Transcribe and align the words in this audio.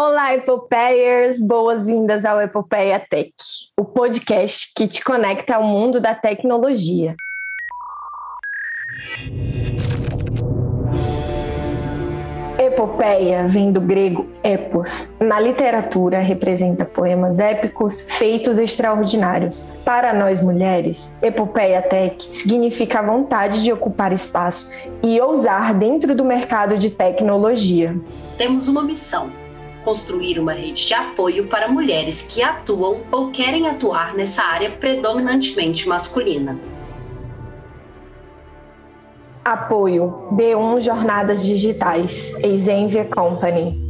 Olá, 0.00 0.32
Epopeiers! 0.32 1.42
Boas-vindas 1.42 2.24
ao 2.24 2.40
Epopeia 2.40 3.00
Tech, 3.00 3.32
o 3.76 3.84
podcast 3.84 4.70
que 4.72 4.86
te 4.86 5.02
conecta 5.02 5.56
ao 5.56 5.64
mundo 5.64 6.00
da 6.00 6.14
tecnologia. 6.14 7.16
Epopeia 12.56 13.48
vem 13.48 13.72
do 13.72 13.80
grego 13.80 14.28
epos. 14.44 15.12
Na 15.18 15.40
literatura, 15.40 16.20
representa 16.20 16.84
poemas 16.84 17.40
épicos, 17.40 18.08
feitos 18.08 18.56
extraordinários. 18.56 19.74
Para 19.84 20.14
nós 20.14 20.40
mulheres, 20.40 21.18
epopeia 21.20 21.82
tech 21.82 22.24
significa 22.32 23.00
a 23.00 23.02
vontade 23.02 23.64
de 23.64 23.72
ocupar 23.72 24.12
espaço 24.12 24.72
e 25.02 25.20
ousar 25.20 25.74
dentro 25.74 26.14
do 26.14 26.24
mercado 26.24 26.78
de 26.78 26.88
tecnologia. 26.88 27.96
Temos 28.36 28.68
uma 28.68 28.84
missão: 28.84 29.32
construir 29.88 30.38
uma 30.38 30.52
rede 30.52 30.86
de 30.86 30.92
apoio 30.92 31.46
para 31.46 31.66
mulheres 31.66 32.20
que 32.20 32.42
atuam 32.42 33.00
ou 33.10 33.30
querem 33.30 33.66
atuar 33.66 34.14
nessa 34.14 34.42
área 34.42 34.70
predominantemente 34.72 35.88
masculina. 35.88 36.60
Apoio 39.42 40.28
B1 40.32 40.82
Jornadas 40.82 41.42
Digitais, 41.42 42.34
Exenvia 42.42 43.06
Company. 43.06 43.82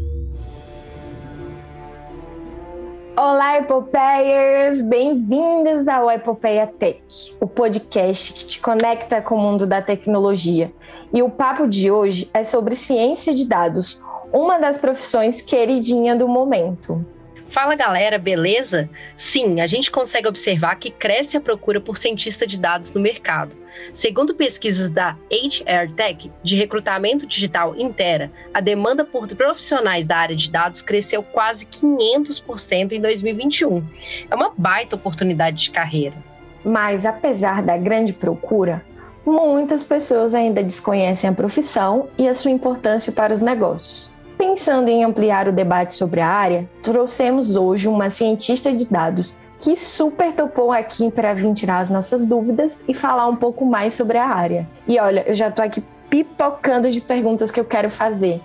Olá, 3.17 3.59
Epopeiers! 3.59 4.81
Bem-vindos 4.83 5.89
ao 5.89 6.09
Epopeia 6.09 6.69
Tech, 6.69 7.03
o 7.41 7.49
podcast 7.49 8.35
que 8.35 8.47
te 8.47 8.61
conecta 8.61 9.21
com 9.21 9.35
o 9.35 9.41
mundo 9.41 9.67
da 9.67 9.83
tecnologia. 9.83 10.73
E 11.13 11.23
o 11.23 11.31
papo 11.31 11.67
de 11.67 11.91
hoje 11.91 12.29
é 12.35 12.45
sobre 12.45 12.77
ciência 12.77 13.35
de 13.35 13.47
dados, 13.47 14.03
uma 14.33 14.59
das 14.59 14.77
profissões 14.77 15.41
queridinha 15.41 16.15
do 16.15 16.29
momento. 16.29 17.05
Fala 17.49 17.75
galera, 17.75 18.19
beleza? 18.19 18.91
Sim, 19.17 19.63
a 19.63 19.67
gente 19.67 19.91
consegue 19.91 20.29
observar 20.29 20.77
que 20.77 20.91
cresce 20.91 21.35
a 21.35 21.41
procura 21.41 21.81
por 21.81 21.97
cientista 21.97 22.47
de 22.47 22.61
dados 22.61 22.93
no 22.93 23.01
mercado. 23.01 23.57
Segundo 23.91 24.35
pesquisas 24.35 24.91
da 24.91 25.17
HR 25.33 25.91
Tech, 25.97 26.31
de 26.43 26.57
recrutamento 26.57 27.27
digital 27.27 27.75
Intera, 27.75 28.31
a 28.53 28.61
demanda 28.61 29.03
por 29.03 29.27
profissionais 29.29 30.07
da 30.07 30.19
área 30.19 30.37
de 30.37 30.51
dados 30.51 30.83
cresceu 30.83 31.23
quase 31.23 31.65
500% 31.65 32.93
em 32.93 33.01
2021. 33.01 33.83
É 34.31 34.35
uma 34.35 34.53
baita 34.55 34.97
oportunidade 34.97 35.57
de 35.57 35.71
carreira. 35.71 36.17
Mas 36.63 37.07
apesar 37.07 37.63
da 37.63 37.79
grande 37.79 38.13
procura, 38.13 38.85
muitas 39.29 39.85
pessoas 39.85 40.35
ainda 40.35 40.63
desconhecem 40.63 41.29
a 41.29 41.33
profissão 41.33 42.09
e 42.17 42.27
a 42.27 42.35
sua 42.35 42.51
importância 42.51 43.13
para 43.13 43.33
os 43.33 43.41
negócios. 43.41 44.11
Pensando 44.37 44.89
em 44.89 45.05
ampliar 45.05 45.49
o 45.49 45.53
debate 45.53 45.95
sobre 45.95 46.21
a 46.21 46.29
área, 46.29 46.69
trouxemos 46.83 47.57
hoje 47.57 47.89
uma 47.89 48.09
cientista 48.09 48.73
de 48.73 48.87
dados 48.87 49.35
que 49.61 49.77
super 49.77 50.33
topou 50.33 50.73
aqui 50.73 51.11
para 51.11 51.35
vir 51.35 51.53
tirar 51.53 51.81
as 51.81 51.91
nossas 51.91 52.25
dúvidas 52.25 52.85
e 52.87 52.95
falar 52.95 53.27
um 53.27 53.37
pouco 53.37 53.67
mais 53.67 53.95
sobre 53.95 54.17
a 54.17 54.27
área. 54.27 54.69
E 54.87 54.99
olha, 54.99 55.25
eu 55.27 55.35
já 55.35 55.49
estou 55.49 55.65
aqui 55.65 55.83
pipocando 56.09 56.91
de 56.91 57.01
perguntas 57.01 57.51
que 57.51 57.59
eu 57.59 57.65
quero 57.65 57.91
fazer. 57.91 58.41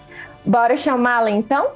Bora 0.45 0.75
chamá-la 0.75 1.30
então? 1.30 1.68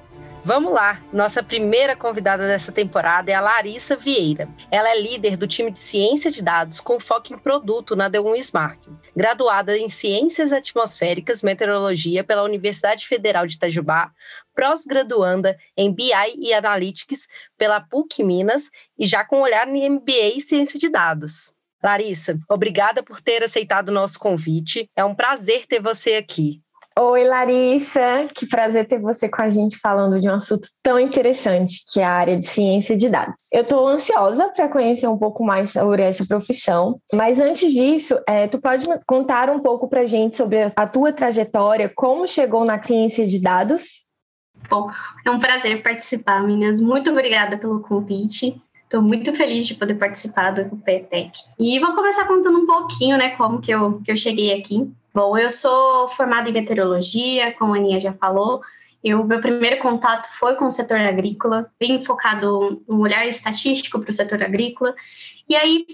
Vamos 0.47 0.71
lá! 0.71 1.03
Nossa 1.11 1.43
primeira 1.43 1.93
convidada 1.93 2.47
dessa 2.47 2.71
temporada 2.71 3.29
é 3.29 3.33
a 3.33 3.41
Larissa 3.41 3.97
Vieira. 3.97 4.47
Ela 4.71 4.91
é 4.91 5.01
líder 5.01 5.35
do 5.35 5.45
time 5.45 5.69
de 5.69 5.77
ciência 5.77 6.31
de 6.31 6.41
dados 6.41 6.79
com 6.79 7.01
foco 7.01 7.33
em 7.33 7.37
produto 7.37 7.97
na 7.97 8.09
D1 8.09 8.37
Smart. 8.37 8.79
Graduada 9.13 9.77
em 9.77 9.89
Ciências 9.89 10.53
Atmosféricas 10.53 11.43
Meteorologia 11.43 12.23
pela 12.23 12.43
Universidade 12.43 13.05
Federal 13.05 13.45
de 13.45 13.55
Itajubá, 13.55 14.09
pós-graduanda 14.55 15.57
em 15.75 15.93
BI 15.93 16.13
e 16.37 16.53
Analytics 16.53 17.27
pela 17.57 17.81
PUC 17.81 18.23
Minas 18.23 18.71
e 18.97 19.05
já 19.05 19.25
com 19.25 19.41
olhar 19.41 19.67
em 19.67 19.89
MBA 19.89 20.35
em 20.35 20.39
Ciência 20.39 20.79
de 20.79 20.87
Dados. 20.87 21.53
Larissa, 21.83 22.39
obrigada 22.49 23.03
por 23.03 23.19
ter 23.19 23.43
aceitado 23.43 23.89
o 23.89 23.93
nosso 23.93 24.17
convite. 24.17 24.89
É 24.95 25.03
um 25.03 25.13
prazer 25.13 25.65
ter 25.65 25.81
você 25.81 26.13
aqui. 26.13 26.61
Oi, 26.99 27.25
Larissa, 27.25 28.27
que 28.33 28.47
prazer 28.47 28.87
ter 28.87 28.99
você 28.99 29.29
com 29.29 29.43
a 29.43 29.49
gente 29.49 29.77
falando 29.77 30.19
de 30.19 30.27
um 30.27 30.33
assunto 30.33 30.67
tão 30.81 30.99
interessante 30.99 31.83
que 31.93 31.99
é 31.99 32.03
a 32.03 32.11
área 32.11 32.35
de 32.35 32.43
ciência 32.43 32.97
de 32.97 33.07
dados. 33.07 33.49
Eu 33.53 33.61
estou 33.61 33.87
ansiosa 33.87 34.49
para 34.49 34.67
conhecer 34.67 35.07
um 35.07 35.17
pouco 35.17 35.45
mais 35.45 35.69
sobre 35.69 36.01
essa 36.01 36.25
profissão, 36.25 36.99
mas 37.13 37.39
antes 37.39 37.71
disso, 37.71 38.17
é, 38.27 38.47
tu 38.47 38.59
pode 38.59 38.85
contar 39.05 39.47
um 39.47 39.59
pouco 39.59 39.87
para 39.87 40.01
a 40.01 40.05
gente 40.07 40.35
sobre 40.35 40.65
a 40.75 40.87
tua 40.87 41.13
trajetória, 41.13 41.91
como 41.95 42.27
chegou 42.27 42.65
na 42.65 42.81
ciência 42.81 43.27
de 43.27 43.39
dados? 43.39 44.07
Bom, 44.67 44.89
é 45.23 45.29
um 45.29 45.37
prazer 45.37 45.83
participar, 45.83 46.41
meninas. 46.41 46.81
Muito 46.81 47.11
obrigada 47.11 47.59
pelo 47.59 47.79
convite. 47.81 48.59
Estou 48.85 49.03
muito 49.03 49.31
feliz 49.33 49.67
de 49.67 49.75
poder 49.75 49.95
participar 49.95 50.49
do 50.49 50.75
PETEC. 50.77 51.31
E 51.59 51.79
vou 51.79 51.93
começar 51.93 52.25
contando 52.25 52.57
um 52.57 52.65
pouquinho, 52.65 53.17
né, 53.17 53.35
como 53.35 53.61
que 53.61 53.69
eu, 53.69 54.01
que 54.01 54.11
eu 54.11 54.17
cheguei 54.17 54.59
aqui. 54.59 54.91
Bom, 55.17 55.35
eu 55.35 55.49
sou 55.49 56.07
formada 56.09 56.47
em 56.47 56.53
meteorologia, 56.53 57.51
como 57.57 57.73
a 57.73 57.77
Aninha 57.77 57.99
já 57.99 58.13
falou. 58.13 58.61
Eu, 59.03 59.23
meu 59.23 59.41
primeiro 59.41 59.79
contato 59.79 60.27
foi 60.37 60.55
com 60.57 60.65
o 60.65 60.69
setor 60.69 60.99
agrícola, 60.99 61.71
bem 61.79 61.99
focado 62.05 62.83
um 62.87 62.99
olhar 62.99 63.27
estatístico 63.27 63.99
para 63.99 64.11
o 64.11 64.13
setor 64.13 64.43
agrícola. 64.43 64.93
E 65.49 65.55
aí, 65.55 65.87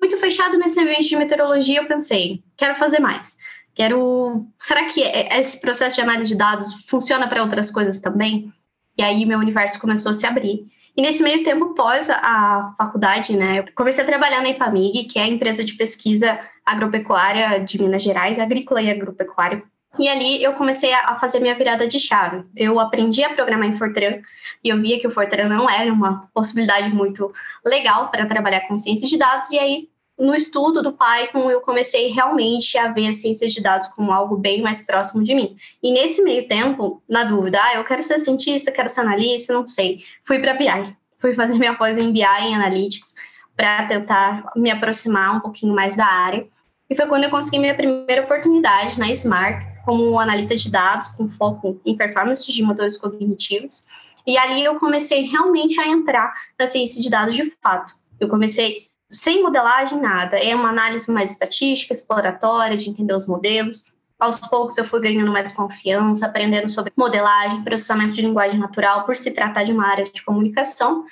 muito 0.00 0.16
fechado 0.18 0.56
nesse 0.56 0.78
ambiente 0.78 1.08
de 1.08 1.16
meteorologia, 1.16 1.80
eu 1.80 1.88
pensei, 1.88 2.44
quero 2.56 2.76
fazer 2.76 3.00
mais. 3.00 3.36
Quero. 3.74 4.46
Será 4.56 4.84
que 4.84 5.00
esse 5.00 5.60
processo 5.60 5.96
de 5.96 6.02
análise 6.02 6.28
de 6.28 6.38
dados 6.38 6.84
funciona 6.86 7.28
para 7.28 7.42
outras 7.42 7.72
coisas 7.72 7.98
também? 7.98 8.52
E 8.96 9.02
aí, 9.02 9.26
meu 9.26 9.40
universo 9.40 9.80
começou 9.80 10.12
a 10.12 10.14
se 10.14 10.26
abrir. 10.26 10.64
E 10.96 11.02
nesse 11.02 11.24
meio 11.24 11.42
tempo, 11.42 11.74
pós 11.74 12.08
a 12.08 12.72
faculdade, 12.78 13.36
né, 13.36 13.58
eu 13.58 13.64
comecei 13.74 14.04
a 14.04 14.06
trabalhar 14.06 14.42
na 14.42 14.50
IPAMIG, 14.50 15.08
que 15.08 15.18
é 15.18 15.22
a 15.22 15.28
empresa 15.28 15.64
de 15.64 15.74
pesquisa 15.74 16.38
agropecuária 16.70 17.60
de 17.60 17.80
Minas 17.80 18.02
Gerais, 18.02 18.38
agrícola 18.38 18.82
e 18.82 18.90
agropecuária. 18.90 19.62
E 19.98 20.08
ali 20.08 20.42
eu 20.42 20.54
comecei 20.54 20.92
a 20.92 21.16
fazer 21.16 21.40
minha 21.40 21.54
virada 21.54 21.86
de 21.86 21.98
chave. 21.98 22.44
Eu 22.56 22.78
aprendi 22.78 23.24
a 23.24 23.34
programar 23.34 23.68
em 23.68 23.76
Fortran 23.76 24.20
e 24.62 24.68
eu 24.68 24.80
via 24.80 25.00
que 25.00 25.06
o 25.06 25.10
Fortran 25.10 25.48
não 25.48 25.68
era 25.68 25.92
uma 25.92 26.28
possibilidade 26.32 26.90
muito 26.94 27.32
legal 27.66 28.08
para 28.08 28.26
trabalhar 28.26 28.68
com 28.68 28.78
ciência 28.78 29.08
de 29.08 29.18
dados. 29.18 29.50
E 29.50 29.58
aí, 29.58 29.88
no 30.16 30.34
estudo 30.34 30.80
do 30.80 30.92
Python, 30.92 31.50
eu 31.50 31.60
comecei 31.60 32.08
realmente 32.08 32.78
a 32.78 32.92
ver 32.92 33.08
a 33.08 33.12
ciência 33.12 33.48
de 33.48 33.60
dados 33.60 33.88
como 33.88 34.12
algo 34.12 34.36
bem 34.36 34.62
mais 34.62 34.80
próximo 34.86 35.24
de 35.24 35.34
mim. 35.34 35.56
E 35.82 35.92
nesse 35.92 36.22
meio 36.22 36.46
tempo, 36.46 37.02
na 37.08 37.24
dúvida, 37.24 37.58
ah, 37.60 37.74
eu 37.74 37.84
quero 37.84 38.02
ser 38.02 38.18
cientista, 38.18 38.70
quero 38.70 38.88
ser 38.88 39.00
analista, 39.00 39.52
não 39.52 39.66
sei. 39.66 40.04
Fui 40.24 40.38
para 40.38 40.54
BI. 40.54 40.96
Fui 41.18 41.34
fazer 41.34 41.58
minha 41.58 41.74
pós 41.74 41.98
em 41.98 42.12
BI, 42.12 42.22
em 42.22 42.54
Analytics, 42.54 43.14
para 43.56 43.86
tentar 43.86 44.50
me 44.56 44.70
aproximar 44.70 45.36
um 45.36 45.40
pouquinho 45.40 45.74
mais 45.74 45.96
da 45.96 46.06
área. 46.06 46.46
E 46.90 46.96
foi 46.96 47.06
quando 47.06 47.22
eu 47.22 47.30
consegui 47.30 47.60
minha 47.60 47.74
primeira 47.74 48.24
oportunidade 48.24 48.98
na 48.98 49.08
Smart, 49.12 49.64
como 49.84 50.18
analista 50.18 50.56
de 50.56 50.68
dados, 50.68 51.06
com 51.08 51.28
foco 51.28 51.80
em 51.86 51.96
performance 51.96 52.52
de 52.52 52.62
motores 52.64 52.98
cognitivos. 52.98 53.86
E 54.26 54.36
ali 54.36 54.64
eu 54.64 54.74
comecei 54.80 55.22
realmente 55.22 55.80
a 55.80 55.86
entrar 55.86 56.34
na 56.58 56.66
ciência 56.66 57.00
de 57.00 57.08
dados 57.08 57.36
de 57.36 57.48
fato. 57.62 57.94
Eu 58.18 58.28
comecei 58.28 58.88
sem 59.08 59.40
modelagem, 59.40 60.00
nada. 60.00 60.36
É 60.36 60.52
uma 60.52 60.68
análise 60.68 61.10
mais 61.12 61.30
estatística, 61.30 61.92
exploratória, 61.92 62.76
de 62.76 62.90
entender 62.90 63.14
os 63.14 63.26
modelos. 63.26 63.84
Aos 64.18 64.38
poucos 64.40 64.76
eu 64.76 64.84
fui 64.84 65.00
ganhando 65.00 65.30
mais 65.30 65.52
confiança, 65.52 66.26
aprendendo 66.26 66.68
sobre 66.68 66.92
modelagem, 66.96 67.62
processamento 67.62 68.14
de 68.14 68.22
linguagem 68.22 68.58
natural, 68.58 69.06
por 69.06 69.14
se 69.14 69.30
tratar 69.30 69.62
de 69.62 69.72
uma 69.72 69.86
área 69.86 70.04
de 70.04 70.22
comunicação. 70.24 71.04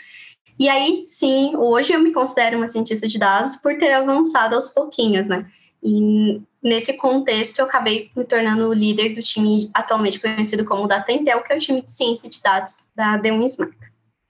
E 0.59 0.69
aí, 0.69 1.05
sim, 1.06 1.55
hoje 1.56 1.93
eu 1.93 2.00
me 2.00 2.12
considero 2.12 2.56
uma 2.56 2.67
cientista 2.67 3.06
de 3.06 3.17
dados 3.17 3.55
por 3.55 3.78
ter 3.78 3.93
avançado 3.93 4.56
aos 4.56 4.71
pouquinhos, 4.71 5.28
né? 5.28 5.47
E 5.83 6.41
nesse 6.62 6.97
contexto, 6.97 7.61
eu 7.61 7.66
acabei 7.66 8.11
me 8.16 8.25
tornando 8.25 8.69
o 8.69 8.72
líder 8.72 9.15
do 9.15 9.22
time 9.22 9.71
atualmente 9.72 10.21
conhecido 10.21 10.65
como 10.65 10.89
Data 10.89 11.12
Intel, 11.12 11.43
que 11.43 11.53
é 11.53 11.56
o 11.56 11.61
time 11.61 11.83
de 11.83 11.91
ciência 11.91 12.28
de 12.28 12.43
dados 12.43 12.78
da 12.94 13.19
D1 13.19 13.44
Smart. 13.47 13.78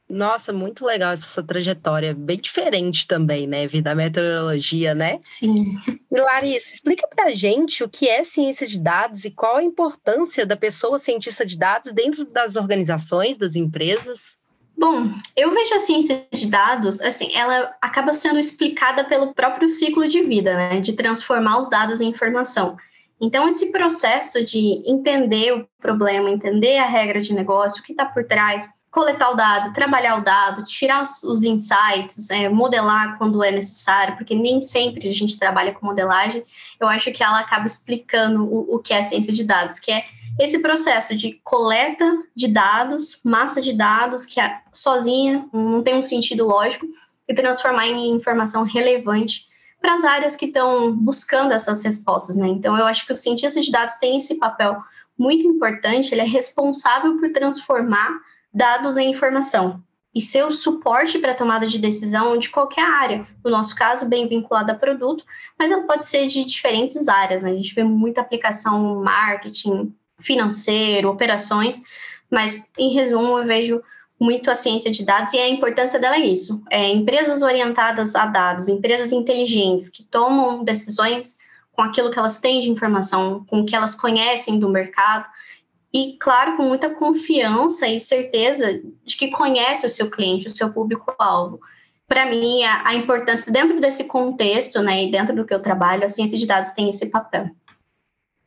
Nossa, 0.09 0.55
muito 0.55 0.87
legal 0.87 1.13
essa 1.13 1.27
sua 1.27 1.43
trajetória, 1.43 2.15
bem 2.15 2.39
diferente 2.39 3.07
também, 3.07 3.47
né, 3.47 3.67
Vida 3.67 3.91
da 3.91 3.95
meteorologia, 3.95 4.95
né? 4.95 5.21
Sim. 5.23 5.77
Larissa, 6.11 6.75
explica 6.75 7.07
pra 7.07 7.35
gente 7.35 7.85
o 7.85 7.89
que 7.89 8.09
é 8.09 8.25
ciência 8.25 8.67
de 8.67 8.81
dados 8.81 9.27
e 9.27 9.31
qual 9.31 9.57
a 9.57 9.63
importância 9.63 10.47
da 10.47 10.57
pessoa 10.57 10.99
cientista 10.99 11.45
de 11.45 11.59
dados 11.59 11.93
dentro 11.93 12.25
das 12.25 12.57
organizações, 12.57 13.37
das 13.37 13.55
empresas. 13.55 14.39
Bom, 14.79 15.11
eu 15.37 15.53
vejo 15.53 15.75
a 15.75 15.81
ciência 15.81 16.25
de 16.33 16.47
dados, 16.47 17.01
assim, 17.01 17.35
ela 17.35 17.75
acaba 17.83 18.13
sendo 18.13 18.39
explicada 18.39 19.03
pelo 19.03 19.35
próprio 19.35 19.67
ciclo 19.67 20.07
de 20.07 20.23
vida, 20.23 20.55
né, 20.55 20.79
de 20.79 20.93
transformar 20.93 21.59
os 21.59 21.69
dados 21.69 22.01
em 22.01 22.09
informação. 22.09 22.77
Então, 23.21 23.49
esse 23.49 23.73
processo 23.73 24.45
de 24.45 24.81
entender 24.87 25.53
o 25.53 25.69
problema, 25.81 26.31
entender 26.31 26.79
a 26.79 26.87
regra 26.87 27.21
de 27.21 27.35
negócio, 27.35 27.83
o 27.83 27.85
que 27.85 27.91
está 27.91 28.05
por 28.05 28.23
trás, 28.23 28.71
coletar 28.89 29.31
o 29.31 29.35
dado, 29.35 29.73
trabalhar 29.73 30.17
o 30.17 30.23
dado, 30.23 30.63
tirar 30.63 31.03
os, 31.03 31.25
os 31.25 31.43
insights, 31.43 32.31
é, 32.31 32.49
modelar 32.49 33.19
quando 33.19 33.43
é 33.43 33.51
necessário, 33.51 34.17
porque 34.17 34.37
nem 34.37 34.63
sempre 34.63 35.09
a 35.09 35.13
gente 35.13 35.37
trabalha 35.37 35.75
com 35.75 35.87
modelagem, 35.87 36.45
eu 36.79 36.87
acho 36.87 37.11
que 37.11 37.25
ela 37.25 37.41
acaba 37.41 37.67
explicando 37.67 38.45
o, 38.45 38.77
o 38.77 38.79
que 38.79 38.95
é 38.95 39.03
ciência 39.03 39.33
de 39.33 39.43
dados, 39.43 39.81
que 39.81 39.91
é 39.91 40.05
esse 40.39 40.61
processo 40.61 41.17
de 41.17 41.41
coleta 41.43 42.05
de 42.35 42.49
dados, 42.49 43.21
massa 43.25 43.61
de 43.61 43.73
dados, 43.73 44.25
que 44.25 44.41
é 44.41 44.61
sozinha 44.73 45.49
não 45.53 45.83
tem 45.83 45.97
um 45.97 46.03
sentido 46.03 46.47
lógico, 46.47 46.87
e 47.27 47.35
transformar 47.35 47.87
em 47.87 48.11
informação 48.11 48.63
relevante 48.63 49.47
para 49.81 49.95
as 49.95 50.05
áreas 50.05 50.35
que 50.35 50.47
estão 50.47 50.95
buscando 50.95 51.53
essas 51.53 51.85
respostas, 51.85 52.37
né? 52.37 52.49
Então, 52.49 52.77
eu 52.77 52.85
acho 52.85 53.07
que 53.07 53.13
o 53.13 53.17
cientista 53.17 53.61
de 53.61 53.71
dados 53.71 53.97
tem 53.97 54.17
esse 54.17 54.37
papel 54.37 54.83
muito 55.17 55.47
importante, 55.47 56.13
ele 56.13 56.21
é 56.21 56.27
responsável 56.27 57.19
por 57.19 57.31
transformar 57.33 58.09
dados 58.53 58.97
em 58.97 59.11
informação 59.11 59.83
e 60.15 60.21
ser 60.21 60.45
o 60.45 60.53
suporte 60.53 61.19
para 61.19 61.33
a 61.33 61.35
tomada 61.35 61.67
de 61.67 61.79
decisão 61.79 62.39
de 62.39 62.49
qualquer 62.49 62.85
área. 62.85 63.27
No 63.45 63.51
nosso 63.51 63.77
caso, 63.77 64.09
bem 64.09 64.27
vinculada 64.27 64.73
a 64.73 64.77
produto, 64.77 65.25
mas 65.59 65.71
ela 65.71 65.87
pode 65.87 66.07
ser 66.07 66.27
de 66.29 66.45
diferentes 66.45 67.09
áreas. 67.09 67.43
Né? 67.43 67.51
A 67.51 67.55
gente 67.55 67.75
vê 67.75 67.85
muita 67.85 68.21
aplicação 68.21 69.03
marketing, 69.03 69.95
financeiro, 70.19 71.11
operações, 71.11 71.83
mas 72.31 72.67
em 72.79 72.93
resumo, 72.93 73.39
eu 73.39 73.45
vejo 73.45 73.83
muito 74.21 74.51
a 74.51 74.55
ciência 74.55 74.91
de 74.91 75.05
dados 75.05 75.33
e 75.33 75.39
a 75.39 75.49
importância 75.49 75.99
dela 75.99 76.17
é 76.17 76.27
isso. 76.27 76.63
É, 76.71 76.89
empresas 76.89 77.43
orientadas 77.43 78.15
a 78.17 78.27
dados, 78.27 78.69
empresas 78.69 79.13
inteligentes 79.13 79.89
que 79.89 80.03
tomam 80.03 80.65
decisões 80.65 81.39
com 81.73 81.83
aquilo 81.83 82.11
que 82.11 82.19
elas 82.19 82.41
têm 82.41 82.61
de 82.61 82.69
informação, 82.69 83.45
com 83.47 83.61
o 83.61 83.65
que 83.65 83.77
elas 83.77 83.95
conhecem 83.95 84.59
do 84.59 84.69
mercado 84.69 85.27
e, 85.93 86.17
claro, 86.21 86.57
com 86.57 86.65
muita 86.65 86.91
confiança 86.91 87.87
e 87.87 88.01
certeza 88.01 88.83
de 89.05 89.17
que 89.17 89.31
conhece 89.31 89.87
o 89.87 89.91
seu 89.91 90.11
cliente, 90.11 90.49
o 90.49 90.51
seu 90.51 90.73
público-alvo. 90.73 91.61
Para 92.07 92.27
mim, 92.27 92.63
a, 92.65 92.89
a, 92.89 92.95
importância 92.95 93.53
dentro 93.53 93.81
desse 93.81 94.05
contexto, 94.05 94.81
né, 94.81 95.05
e 95.05 95.11
dentro 95.11 95.37
do 95.37 95.45
que 95.45 95.55
eu 95.55 95.63
trabalho, 95.63 96.05
a 96.05 96.09
ciência 96.09 96.37
de 96.37 96.47
dados 96.47 96.71
tem 96.71 96.89
esse 96.89 97.07
papel. 97.11 97.51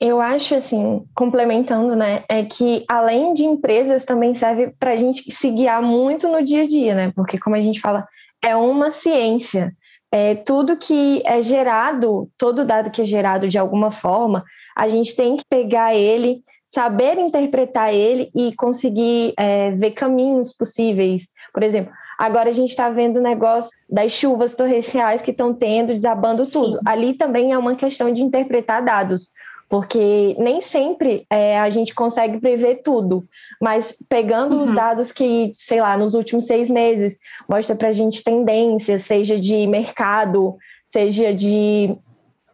Eu 0.03 0.19
acho, 0.19 0.55
assim, 0.55 1.05
complementando, 1.13 1.95
né, 1.95 2.23
é 2.27 2.43
que 2.43 2.83
além 2.89 3.35
de 3.35 3.45
empresas, 3.45 4.03
também 4.03 4.33
serve 4.33 4.73
para 4.79 4.93
a 4.93 4.95
gente 4.95 5.31
se 5.31 5.51
guiar 5.51 5.79
muito 5.79 6.27
no 6.27 6.43
dia 6.43 6.63
a 6.63 6.67
dia, 6.67 6.95
né? 6.95 7.13
Porque, 7.15 7.37
como 7.37 7.55
a 7.55 7.61
gente 7.61 7.79
fala, 7.79 8.07
é 8.43 8.55
uma 8.55 8.89
ciência. 8.89 9.71
É, 10.11 10.33
tudo 10.33 10.75
que 10.75 11.21
é 11.23 11.39
gerado, 11.39 12.27
todo 12.35 12.65
dado 12.65 12.89
que 12.89 13.03
é 13.03 13.05
gerado 13.05 13.47
de 13.47 13.59
alguma 13.59 13.91
forma, 13.91 14.43
a 14.75 14.87
gente 14.87 15.15
tem 15.15 15.37
que 15.37 15.45
pegar 15.47 15.93
ele, 15.93 16.43
saber 16.65 17.19
interpretar 17.19 17.93
ele 17.93 18.31
e 18.35 18.55
conseguir 18.55 19.35
é, 19.37 19.69
ver 19.69 19.91
caminhos 19.91 20.51
possíveis. 20.51 21.27
Por 21.53 21.61
exemplo, 21.61 21.93
agora 22.17 22.49
a 22.49 22.53
gente 22.53 22.69
está 22.69 22.89
vendo 22.89 23.17
o 23.17 23.23
negócio 23.23 23.69
das 23.87 24.11
chuvas 24.11 24.55
torrenciais 24.55 25.21
que 25.21 25.29
estão 25.29 25.53
tendo, 25.53 25.93
desabando 25.93 26.43
Sim. 26.43 26.51
tudo. 26.53 26.79
Ali 26.87 27.13
também 27.13 27.53
é 27.53 27.57
uma 27.57 27.75
questão 27.75 28.11
de 28.11 28.23
interpretar 28.23 28.83
dados 28.83 29.29
porque 29.71 30.35
nem 30.37 30.59
sempre 30.59 31.25
é, 31.29 31.57
a 31.57 31.69
gente 31.69 31.95
consegue 31.95 32.41
prever 32.41 32.81
tudo, 32.83 33.23
mas 33.61 33.95
pegando 34.09 34.57
uhum. 34.57 34.63
os 34.65 34.73
dados 34.73 35.13
que, 35.13 35.49
sei 35.53 35.79
lá, 35.79 35.97
nos 35.97 36.13
últimos 36.13 36.45
seis 36.45 36.69
meses, 36.69 37.17
mostra 37.47 37.73
para 37.73 37.87
a 37.87 37.93
gente 37.93 38.21
tendências, 38.21 39.03
seja 39.03 39.39
de 39.39 39.65
mercado, 39.67 40.57
seja 40.85 41.33
de 41.33 41.95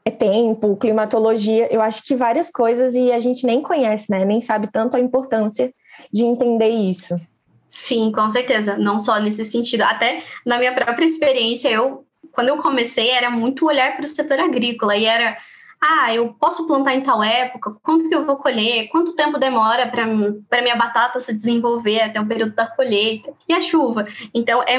é, 0.06 0.12
tempo, 0.12 0.78
climatologia, 0.78 1.68
eu 1.74 1.82
acho 1.82 2.06
que 2.06 2.16
várias 2.16 2.52
coisas 2.52 2.94
e 2.94 3.12
a 3.12 3.18
gente 3.18 3.48
nem 3.48 3.64
conhece, 3.64 4.12
né? 4.12 4.24
Nem 4.24 4.40
sabe 4.40 4.72
tanto 4.72 4.96
a 4.96 5.00
importância 5.00 5.74
de 6.14 6.24
entender 6.24 6.70
isso. 6.70 7.20
Sim, 7.68 8.12
com 8.12 8.30
certeza. 8.30 8.78
Não 8.78 9.00
só 9.00 9.20
nesse 9.20 9.44
sentido. 9.44 9.82
Até 9.82 10.22
na 10.46 10.60
minha 10.60 10.76
própria 10.76 11.06
experiência, 11.06 11.68
eu, 11.68 12.06
quando 12.32 12.50
eu 12.50 12.58
comecei, 12.58 13.10
era 13.10 13.32
muito 13.32 13.66
olhar 13.66 13.96
para 13.96 14.06
o 14.06 14.08
setor 14.08 14.40
agrícola 14.40 14.96
e 14.96 15.06
era 15.06 15.36
ah, 15.80 16.14
eu 16.14 16.34
posso 16.34 16.66
plantar 16.66 16.96
em 16.96 17.02
tal 17.02 17.24
época, 17.24 17.72
quanto 17.84 18.10
que 18.10 18.16
eu 18.16 18.26
vou 18.26 18.38
colher, 18.38 18.90
quanto 18.90 19.16
tempo 19.16 19.38
demora 19.38 19.88
para 19.88 20.62
minha 20.62 20.76
batata 20.76 21.20
se 21.20 21.34
desenvolver 21.34 22.02
até 22.02 22.20
o 22.20 22.28
período 22.28 22.56
da 22.56 22.68
colheita, 22.68 23.32
e 23.48 23.54
a 23.54 23.62
chuva. 23.62 24.08
Então, 24.34 24.64
é 24.64 24.78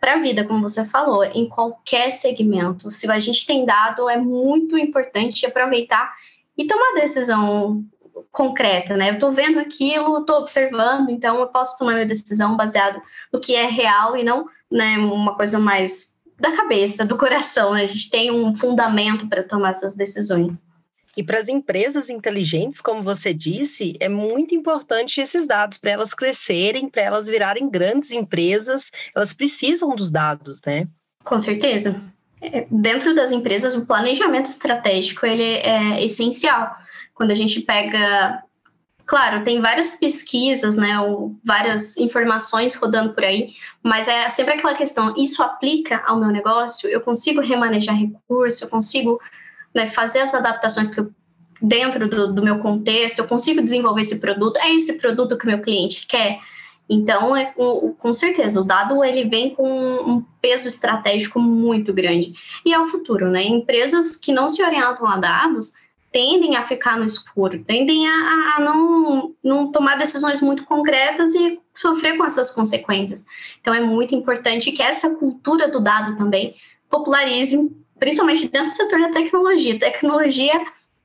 para 0.00 0.14
a 0.14 0.18
vida, 0.18 0.44
como 0.44 0.68
você 0.68 0.84
falou, 0.84 1.24
em 1.24 1.48
qualquer 1.48 2.10
segmento. 2.10 2.90
Se 2.90 3.10
a 3.10 3.18
gente 3.18 3.44
tem 3.44 3.64
dado, 3.64 4.08
é 4.08 4.16
muito 4.16 4.78
importante 4.78 5.44
aproveitar 5.44 6.14
e 6.56 6.66
tomar 6.66 6.94
decisão 6.94 7.84
concreta, 8.30 8.96
né? 8.96 9.10
Eu 9.10 9.14
estou 9.14 9.32
vendo 9.32 9.58
aquilo, 9.58 10.18
estou 10.18 10.36
observando, 10.36 11.10
então 11.10 11.40
eu 11.40 11.48
posso 11.48 11.76
tomar 11.76 11.94
minha 11.94 12.06
decisão 12.06 12.56
baseada 12.56 13.00
no 13.32 13.40
que 13.40 13.54
é 13.54 13.66
real 13.66 14.16
e 14.16 14.22
não 14.22 14.46
né, 14.70 14.96
uma 14.98 15.34
coisa 15.36 15.58
mais 15.58 16.15
da 16.38 16.56
cabeça, 16.56 17.04
do 17.04 17.16
coração. 17.16 17.74
Né? 17.74 17.84
A 17.84 17.86
gente 17.86 18.10
tem 18.10 18.30
um 18.30 18.54
fundamento 18.54 19.28
para 19.28 19.42
tomar 19.42 19.70
essas 19.70 19.94
decisões. 19.94 20.64
E 21.16 21.22
para 21.22 21.38
as 21.38 21.48
empresas 21.48 22.10
inteligentes, 22.10 22.80
como 22.80 23.02
você 23.02 23.32
disse, 23.32 23.96
é 23.98 24.08
muito 24.08 24.54
importante 24.54 25.18
esses 25.18 25.46
dados 25.46 25.78
para 25.78 25.92
elas 25.92 26.12
crescerem, 26.12 26.90
para 26.90 27.02
elas 27.02 27.26
virarem 27.26 27.70
grandes 27.70 28.12
empresas, 28.12 28.90
elas 29.14 29.32
precisam 29.32 29.96
dos 29.96 30.10
dados, 30.10 30.60
né? 30.66 30.86
Com 31.24 31.40
certeza. 31.40 31.98
É, 32.40 32.66
dentro 32.70 33.14
das 33.14 33.32
empresas, 33.32 33.74
o 33.74 33.86
planejamento 33.86 34.50
estratégico 34.50 35.24
ele 35.24 35.42
é 35.42 36.04
essencial. 36.04 36.76
Quando 37.14 37.30
a 37.30 37.34
gente 37.34 37.62
pega 37.62 38.42
Claro, 39.06 39.44
tem 39.44 39.60
várias 39.60 39.92
pesquisas, 39.92 40.76
né, 40.76 40.98
ou 41.00 41.38
várias 41.44 41.96
informações 41.96 42.74
rodando 42.74 43.14
por 43.14 43.22
aí, 43.22 43.54
mas 43.80 44.08
é 44.08 44.28
sempre 44.28 44.54
aquela 44.54 44.74
questão: 44.74 45.14
isso 45.16 45.42
aplica 45.44 46.02
ao 46.04 46.18
meu 46.18 46.30
negócio? 46.30 46.90
Eu 46.90 47.00
consigo 47.00 47.40
remanejar 47.40 47.94
recurso? 47.96 48.64
Eu 48.64 48.68
consigo 48.68 49.20
né, 49.72 49.86
fazer 49.86 50.18
as 50.18 50.34
adaptações 50.34 50.92
que 50.92 50.98
eu, 50.98 51.10
dentro 51.62 52.08
do, 52.08 52.32
do, 52.32 52.42
meu 52.42 52.58
contexto? 52.58 53.20
Eu 53.20 53.28
consigo 53.28 53.62
desenvolver 53.62 54.00
esse 54.00 54.18
produto? 54.18 54.56
É 54.58 54.74
esse 54.74 54.94
produto 54.94 55.38
que 55.38 55.44
o 55.44 55.50
meu 55.50 55.60
cliente 55.60 56.04
quer? 56.08 56.40
Então, 56.88 57.36
é, 57.36 57.54
com 57.98 58.12
certeza, 58.12 58.60
o 58.60 58.64
dado 58.64 59.02
ele 59.04 59.28
vem 59.28 59.54
com 59.54 59.68
um 59.68 60.24
peso 60.40 60.66
estratégico 60.66 61.38
muito 61.38 61.92
grande. 61.92 62.34
E 62.64 62.72
é 62.72 62.80
o 62.80 62.86
futuro, 62.86 63.30
né? 63.30 63.44
Empresas 63.44 64.16
que 64.16 64.32
não 64.32 64.48
se 64.48 64.62
orientam 64.62 65.06
a 65.06 65.16
dados, 65.16 65.74
tendem 66.12 66.56
a 66.56 66.62
ficar 66.62 66.98
no 66.98 67.04
escuro, 67.04 67.62
tendem 67.64 68.08
a, 68.08 68.56
a 68.56 68.60
não, 68.60 69.34
não 69.42 69.72
tomar 69.72 69.96
decisões 69.96 70.40
muito 70.40 70.64
concretas 70.64 71.34
e 71.34 71.60
sofrer 71.74 72.16
com 72.16 72.24
essas 72.24 72.50
consequências. 72.50 73.26
Então, 73.60 73.74
é 73.74 73.80
muito 73.80 74.14
importante 74.14 74.72
que 74.72 74.82
essa 74.82 75.14
cultura 75.16 75.70
do 75.70 75.80
dado 75.80 76.16
também 76.16 76.54
popularize, 76.88 77.70
principalmente 77.98 78.48
dentro 78.48 78.68
do 78.68 78.72
setor 78.72 79.00
da 79.00 79.12
tecnologia. 79.12 79.78
Tecnologia 79.78 80.54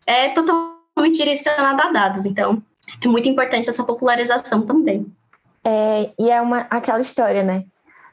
é 0.05 0.29
totalmente 0.29 1.17
direcionada 1.17 1.83
a 1.83 1.91
dados, 1.91 2.25
então 2.25 2.61
é 3.03 3.07
muito 3.07 3.27
importante 3.27 3.69
essa 3.69 3.83
popularização 3.83 4.61
também. 4.65 5.05
É, 5.63 6.09
e 6.17 6.29
é 6.29 6.41
uma, 6.41 6.67
aquela 6.69 6.99
história, 6.99 7.43
né? 7.43 7.65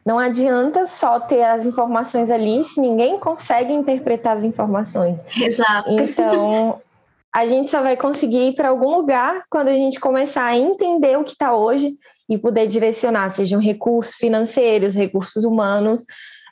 Não 0.05 0.19
adianta 0.19 0.87
só 0.87 1.21
ter 1.21 1.43
as 1.43 1.67
informações 1.67 2.31
ali 2.31 2.65
se 2.65 2.81
ninguém 2.81 3.19
consegue 3.19 3.73
interpretar 3.73 4.37
as 4.37 4.45
informações. 4.45 5.21
Exato. 5.37 5.91
Então, 5.91 6.81
a 7.35 7.47
gente 7.47 7.71
só 7.71 7.83
vai 7.83 7.97
conseguir 7.97 8.49
ir 8.49 8.55
para 8.55 8.71
algum 8.71 8.95
lugar 8.97 9.43
quando 9.51 9.69
a 9.69 9.75
gente 9.75 10.01
começar 10.01 10.45
a 10.45 10.57
entender 10.57 11.19
o 11.19 11.25
que 11.25 11.33
está 11.33 11.55
hoje 11.55 11.97
e 12.29 12.37
poder 12.37 12.67
direcionar, 12.67 13.31
sejam 13.31 13.61
recursos 13.61 14.17
financeiros, 14.17 14.95
recursos 14.95 15.45
humanos, 15.45 16.05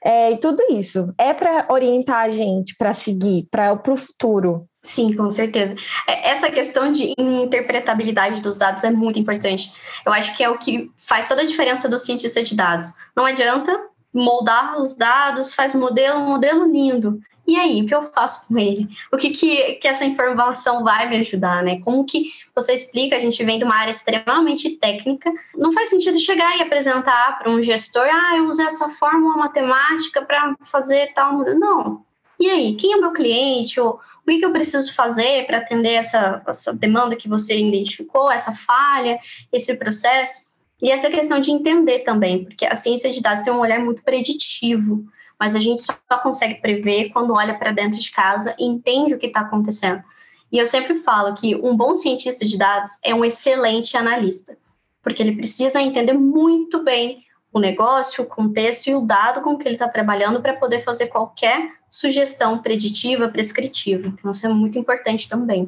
é, 0.05 0.33
e 0.33 0.37
tudo 0.39 0.63
isso. 0.71 1.13
É 1.19 1.35
para 1.35 1.67
orientar 1.69 2.25
a 2.25 2.29
gente 2.29 2.77
para 2.77 2.95
seguir, 2.95 3.49
para 3.51 3.73
o 3.73 3.97
futuro. 3.97 4.67
Sim, 4.87 5.13
com 5.15 5.29
certeza. 5.33 5.75
É, 6.07 6.31
essa 6.31 6.49
questão 6.49 6.93
de 6.93 7.13
interpretabilidade 7.19 8.41
dos 8.41 8.57
dados 8.57 8.85
é 8.85 8.91
muito 8.91 9.19
importante. 9.19 9.73
Eu 10.07 10.13
acho 10.13 10.37
que 10.37 10.45
é 10.45 10.49
o 10.49 10.59
que 10.59 10.93
faz 10.97 11.27
toda 11.29 11.43
a 11.43 11.47
diferença 11.47 11.89
do 11.89 11.99
cientista 11.99 12.41
de 12.41 12.55
dados. 12.55 12.95
Não 13.15 13.25
adianta 13.25 13.77
moldar 14.15 14.81
os 14.81 14.95
dados, 14.95 15.55
faz 15.55 15.75
modelo, 15.75 16.21
modelo 16.21 16.71
lindo. 16.71 17.21
E 17.49 17.57
aí, 17.57 17.83
o 17.83 17.87
que 17.87 17.95
eu 17.95 18.03
faço 18.05 18.47
com 18.47 18.57
ele? 18.59 18.89
O 19.13 19.17
que, 19.17 19.31
que, 19.31 19.75
que 19.75 19.89
essa 19.89 20.05
informação 20.05 20.85
vai 20.85 21.09
me 21.11 21.17
ajudar, 21.17 21.65
né? 21.65 21.81
Como 21.81 22.05
que 22.05 22.31
você 22.55 22.73
explica? 22.73 23.17
A 23.17 23.21
gente 23.21 23.43
vem 23.43 23.59
de 23.59 23.65
uma 23.65 23.75
área 23.75 23.91
extremamente 23.91 24.77
técnica. 24.77 25.33
Não 25.57 25.73
faz 25.73 25.91
sentido 25.91 26.19
chegar 26.19 26.57
e 26.57 26.63
apresentar 26.63 27.41
para 27.41 27.51
um 27.51 27.61
gestor, 27.61 28.07
ah, 28.09 28.37
eu 28.37 28.47
usei 28.47 28.67
essa 28.67 28.89
fórmula 28.89 29.37
matemática 29.37 30.23
para 30.23 30.55
fazer 30.65 31.13
tal. 31.13 31.39
Não. 31.57 32.05
E 32.39 32.49
aí, 32.49 32.77
quem 32.77 32.93
é 32.93 32.97
o 32.97 33.01
meu 33.01 33.13
cliente? 33.13 33.81
Ou, 33.81 34.01
o 34.35 34.39
que, 34.39 34.45
eu 34.45 34.53
preciso 34.53 34.95
fazer 34.95 35.47
para 35.47 35.59
atender 35.59 35.95
essa, 35.95 36.43
essa 36.47 36.75
demanda 36.75 37.15
que 37.15 37.29
você 37.29 37.59
identificou, 37.59 38.31
essa 38.31 38.53
falha, 38.53 39.19
esse 39.53 39.77
processo? 39.77 40.49
E 40.83 40.91
essa 40.91 41.09
questão 41.09 41.41
de 41.41 41.51
entender 41.51 42.01
também, 42.01 42.45
porque 42.45 42.67
a 42.67 42.75
ciência 42.75 43.11
de 43.11 43.23
dados 43.23 43.43
tem 43.43 43.53
um 43.53 43.61
olhar 43.61 43.79
muito 43.79 44.03
preditivo 44.03 45.07
mas 45.39 45.55
a 45.55 45.61
gente 45.61 45.83
só 45.83 46.19
consegue 46.23 46.57
prever 46.57 47.11
quando 47.11 47.35
olha 47.35 47.59
para 47.59 47.73
dentro 47.73 47.99
de 47.99 48.11
casa 48.11 48.55
e 48.59 48.65
entende 48.65 49.15
o 49.15 49.19
que 49.19 49.27
está 49.27 49.41
acontecendo. 49.41 50.03
E 50.51 50.59
eu 50.59 50.67
sempre 50.67 50.95
falo 50.95 51.35
que 51.35 51.55
um 51.57 51.77
bom 51.77 51.95
cientista 51.95 52.47
de 52.47 52.57
dados 52.57 52.93
é 53.03 53.15
um 53.15 53.25
excelente 53.25 53.97
analista, 53.97 54.57
porque 55.03 55.23
ele 55.23 55.37
precisa 55.37 55.81
entender 55.81 56.15
muito 56.15 56.83
bem 56.83 57.26
o 57.57 57.59
negócio, 57.59 58.23
o 58.23 58.27
contexto 58.27 58.89
e 58.89 58.95
o 58.95 59.01
dado 59.01 59.41
com 59.41 59.57
que 59.57 59.67
ele 59.67 59.77
está 59.77 59.89
trabalhando 59.89 60.43
para 60.43 60.53
poder 60.53 60.81
fazer 60.81 61.07
qualquer 61.07 61.71
sugestão 61.89 62.59
preditiva, 62.59 63.31
prescritiva. 63.31 64.09
Então, 64.09 64.31
isso 64.31 64.45
é 64.45 64.51
muito 64.51 64.79
importante 64.79 65.27
também. 65.27 65.67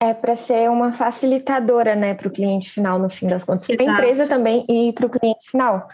É 0.00 0.12
para 0.12 0.34
ser 0.34 0.68
uma 0.68 0.92
facilitadora, 0.92 1.94
né, 1.94 2.12
para 2.12 2.26
o 2.26 2.30
cliente 2.30 2.68
final, 2.68 2.98
no 2.98 3.08
fim 3.08 3.28
das 3.28 3.44
contas. 3.44 3.68
Para 3.68 3.88
a 3.88 3.94
empresa 3.94 4.26
também 4.26 4.66
e 4.68 4.92
para 4.92 5.06
o 5.06 5.10
cliente 5.10 5.48
final. 5.48 5.86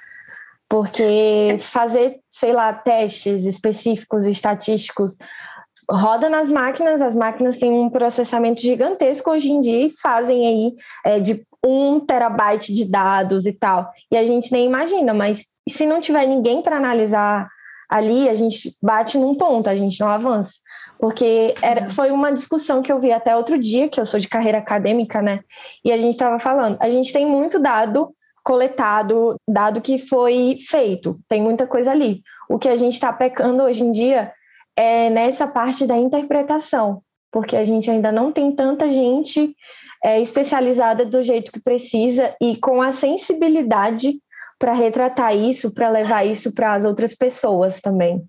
Porque 0.67 1.59
fazer, 1.61 2.21
sei 2.31 2.55
lá, 2.55 2.73
testes 2.73 3.45
específicos, 3.45 4.25
estatísticos, 4.25 5.19
roda 5.91 6.31
nas 6.31 6.49
máquinas, 6.49 7.03
as 7.03 7.15
máquinas 7.15 7.59
têm 7.59 7.71
um 7.71 7.91
processamento 7.91 8.63
gigantesco 8.63 9.31
hoje 9.31 9.51
em 9.51 9.61
dia 9.61 9.89
e 9.89 9.91
fazem 9.91 10.47
aí 10.47 10.75
é, 11.05 11.21
de 11.21 11.47
um 11.65 11.99
terabyte 11.99 12.75
de 12.75 12.85
dados 12.85 13.47
e 13.47 13.53
tal. 13.53 13.91
E 14.11 14.17
a 14.17 14.25
gente 14.25 14.53
nem 14.53 14.67
imagina, 14.67 15.15
mas 15.15 15.47
se 15.69 15.87
não 15.87 16.01
tiver 16.01 16.27
ninguém 16.27 16.61
para 16.61 16.77
analisar 16.77 17.49
ali, 17.89 18.29
a 18.29 18.35
gente 18.35 18.77
bate 18.83 19.17
num 19.17 19.35
ponto, 19.35 19.69
a 19.69 19.77
gente 19.77 19.99
não 20.01 20.09
avança. 20.09 20.53
Porque 20.99 21.55
era, 21.63 21.91
foi 21.91 22.11
uma 22.11 22.33
discussão 22.33 22.83
que 22.83 22.93
eu 22.93 23.01
vi 23.01 23.13
até 23.13 23.35
outro 23.35 23.59
dia, 23.59 23.89
que 23.89 24.01
eu 24.01 24.07
sou 24.07 24.21
de 24.21 24.29
carreira 24.29 24.59
acadêmica, 24.59 25.21
né? 25.21 25.41
E 25.85 25.91
a 25.91 25.97
gente 25.97 26.13
estava 26.13 26.39
falando, 26.39 26.77
a 26.81 26.89
gente 26.89 27.13
tem 27.13 27.27
muito 27.27 27.59
dado 27.59 28.15
coletado, 28.45 29.37
dado 29.49 29.81
que 29.81 29.99
foi 29.99 30.59
feito, 30.69 31.17
tem 31.29 31.43
muita 31.43 31.67
coisa 31.67 31.91
ali. 31.91 32.23
O 32.49 32.59
que 32.59 32.69
a 32.69 32.77
gente 32.77 32.93
está 32.93 33.13
pecando 33.13 33.63
hoje 33.63 33.83
em 33.83 33.91
dia 33.91 34.33
é 34.77 35.09
nessa 35.09 35.47
parte 35.47 35.87
da 35.87 35.97
interpretação, 35.97 37.03
porque 37.33 37.57
a 37.57 37.65
gente 37.65 37.91
ainda 37.91 38.13
não 38.13 38.31
tem 38.31 38.53
tanta 38.53 38.89
gente 38.91 39.57
é, 40.05 40.21
especializada 40.21 41.07
do 41.07 41.23
jeito 41.23 41.51
que 41.51 41.59
precisa 41.59 42.37
e 42.39 42.57
com 42.59 42.83
a 42.83 42.93
sensibilidade 42.93 44.21
para 44.59 44.75
retratar 44.75 45.35
isso, 45.35 45.73
para 45.73 45.89
levar 45.89 46.27
isso 46.27 46.53
para 46.53 46.75
as 46.75 46.85
outras 46.85 47.15
pessoas 47.15 47.81
também. 47.81 48.23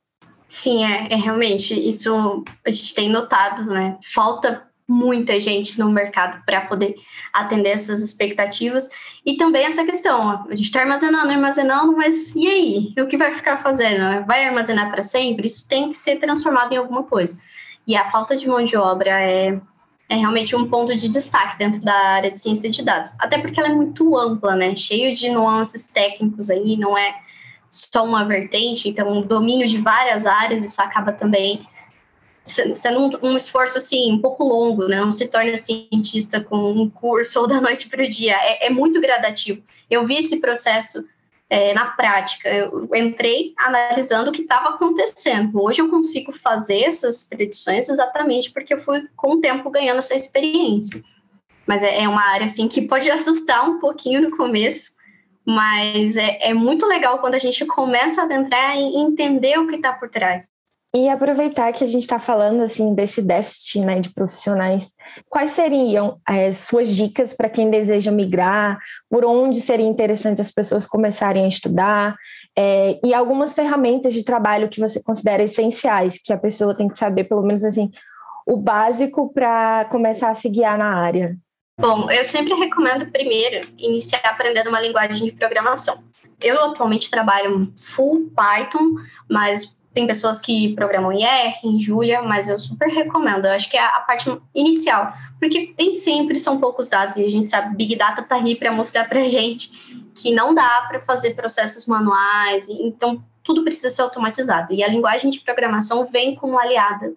Sim, 0.47 0.85
é, 0.85 1.07
é, 1.11 1.15
realmente 1.15 1.73
isso 1.73 2.43
a 2.65 2.71
gente 2.71 2.95
tem 2.95 3.09
notado, 3.09 3.65
né? 3.65 3.97
Falta 4.13 4.65
muita 4.87 5.39
gente 5.39 5.77
no 5.79 5.91
mercado 5.91 6.43
para 6.45 6.61
poder 6.61 6.95
atender 7.33 7.69
essas 7.69 8.01
expectativas 8.01 8.87
e 9.25 9.35
também 9.35 9.65
essa 9.65 9.83
questão, 9.83 10.45
a 10.47 10.55
gente 10.55 10.65
está 10.65 10.81
armazenando, 10.81 11.31
armazenando, 11.31 11.97
mas 11.97 12.33
e 12.35 12.47
aí? 12.47 12.93
O 13.03 13.07
que 13.07 13.17
vai 13.17 13.33
ficar 13.33 13.57
fazendo? 13.57 14.25
Vai 14.25 14.45
armazenar 14.45 14.91
para 14.91 15.01
sempre? 15.01 15.47
Isso 15.47 15.67
tem 15.67 15.89
que 15.89 15.97
ser 15.97 16.17
transformado 16.17 16.71
em 16.71 16.77
alguma 16.77 17.03
coisa. 17.03 17.41
E 17.87 17.95
a 17.95 18.05
falta 18.05 18.37
de 18.37 18.47
mão 18.47 18.63
de 18.63 18.77
obra 18.77 19.21
é, 19.21 19.59
é 20.07 20.15
realmente 20.15 20.55
um 20.55 20.69
ponto 20.69 20.95
de 20.95 21.09
destaque 21.09 21.57
dentro 21.57 21.81
da 21.81 21.93
área 21.93 22.31
de 22.31 22.39
ciência 22.39 22.69
de 22.69 22.83
dados, 22.83 23.13
até 23.19 23.37
porque 23.39 23.59
ela 23.59 23.69
é 23.69 23.73
muito 23.73 24.17
ampla, 24.17 24.55
né? 24.55 24.75
Cheio 24.75 25.15
de 25.15 25.29
nuances 25.29 25.87
técnicos 25.87 26.49
aí, 26.49 26.77
não 26.77 26.97
é 26.97 27.15
só 27.71 28.05
uma 28.05 28.23
vertente, 28.23 28.87
então 28.87 29.19
o 29.19 29.25
domínio 29.25 29.67
de 29.67 29.77
várias 29.79 30.25
áreas, 30.25 30.63
isso 30.63 30.81
acaba 30.81 31.11
também 31.11 31.67
sendo 32.45 32.99
um, 32.99 33.31
um, 33.31 33.37
esforço 33.37 33.77
assim 33.77 34.13
um 34.13 34.21
pouco 34.21 34.43
longo, 34.43 34.87
né? 34.87 34.97
Não 34.97 35.09
se 35.09 35.27
torna 35.27 35.57
cientista 35.57 36.39
com 36.39 36.71
um 36.71 36.89
curso 36.89 37.39
ou 37.41 37.47
da 37.47 37.59
noite 37.59 37.89
para 37.89 38.03
o 38.03 38.07
dia. 38.07 38.35
É, 38.35 38.67
é, 38.67 38.69
muito 38.69 39.01
gradativo. 39.01 39.63
Eu 39.89 40.05
vi 40.05 40.17
esse 40.17 40.39
processo 40.39 41.03
é, 41.49 41.73
na 41.73 41.85
prática. 41.85 42.49
Eu 42.49 42.89
entrei 42.93 43.53
analisando 43.57 44.29
o 44.29 44.33
que 44.33 44.41
estava 44.41 44.69
acontecendo. 44.69 45.61
Hoje 45.61 45.81
eu 45.81 45.89
consigo 45.89 46.31
fazer 46.31 46.81
essas 46.83 47.25
predições 47.25 47.89
exatamente 47.89 48.51
porque 48.51 48.73
eu 48.73 48.79
fui 48.79 49.07
com 49.15 49.33
o 49.33 49.41
tempo 49.41 49.69
ganhando 49.69 49.99
essa 49.99 50.15
experiência. 50.15 51.03
Mas 51.65 51.83
é, 51.83 52.03
é 52.03 52.07
uma 52.07 52.23
área 52.23 52.45
assim 52.45 52.67
que 52.67 52.87
pode 52.87 53.09
assustar 53.11 53.69
um 53.69 53.79
pouquinho 53.79 54.21
no 54.21 54.37
começo, 54.37 54.95
mas 55.45 56.17
é, 56.17 56.49
é 56.49 56.53
muito 56.53 56.85
legal 56.85 57.19
quando 57.19 57.35
a 57.35 57.39
gente 57.39 57.65
começa 57.65 58.21
a 58.21 58.25
adentrar 58.25 58.75
e 58.77 58.97
entender 58.97 59.59
o 59.59 59.67
que 59.67 59.75
está 59.75 59.93
por 59.93 60.09
trás. 60.09 60.49
E 60.95 61.09
aproveitar 61.09 61.73
que 61.73 61.83
a 61.83 61.87
gente 61.87 62.03
está 62.03 62.19
falando 62.19 62.63
assim 62.63 62.95
desse 62.95 63.21
déficit 63.21 63.81
né, 63.81 63.99
de 63.99 64.13
profissionais, 64.13 64.93
quais 65.27 65.51
seriam 65.51 66.21
as 66.25 66.37
eh, 66.37 66.51
suas 66.53 66.95
dicas 66.95 67.33
para 67.33 67.49
quem 67.49 67.69
deseja 67.69 68.11
migrar? 68.11 68.79
Por 69.09 69.25
onde 69.25 69.59
seria 69.59 69.85
interessante 69.85 70.39
as 70.39 70.51
pessoas 70.51 70.87
começarem 70.87 71.43
a 71.43 71.49
estudar? 71.49 72.15
É, 72.57 72.97
e 73.03 73.13
algumas 73.13 73.53
ferramentas 73.53 74.13
de 74.13 74.23
trabalho 74.23 74.69
que 74.69 74.79
você 74.79 75.03
considera 75.03 75.43
essenciais, 75.43 76.17
que 76.17 76.31
a 76.31 76.37
pessoa 76.37 76.73
tem 76.73 76.87
que 76.87 76.97
saber, 76.97 77.25
pelo 77.25 77.43
menos 77.43 77.65
assim, 77.65 77.91
o 78.47 78.55
básico 78.55 79.33
para 79.33 79.83
começar 79.91 80.29
a 80.29 80.33
se 80.33 80.47
guiar 80.47 80.77
na 80.77 80.95
área? 80.95 81.35
Bom, 81.77 82.09
eu 82.09 82.23
sempre 82.23 82.53
recomendo 82.53 83.11
primeiro 83.11 83.67
iniciar 83.77 84.21
aprendendo 84.23 84.69
uma 84.69 84.79
linguagem 84.79 85.25
de 85.25 85.33
programação. 85.33 86.01
Eu 86.41 86.63
atualmente 86.63 87.11
trabalho 87.11 87.73
full 87.75 88.31
Python, 88.33 88.95
mas 89.29 89.74
tem 89.95 90.05
pessoas 90.05 90.41
que 90.41 90.75
programam 90.75 91.11
em 91.13 91.23
R, 91.23 91.55
em 91.63 91.79
Julia, 91.79 92.21
mas 92.21 92.49
eu 92.49 92.59
super 92.59 92.89
recomendo. 92.89 93.45
Eu 93.45 93.53
acho 93.53 93.69
que 93.71 93.77
é 93.77 93.83
a 93.83 94.01
parte 94.01 94.29
inicial, 94.53 95.13
porque 95.39 95.73
nem 95.79 95.93
sempre 95.93 96.37
são 96.37 96.59
poucos 96.59 96.89
dados 96.89 97.15
e 97.15 97.23
a 97.23 97.29
gente 97.29 97.47
sabe, 97.47 97.73
Big 97.77 97.95
Data 97.95 98.21
tá 98.21 98.35
aí 98.35 98.55
para 98.57 98.73
mostrar 98.73 99.07
para 99.07 99.25
gente 99.25 99.71
que 100.13 100.35
não 100.35 100.53
dá 100.53 100.85
para 100.89 100.99
fazer 100.99 101.33
processos 101.33 101.87
manuais, 101.87 102.67
então 102.69 103.23
tudo 103.41 103.63
precisa 103.63 103.89
ser 103.89 104.01
automatizado. 104.01 104.73
E 104.73 104.83
a 104.83 104.87
linguagem 104.89 105.31
de 105.31 105.39
programação 105.39 106.05
vem 106.07 106.35
como 106.35 106.59
aliada 106.59 107.13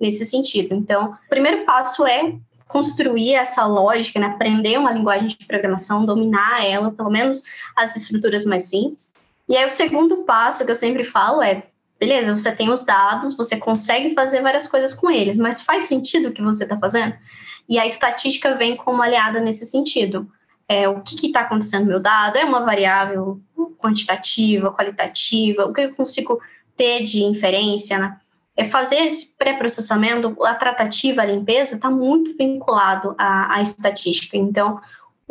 nesse 0.00 0.24
sentido. 0.24 0.74
Então, 0.76 1.18
o 1.26 1.28
primeiro 1.28 1.64
passo 1.64 2.06
é 2.06 2.36
construir 2.68 3.34
essa 3.34 3.66
lógica, 3.66 4.20
né? 4.20 4.26
aprender 4.26 4.78
uma 4.78 4.92
linguagem 4.92 5.26
de 5.26 5.44
programação, 5.44 6.06
dominar 6.06 6.64
ela, 6.64 6.92
pelo 6.92 7.10
menos 7.10 7.42
as 7.76 7.96
estruturas 7.96 8.44
mais 8.44 8.68
simples. 8.68 9.12
E 9.48 9.56
aí 9.56 9.66
o 9.66 9.70
segundo 9.70 10.18
passo 10.18 10.64
que 10.64 10.70
eu 10.70 10.76
sempre 10.76 11.02
falo 11.02 11.42
é 11.42 11.64
beleza, 12.02 12.34
você 12.34 12.50
tem 12.50 12.68
os 12.68 12.84
dados, 12.84 13.36
você 13.36 13.56
consegue 13.56 14.12
fazer 14.12 14.42
várias 14.42 14.66
coisas 14.66 14.92
com 14.92 15.08
eles, 15.08 15.36
mas 15.36 15.62
faz 15.62 15.84
sentido 15.84 16.30
o 16.30 16.32
que 16.32 16.42
você 16.42 16.64
está 16.64 16.76
fazendo? 16.76 17.14
E 17.68 17.78
a 17.78 17.86
estatística 17.86 18.56
vem 18.56 18.76
como 18.76 19.00
aliada 19.00 19.38
nesse 19.38 19.64
sentido. 19.64 20.28
É, 20.68 20.88
o 20.88 21.00
que 21.00 21.28
está 21.28 21.42
acontecendo 21.42 21.82
no 21.82 21.90
meu 21.90 22.00
dado? 22.00 22.38
É 22.38 22.44
uma 22.44 22.64
variável 22.64 23.40
quantitativa, 23.78 24.72
qualitativa? 24.72 25.64
O 25.64 25.72
que 25.72 25.80
eu 25.80 25.94
consigo 25.94 26.40
ter 26.76 27.04
de 27.04 27.22
inferência? 27.22 27.96
Né? 27.96 28.16
É 28.56 28.64
fazer 28.64 28.96
esse 28.96 29.36
pré-processamento, 29.38 30.36
a 30.44 30.56
tratativa, 30.56 31.22
a 31.22 31.26
limpeza, 31.26 31.76
está 31.76 31.88
muito 31.88 32.36
vinculado 32.36 33.14
à, 33.16 33.58
à 33.58 33.62
estatística. 33.62 34.36
Então, 34.36 34.80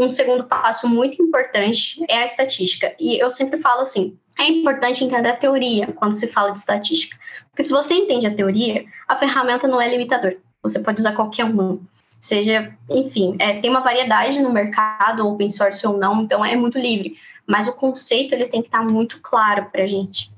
um 0.06 0.10
segundo 0.10 0.44
passo 0.46 0.88
muito 0.88 1.22
importante 1.22 2.04
é 2.10 2.18
a 2.18 2.26
estatística. 2.26 2.94
E 3.00 3.22
eu 3.22 3.30
sempre 3.30 3.58
falo 3.58 3.82
assim: 3.82 4.18
é 4.40 4.46
importante 4.46 5.04
entender 5.04 5.30
a 5.30 5.36
teoria 5.36 5.88
quando 5.94 6.14
se 6.14 6.28
fala 6.28 6.52
de 6.52 6.60
estatística. 6.60 7.18
Porque 7.50 7.64
se 7.64 7.72
você 7.72 7.94
entende 7.94 8.26
a 8.26 8.34
teoria, 8.34 8.86
a 9.08 9.16
ferramenta 9.16 9.68
não 9.68 9.80
é 9.80 9.90
limitador. 9.90 10.38
Você 10.64 10.80
pode 10.80 11.00
usar 11.00 11.14
qualquer 11.14 11.46
um. 11.46 11.80
Seja, 12.20 12.76
enfim, 12.90 13.36
é, 13.40 13.60
tem 13.60 13.70
uma 13.70 13.82
variedade 13.82 14.40
no 14.40 14.52
mercado, 14.52 15.28
open 15.28 15.50
source 15.50 15.86
ou 15.88 15.98
não, 15.98 16.22
então 16.22 16.46
é 16.46 16.56
muito 16.56 16.78
livre. 16.78 17.18
Mas 17.48 17.68
o 17.68 17.74
conceito 17.74 18.34
ele 18.34 18.46
tem 18.46 18.62
que 18.62 18.68
estar 18.68 18.84
muito 18.84 19.20
claro 19.22 19.66
para 19.72 19.84
a 19.84 19.88
gente. 19.88 20.32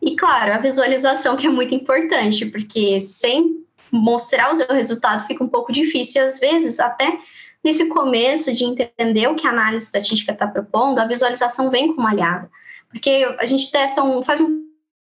E 0.00 0.14
claro, 0.14 0.52
a 0.52 0.58
visualização 0.58 1.36
que 1.36 1.46
é 1.46 1.50
muito 1.50 1.74
importante, 1.74 2.46
porque 2.46 3.00
sem 3.00 3.64
mostrar 3.90 4.52
o 4.52 4.54
seu 4.54 4.68
resultado 4.68 5.26
fica 5.26 5.42
um 5.42 5.48
pouco 5.48 5.72
difícil. 5.72 6.24
Às 6.24 6.38
vezes, 6.38 6.78
até 6.78 7.18
nesse 7.66 7.88
começo 7.88 8.54
de 8.54 8.64
entender 8.64 9.26
o 9.26 9.34
que 9.34 9.44
a 9.44 9.50
análise 9.50 9.86
estatística 9.86 10.30
está 10.30 10.46
propondo, 10.46 11.00
a 11.00 11.06
visualização 11.06 11.68
vem 11.68 11.92
como 11.92 12.06
aliada. 12.06 12.48
Porque 12.88 13.26
a 13.40 13.44
gente 13.44 13.72
testa 13.72 14.04
um, 14.04 14.22
faz 14.22 14.40
um 14.40 14.66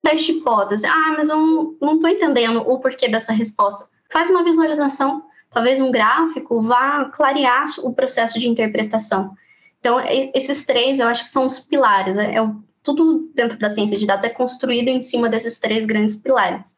teste 0.01 0.31
de 0.31 0.39
hipótese. 0.39 0.85
Ah, 0.85 1.13
mas 1.17 1.27
eu 1.27 1.77
não 1.81 1.95
estou 1.95 2.09
entendendo 2.09 2.61
o 2.61 2.79
porquê 2.79 3.09
dessa 3.09 3.33
resposta. 3.33 3.89
Faz 4.09 4.29
uma 4.29 4.45
visualização, 4.45 5.25
talvez 5.51 5.77
um 5.81 5.91
gráfico, 5.91 6.61
vá 6.61 7.11
clarear 7.13 7.65
o 7.83 7.93
processo 7.93 8.39
de 8.39 8.47
interpretação. 8.47 9.35
Então, 9.81 9.99
esses 10.33 10.65
três 10.65 11.01
eu 11.01 11.07
acho 11.09 11.25
que 11.25 11.29
são 11.29 11.45
os 11.45 11.59
pilares. 11.59 12.17
É, 12.17 12.37
é, 12.37 12.49
tudo 12.81 13.29
dentro 13.35 13.59
da 13.59 13.69
ciência 13.69 13.99
de 13.99 14.07
dados 14.07 14.23
é 14.23 14.29
construído 14.29 14.87
em 14.87 15.01
cima 15.01 15.27
desses 15.27 15.59
três 15.59 15.85
grandes 15.85 16.15
pilares. 16.15 16.77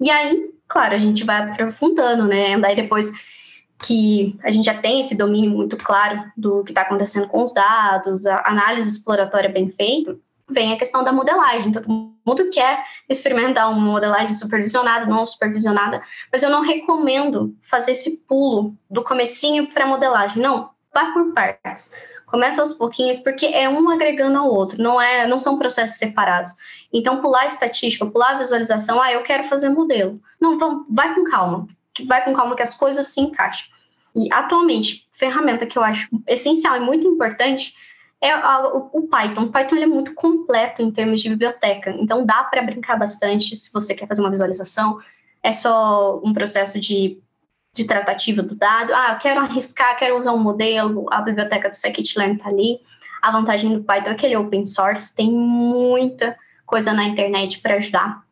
E 0.00 0.08
aí, 0.08 0.52
claro, 0.68 0.94
a 0.94 0.98
gente 0.98 1.24
vai 1.24 1.50
aprofundando, 1.50 2.28
né? 2.28 2.56
Daí 2.56 2.76
depois 2.76 3.12
que 3.82 4.38
a 4.42 4.50
gente 4.50 4.66
já 4.66 4.74
tem 4.74 5.00
esse 5.00 5.16
domínio 5.16 5.50
muito 5.50 5.76
claro 5.76 6.30
do 6.36 6.62
que 6.62 6.70
está 6.70 6.82
acontecendo 6.82 7.28
com 7.28 7.42
os 7.42 7.52
dados, 7.52 8.26
a 8.26 8.42
análise 8.46 8.90
exploratória 8.90 9.48
bem 9.48 9.70
feita, 9.70 10.16
vem 10.48 10.72
a 10.72 10.78
questão 10.78 11.02
da 11.02 11.12
modelagem. 11.12 11.72
Todo 11.72 11.88
mundo 11.88 12.50
quer 12.52 12.84
experimentar 13.08 13.70
uma 13.70 13.80
modelagem 13.80 14.34
supervisionada, 14.34 15.06
não 15.06 15.26
supervisionada, 15.26 16.02
mas 16.30 16.42
eu 16.42 16.50
não 16.50 16.62
recomendo 16.62 17.54
fazer 17.62 17.92
esse 17.92 18.18
pulo 18.28 18.74
do 18.90 19.02
comecinho 19.02 19.72
para 19.72 19.84
a 19.84 19.88
modelagem. 19.88 20.42
Não, 20.42 20.70
vá 20.92 21.12
por 21.12 21.32
partes. 21.32 21.92
Começa 22.26 22.60
aos 22.60 22.74
pouquinhos, 22.74 23.18
porque 23.18 23.46
é 23.46 23.68
um 23.68 23.90
agregando 23.90 24.38
ao 24.38 24.48
outro, 24.48 24.80
não 24.80 25.00
é, 25.00 25.26
não 25.26 25.36
são 25.36 25.58
processos 25.58 25.96
separados. 25.96 26.52
Então, 26.92 27.20
pular 27.20 27.46
estatística, 27.46 28.06
pular 28.06 28.38
visualização, 28.38 29.02
ah, 29.02 29.12
eu 29.12 29.22
quero 29.24 29.42
fazer 29.44 29.68
modelo. 29.68 30.20
Não, 30.40 30.54
então 30.54 30.86
vai 30.88 31.12
com 31.12 31.24
calma 31.24 31.66
vai 32.04 32.24
com 32.24 32.32
calma 32.32 32.56
que 32.56 32.62
as 32.62 32.74
coisas 32.76 33.08
se 33.08 33.20
encaixam. 33.20 33.66
E 34.14 34.32
atualmente, 34.32 35.08
ferramenta 35.12 35.66
que 35.66 35.78
eu 35.78 35.84
acho 35.84 36.08
essencial 36.26 36.76
e 36.76 36.80
muito 36.80 37.06
importante 37.06 37.74
é 38.20 38.34
o, 38.36 39.08
Python. 39.08 39.44
O 39.44 39.52
Python 39.52 39.76
é 39.76 39.86
muito 39.86 40.14
completo 40.14 40.82
em 40.82 40.90
termos 40.90 41.20
de 41.22 41.30
biblioteca, 41.30 41.90
então 41.98 42.26
dá 42.26 42.44
para 42.44 42.62
brincar 42.62 42.98
bastante 42.98 43.56
se 43.56 43.72
você 43.72 43.94
quer 43.94 44.06
fazer 44.06 44.20
uma 44.20 44.30
visualização. 44.30 44.98
É 45.42 45.52
só 45.52 46.20
um 46.22 46.32
processo 46.34 46.78
de 46.78 47.18
de 47.72 47.84
tratativa 47.84 48.42
do 48.42 48.54
dado. 48.54 48.92
Ah, 48.94 49.12
eu 49.12 49.18
quero 49.18 49.40
arriscar, 49.40 49.96
quero 49.96 50.18
usar 50.18 50.32
um 50.32 50.38
modelo, 50.38 51.06
a 51.10 51.22
biblioteca 51.22 51.68
do 51.68 51.74
scikit-learn 51.74 52.34
está 52.34 52.48
ali. 52.48 52.80
A 53.22 53.30
vantagem 53.30 53.72
do 53.72 53.84
Python 53.84 54.10
é 54.10 54.14
que 54.14 54.26
ele 54.26 54.34
é 54.34 54.38
open 54.38 54.66
source, 54.66 55.14
tem 55.14 55.30
muita 55.30 56.36
coisa 56.66 56.92
na 56.92 57.04
internet 57.04 57.60
para 57.60 57.76
ajudar. 57.76 58.22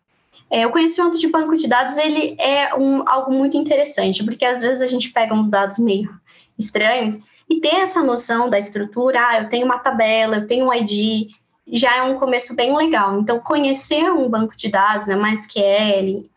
É, 0.50 0.67
o 0.67 0.73
conhecimento 0.73 1.19
de 1.19 1.28
banco 1.28 1.57
de 1.57 1.69
dados 1.69 1.99
ele 1.99 2.35
é 2.38 2.75
um, 2.75 3.07
algo 3.07 3.33
muito 3.33 3.57
interessante, 3.57 4.25
porque 4.25 4.45
às 4.45 4.62
vezes 4.62 4.81
a 4.81 4.87
gente 4.87 5.11
pega 5.11 5.35
uns 5.35 5.50
dados 5.50 5.78
meio 5.78 6.11
estranhos 6.59 7.21
e 7.49 7.61
ter 7.61 7.76
essa 7.76 8.02
noção 8.02 8.49
da 8.49 8.59
estrutura, 8.59 9.21
ah, 9.21 9.40
eu 9.40 9.49
tenho 9.49 9.64
uma 9.64 9.78
tabela, 9.78 10.37
eu 10.37 10.47
tenho 10.47 10.67
um 10.67 10.75
ID, 10.75 11.31
já 11.67 11.97
é 11.97 12.02
um 12.02 12.19
começo 12.19 12.55
bem 12.55 12.75
legal. 12.76 13.21
Então, 13.21 13.40
conhecer 13.40 14.11
um 14.11 14.28
banco 14.28 14.57
de 14.57 14.71
dados, 14.71 15.07
né, 15.07 15.17
MySQL, 15.17 16.28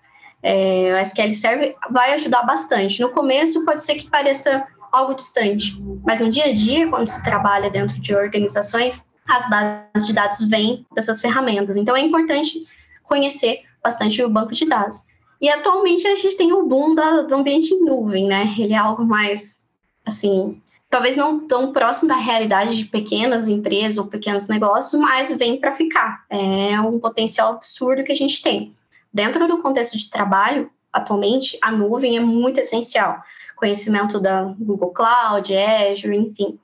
é, 0.44 1.02
SQL 1.02 1.34
Server, 1.34 1.76
vai 1.90 2.14
ajudar 2.14 2.44
bastante. 2.44 3.02
No 3.02 3.10
começo, 3.10 3.64
pode 3.66 3.84
ser 3.84 3.96
que 3.96 4.10
pareça 4.10 4.66
algo 4.92 5.14
distante, 5.14 5.82
mas 6.06 6.20
no 6.20 6.30
dia 6.30 6.46
a 6.46 6.54
dia, 6.54 6.90
quando 6.90 7.08
se 7.08 7.24
trabalha 7.24 7.70
dentro 7.70 8.00
de 8.00 8.14
organizações, 8.14 9.06
as 9.28 9.50
bases 9.50 10.08
de 10.08 10.14
dados 10.14 10.44
vêm 10.50 10.86
dessas 10.94 11.22
ferramentas. 11.22 11.78
Então, 11.78 11.96
é 11.96 12.02
importante 12.02 12.66
conhecer 13.04 13.62
bastante 13.84 14.22
o 14.24 14.30
banco 14.30 14.54
de 14.54 14.66
dados. 14.66 15.04
E 15.40 15.50
atualmente 15.50 16.08
a 16.08 16.16
gente 16.16 16.38
tem 16.38 16.54
o 16.54 16.66
boom 16.68 16.94
da, 16.94 17.24
do 17.24 17.36
ambiente 17.36 17.74
em 17.74 17.84
nuvem, 17.84 18.28
né? 18.28 18.54
Ele 18.58 18.74
é 18.74 18.78
algo 18.78 19.04
mais, 19.04 19.66
assim, 20.06 20.62
talvez 20.88 21.18
não 21.18 21.48
tão 21.48 21.74
próximo 21.74 22.10
da 22.10 22.16
realidade 22.16 22.78
de 22.78 22.86
pequenas 22.86 23.48
empresas 23.48 23.98
ou 23.98 24.08
pequenos 24.08 24.48
negócios, 24.48 25.02
mas 25.02 25.32
vem 25.32 25.60
para 25.60 25.74
ficar. 25.74 26.26
É 26.30 26.80
um 26.82 27.00
potencial 27.00 27.54
absurdo 27.54 28.04
que 28.04 28.12
a 28.12 28.16
gente 28.16 28.44
tem. 28.44 28.76
Dentro 29.12 29.48
do 29.48 29.62
contexto 29.62 29.98
de 29.98 30.10
trabalho, 30.10 30.70
atualmente, 30.94 31.58
a 31.62 31.72
nuvem 31.72 32.18
é 32.18 32.20
muito 32.20 32.60
essencial. 32.60 33.20
Conhecimento 33.56 34.20
da 34.20 34.44
Google 34.60 34.92
Cloud, 34.92 35.56
Azure, 35.56 36.18
enfim. 36.18 36.60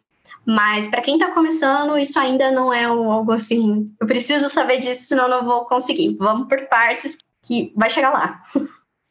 Mas 0.47 0.87
para 0.87 1.01
quem 1.01 1.15
está 1.15 1.31
começando, 1.31 1.97
isso 1.97 2.17
ainda 2.17 2.49
não 2.49 2.73
é 2.73 2.85
algo 2.85 3.33
assim. 3.33 3.91
Eu 3.99 4.07
preciso 4.07 4.47
saber 4.47 4.79
disso, 4.79 5.03
senão 5.03 5.27
não 5.27 5.43
vou 5.43 5.65
conseguir. 5.65 6.15
Vamos 6.17 6.47
por 6.47 6.61
partes 6.67 7.17
que 7.45 7.73
vai 7.75 7.89
chegar 7.89 8.11
lá. 8.11 8.39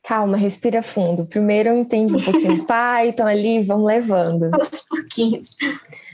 Calma, 0.03 0.37
respira 0.37 0.83
fundo. 0.83 1.27
Primeiro 1.27 1.69
eu 1.69 1.77
entendo 1.77 2.17
um 2.17 2.23
pouquinho 2.23 2.63
Python 2.65 3.27
ali, 3.27 3.63
vamos 3.63 3.87
levando. 3.87 4.49
Aos 4.55 4.87
pouquinhos. 4.89 5.51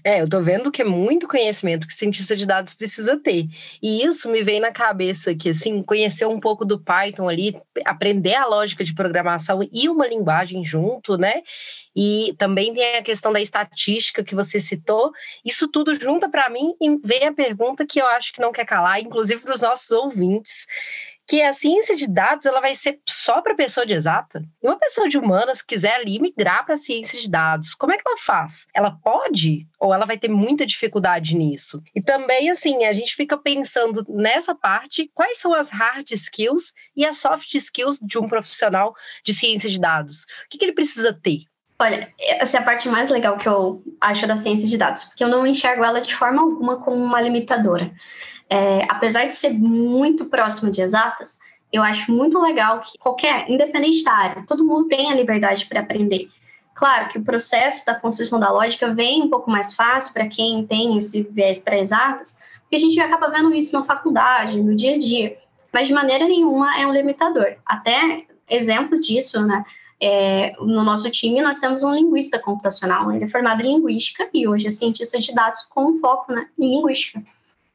É, 0.03 0.23
eu 0.23 0.29
tô 0.29 0.41
vendo 0.41 0.73
que 0.73 0.81
é 0.81 0.85
muito 0.85 1.29
conhecimento 1.29 1.87
que 1.87 1.93
o 1.93 1.97
cientista 1.97 2.35
de 2.35 2.47
dados 2.47 2.75
precisa 2.75 3.17
ter. 3.19 3.47
E 3.83 4.03
isso 4.03 4.31
me 4.31 4.43
vem 4.43 4.61
na 4.61 4.73
cabeça 4.73 5.35
que, 5.35 5.51
assim, 5.51 5.83
conhecer 5.83 6.27
um 6.27 6.41
pouco 6.41 6.65
do 6.65 6.81
Python 6.81 7.29
ali, 7.29 7.55
aprender 7.85 8.35
a 8.35 8.47
lógica 8.47 8.83
de 8.83 8.95
programação 8.95 9.61
e 9.71 9.89
uma 9.89 10.09
linguagem 10.09 10.65
junto, 10.65 11.19
né? 11.19 11.43
E 11.95 12.35
também 12.39 12.73
tem 12.73 12.97
a 12.97 13.03
questão 13.03 13.33
da 13.33 13.41
estatística 13.41 14.25
que 14.25 14.35
você 14.35 14.59
citou. 14.59 15.13
Isso 15.45 15.69
tudo 15.69 15.95
junta 15.95 16.29
para 16.29 16.49
mim 16.49 16.75
e 16.81 16.97
vem 17.05 17.27
a 17.27 17.33
pergunta 17.33 17.87
que 17.87 18.01
eu 18.01 18.07
acho 18.07 18.33
que 18.33 18.41
não 18.41 18.53
quer 18.53 18.65
calar, 18.65 19.01
inclusive 19.01 19.43
para 19.43 19.55
os 19.55 19.61
nossos 19.61 19.91
ouvintes 19.91 20.67
que 21.27 21.41
a 21.43 21.53
ciência 21.53 21.95
de 21.95 22.07
dados 22.07 22.47
ela 22.47 22.61
vai 22.61 22.75
ser 22.75 23.01
só 23.09 23.41
para 23.41 23.55
pessoa 23.55 23.87
de 23.87 23.93
exata. 23.93 24.43
E 24.63 24.67
uma 24.67 24.79
pessoa 24.79 25.09
de 25.09 25.19
humanas 25.19 25.63
quiser 25.63 25.95
ali 25.95 26.21
migrar 26.21 26.65
para 26.65 26.75
a 26.75 26.79
ciência 26.79 27.21
de 27.21 27.31
dados, 27.31 27.75
como 27.75 27.93
é 27.93 27.97
que 27.97 28.03
ela 28.07 28.19
faz? 28.19 28.67
Ela 28.75 28.91
pode 29.03 29.67
ou 29.79 29.95
ela 29.95 30.05
vai 30.05 30.19
ter 30.19 30.29
muita 30.29 30.67
dificuldade 30.67 31.37
nisso? 31.37 31.83
E 31.95 32.03
também 32.03 32.51
assim, 32.51 32.85
a 32.85 32.93
gente 32.93 33.15
fica 33.15 33.37
pensando 33.37 34.05
nessa 34.09 34.55
parte, 34.55 35.11
quais 35.15 35.39
são 35.39 35.55
as 35.55 35.71
hard 35.71 36.11
skills 36.11 36.73
e 36.97 37.07
as 37.07 37.17
soft 37.17 37.55
skills 37.55 37.99
de 38.01 38.19
um 38.19 38.29
profissional 38.29 38.95
de 39.25 39.33
ciência 39.33 39.71
de 39.71 39.81
dados? 39.81 40.25
O 40.25 40.49
que, 40.51 40.59
que 40.59 40.65
ele 40.65 40.75
precisa 40.75 41.13
ter? 41.13 41.52
Olha, 41.83 42.09
essa 42.19 42.59
é 42.59 42.61
a 42.61 42.63
parte 42.63 42.89
mais 42.89 43.11
legal 43.11 43.37
que 43.37 43.49
eu 43.49 43.83
acho 44.01 44.27
da 44.27 44.37
ciência 44.37 44.69
de 44.69 44.79
dados, 44.79 45.05
porque 45.05 45.25
eu 45.25 45.29
não 45.29 45.47
enxergo 45.47 45.83
ela 45.85 46.01
de 46.01 46.15
forma 46.15 46.41
alguma 46.41 46.77
como 46.77 47.03
uma 47.03 47.21
limitadora 47.21 47.93
é, 48.53 48.85
apesar 48.87 49.25
de 49.25 49.33
ser 49.33 49.55
muito 49.55 50.27
próximo 50.27 50.71
de 50.71 50.83
exatas, 50.83 51.39
eu 51.73 51.83
acho 51.83 52.13
muito 52.13 52.39
legal 52.39 52.81
que 52.81 52.99
qualquer, 52.99 53.49
independente 53.49 54.05
da 54.05 54.13
área, 54.13 54.45
todo 54.47 54.63
mundo 54.63 54.89
tem 54.89 55.11
a 55.11 55.15
liberdade 55.15 55.65
para 55.65 55.81
aprender. 55.81 56.29
Claro 56.75 57.09
que 57.09 57.19
o 57.19 57.25
processo 57.25 57.87
da 57.87 57.95
construção 57.95 58.39
da 58.39 58.51
lógica 58.51 58.93
vem 58.93 59.23
um 59.23 59.31
pouco 59.31 59.51
mais 59.51 59.75
fácil 59.75 60.13
para 60.13 60.27
quem 60.27 60.67
tem 60.67 60.99
esse 60.99 61.23
viés 61.31 61.61
para 61.61 61.79
exatas, 61.79 62.39
porque 62.61 62.77
a 62.77 62.79
gente 62.79 63.01
acaba 63.01 63.31
vendo 63.31 63.55
isso 63.55 63.75
na 63.75 63.83
faculdade, 63.83 64.63
no 64.63 64.77
dia 64.77 64.97
a 64.97 64.99
dia, 64.99 65.39
mas 65.73 65.87
de 65.87 65.95
maneira 65.95 66.27
nenhuma 66.27 66.79
é 66.79 66.87
um 66.87 66.93
limitador. 66.93 67.57
Até 67.65 68.27
exemplo 68.51 69.01
disso, 69.01 69.41
né? 69.47 69.65
É, 70.05 70.55
no 70.59 70.83
nosso 70.83 71.09
time, 71.11 71.41
nós 71.41 71.61
temos 71.61 71.85
um 71.85 71.95
linguista 71.95 72.37
computacional, 72.37 73.13
ele 73.13 73.25
é 73.25 73.29
formado 73.29 73.61
em 73.63 73.75
linguística 73.77 74.29
e 74.35 74.49
hoje 74.49 74.67
é 74.67 74.71
cientista 74.71 75.17
de 75.21 75.33
dados 75.33 75.63
com 75.63 75.97
foco 75.99 76.33
né, 76.33 76.49
em 76.59 76.75
linguística. 76.75 77.23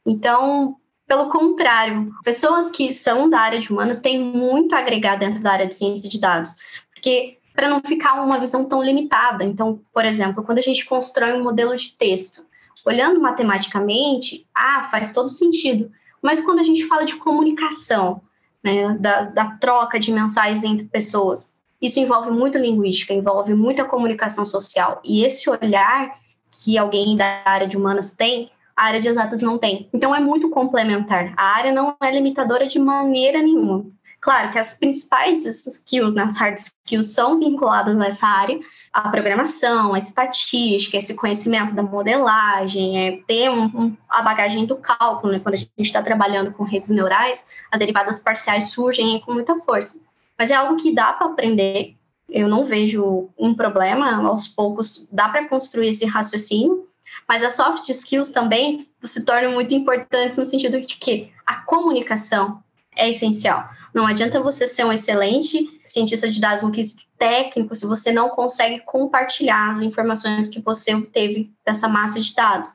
Então, 0.06 0.76
pelo 1.08 1.30
contrário, 1.30 2.13
pessoas 2.26 2.70
que 2.70 2.92
são 2.92 3.30
da 3.30 3.40
área 3.40 3.60
de 3.60 3.72
humanas 3.72 4.02
têm 4.02 4.20
muito 4.20 4.76
a 4.76 4.80
agregar 4.80 5.16
dentro 5.16 5.40
da 5.40 5.54
área 5.54 5.68
de 5.68 5.74
ciência 5.74 6.10
de 6.10 6.20
dados, 6.20 6.54
porque 6.94 7.38
para 7.58 7.70
não 7.70 7.82
ficar 7.84 8.22
uma 8.22 8.40
visão 8.40 8.66
tão 8.66 8.84
limitada. 8.84 9.44
Então, 9.44 9.82
por 9.92 10.06
exemplo, 10.06 10.44
quando 10.44 10.60
a 10.60 10.62
gente 10.62 10.86
constrói 10.86 11.34
um 11.34 11.44
modelo 11.44 11.76
de 11.76 11.98
texto, 11.98 12.46
olhando 12.86 13.20
matematicamente, 13.20 14.46
ah, 14.54 14.84
faz 14.84 15.12
todo 15.12 15.28
sentido. 15.30 15.92
Mas 16.22 16.40
quando 16.40 16.60
a 16.60 16.63
gente 16.63 16.86
fala 16.86 17.04
de 17.04 17.16
comunicação, 17.16 18.22
né, 18.63 18.96
da, 19.00 19.24
da 19.24 19.52
troca 19.58 20.00
de 20.00 20.12
mensagens 20.12 20.63
entre 20.63 20.86
pessoas, 20.86 21.57
isso 21.82 22.00
envolve 22.00 22.32
muito 22.32 22.58
linguística, 22.58 23.13
envolve 23.13 23.54
muita 23.54 23.86
comunicação 23.86 24.46
social. 24.46 25.02
E 25.04 25.24
esse 25.24 25.50
olhar 25.50 26.12
que 26.52 26.78
alguém 26.78 27.16
da 27.16 27.42
área 27.46 27.68
de 27.68 27.78
humanas 27.78 28.12
tem 28.12 28.50
a 28.76 28.86
área 28.86 29.00
de 29.00 29.08
exatas 29.08 29.42
não 29.42 29.58
tem. 29.58 29.90
Então 29.92 30.16
é 30.16 30.20
muito 30.20 30.50
complementar. 30.50 31.34
A 31.36 31.56
área 31.58 31.72
não 31.72 31.96
é 32.02 32.12
limitadora 32.12 32.68
de 32.68 32.78
maneira 32.78 33.42
nenhuma. 33.42 33.86
Claro 34.20 34.52
que 34.52 34.60
as 34.60 34.74
principais 34.74 35.46
skills, 35.46 36.16
né, 36.16 36.24
as 36.24 36.38
hard 36.38 36.58
skills, 36.58 37.13
são 37.13 37.40
vinculadas 37.40 37.96
nessa 37.96 38.28
área, 38.28 38.60
a 38.92 39.10
programação, 39.10 39.94
a 39.94 40.00
estatística, 40.00 40.98
esse 40.98 41.16
conhecimento 41.16 41.74
da 41.74 41.84
modelagem, 41.84 43.08
é 43.08 43.22
ter 43.28 43.50
um, 43.50 43.66
um, 43.66 43.98
a 44.10 44.24
bagagem 44.24 44.66
do 44.66 44.76
cálculo, 44.76 45.34
né? 45.34 45.40
quando 45.40 45.54
a 45.54 45.58
gente 45.58 45.72
está 45.80 46.02
trabalhando 46.02 46.52
com 46.52 46.63
redes 46.63 46.90
neurais, 46.90 47.48
as 47.72 47.80
derivadas 47.80 48.20
parciais 48.20 48.72
surgem 48.72 49.22
com 49.22 49.34
muita 49.34 49.56
força. 49.58 50.00
Mas 50.38 50.52
é 50.52 50.56
algo 50.56 50.78
que 50.78 50.93
dá 50.93 51.13
para 51.13 51.28
aprender, 51.28 51.95
eu 52.30 52.47
não 52.47 52.65
vejo 52.65 53.30
um 53.38 53.54
problema, 53.54 54.28
aos 54.28 54.47
poucos 54.47 55.08
dá 55.12 55.30
para 55.30 55.47
construir 55.47 55.89
esse 55.89 56.06
raciocínio, 56.06 56.88
mas 57.28 57.43
as 57.43 57.56
soft 57.56 57.88
skills 57.89 58.30
também 58.30 58.86
se 59.02 59.26
tornam 59.26 59.52
muito 59.52 59.73
importantes 59.73 60.38
no 60.38 60.45
sentido 60.45 60.80
de 60.82 60.95
que 60.95 61.32
a 61.45 61.58
comunicação 61.62 62.62
é 62.95 63.10
essencial. 63.10 63.69
Não 63.93 64.06
adianta 64.06 64.41
você 64.41 64.67
ser 64.67 64.86
um 64.86 64.91
excelente 64.91 65.80
cientista 65.86 66.30
de 66.30 66.41
dados, 66.41 66.63
um 66.63 66.71
técnico, 67.17 67.73
se 67.73 67.86
você 67.86 68.12
não 68.12 68.30
consegue 68.30 68.80
compartilhar 68.82 69.71
as 69.71 69.82
informações 69.82 70.50
que 70.50 70.60
você 70.60 70.93
obteve 70.93 71.52
dessa 71.65 71.88
massa 71.88 72.19
de 72.19 72.34
dados. 72.34 72.69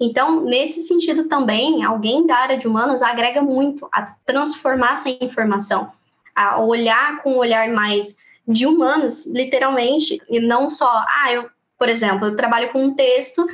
Então, 0.00 0.44
nesse 0.44 0.82
sentido 0.82 1.24
também, 1.28 1.84
alguém 1.84 2.26
da 2.26 2.36
área 2.36 2.58
de 2.58 2.68
humanas 2.68 3.02
agrega 3.02 3.42
muito 3.42 3.88
a 3.92 4.02
transformar 4.24 4.92
essa 4.92 5.10
informação, 5.10 5.90
a 6.38 6.60
olhar 6.60 7.20
com 7.20 7.32
um 7.32 7.38
olhar 7.38 7.68
mais 7.70 8.18
de 8.46 8.64
humanos, 8.64 9.26
literalmente, 9.26 10.22
e 10.30 10.38
não 10.38 10.70
só, 10.70 10.88
ah, 10.88 11.32
eu, 11.32 11.50
por 11.76 11.88
exemplo, 11.88 12.28
eu 12.28 12.36
trabalho 12.36 12.70
com 12.70 12.84
um 12.84 12.94
texto 12.94 13.44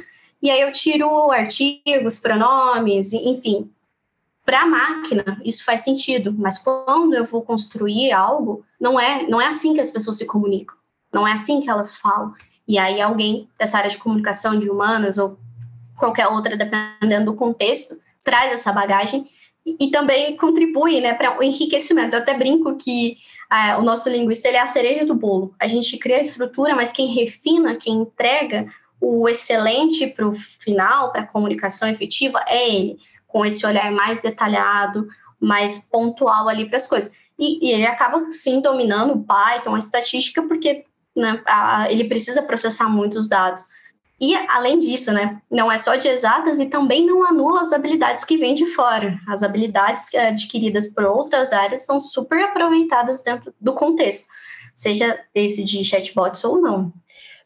e 0.43 0.51
aí 0.51 0.61
eu 0.61 0.71
tiro 0.71 1.31
artigos, 1.33 2.19
pronomes, 2.19 3.15
enfim. 3.15 3.71
Para 4.45 4.61
a 4.61 4.67
máquina, 4.67 5.41
isso 5.43 5.65
faz 5.65 5.83
sentido, 5.83 6.31
mas 6.37 6.59
quando 6.59 7.15
eu 7.15 7.25
vou 7.25 7.41
construir 7.41 8.13
algo, 8.13 8.63
não 8.79 9.01
é, 9.01 9.27
não 9.27 9.41
é 9.41 9.47
assim 9.47 9.73
que 9.73 9.81
as 9.81 9.91
pessoas 9.91 10.19
se 10.19 10.27
comunicam, 10.27 10.77
não 11.11 11.27
é 11.27 11.33
assim 11.33 11.63
que 11.63 11.71
elas 11.71 11.97
falam. 11.97 12.35
E 12.69 12.79
aí 12.79 13.01
alguém 13.01 13.49
dessa 13.59 13.79
área 13.79 13.91
de 13.91 13.97
comunicação 13.97 14.59
de 14.59 14.69
humanas 14.69 15.17
ou 15.17 15.39
qualquer 15.97 16.27
outra, 16.27 16.55
dependendo 16.55 17.33
do 17.33 17.37
contexto, 17.37 17.99
traz 18.23 18.53
essa 18.53 18.71
bagagem 18.71 19.27
e, 19.65 19.91
também 19.91 20.37
contribui 20.37 21.01
né, 21.01 21.15
para 21.15 21.39
o 21.39 21.43
enriquecimento. 21.43 22.15
Eu 22.15 22.21
até 22.21 22.37
brinco 22.37 22.77
que 22.77 23.17
ah, 23.49 23.79
o 23.79 23.83
nosso 23.83 24.11
linguista 24.11 24.49
ele 24.49 24.59
é 24.59 24.61
a 24.61 24.67
cereja 24.67 25.07
do 25.07 25.15
bolo. 25.15 25.55
A 25.59 25.67
gente 25.67 25.97
cria 25.97 26.19
a 26.19 26.21
estrutura, 26.21 26.75
mas 26.75 26.93
quem 26.93 27.15
refina, 27.15 27.77
quem 27.77 27.95
entrega 27.95 28.67
o 29.01 29.29
excelente 29.29 30.07
para 30.07 30.29
o 30.29 30.35
final, 30.35 31.13
para 31.13 31.23
a 31.23 31.27
comunicação 31.27 31.89
efetiva, 31.89 32.43
é 32.47 32.69
ele, 32.69 32.99
com 33.27 33.45
esse 33.45 33.67
olhar 33.67 33.91
mais 33.91 34.21
detalhado, 34.21 35.09
mais 35.41 35.79
pontual 35.79 36.49
ali 36.49 36.67
para 36.67 36.77
as 36.77 36.87
coisas. 36.87 37.13
E, 37.39 37.67
e, 37.67 37.73
ele 37.73 37.87
acaba, 37.87 38.31
sim, 38.31 38.61
dominando 38.61 39.15
o 39.15 39.25
Python, 39.25 39.75
a 39.75 39.79
estatística, 39.79 40.43
porque 40.43 40.85
né, 41.17 41.43
a, 41.47 41.91
ele 41.91 42.05
precisa 42.05 42.43
processar 42.43 42.89
muitos 42.89 43.29
dados. 43.29 43.67
E, 44.25 44.35
além 44.49 44.79
disso, 44.79 45.13
né, 45.13 45.39
não 45.51 45.71
é 45.71 45.77
só 45.77 45.97
de 45.97 46.09
exatas 46.09 46.59
e 46.59 46.65
também 46.65 47.05
não 47.05 47.23
anula 47.27 47.61
as 47.61 47.75
habilidades 47.75 48.25
que 48.25 48.39
vêm 48.39 48.55
de 48.55 48.65
fora. 48.69 49.19
As 49.29 49.43
habilidades 49.43 50.15
adquiridas 50.15 50.87
por 50.87 51.05
outras 51.05 51.53
áreas 51.53 51.85
são 51.85 52.01
super 52.01 52.43
aproveitadas 52.43 53.23
dentro 53.23 53.55
do 53.61 53.75
contexto. 53.75 54.27
seja 54.75 55.23
esse 55.35 55.63
de 55.63 55.85
chatbots 55.85 56.43
ou 56.43 56.59
não. 56.59 56.91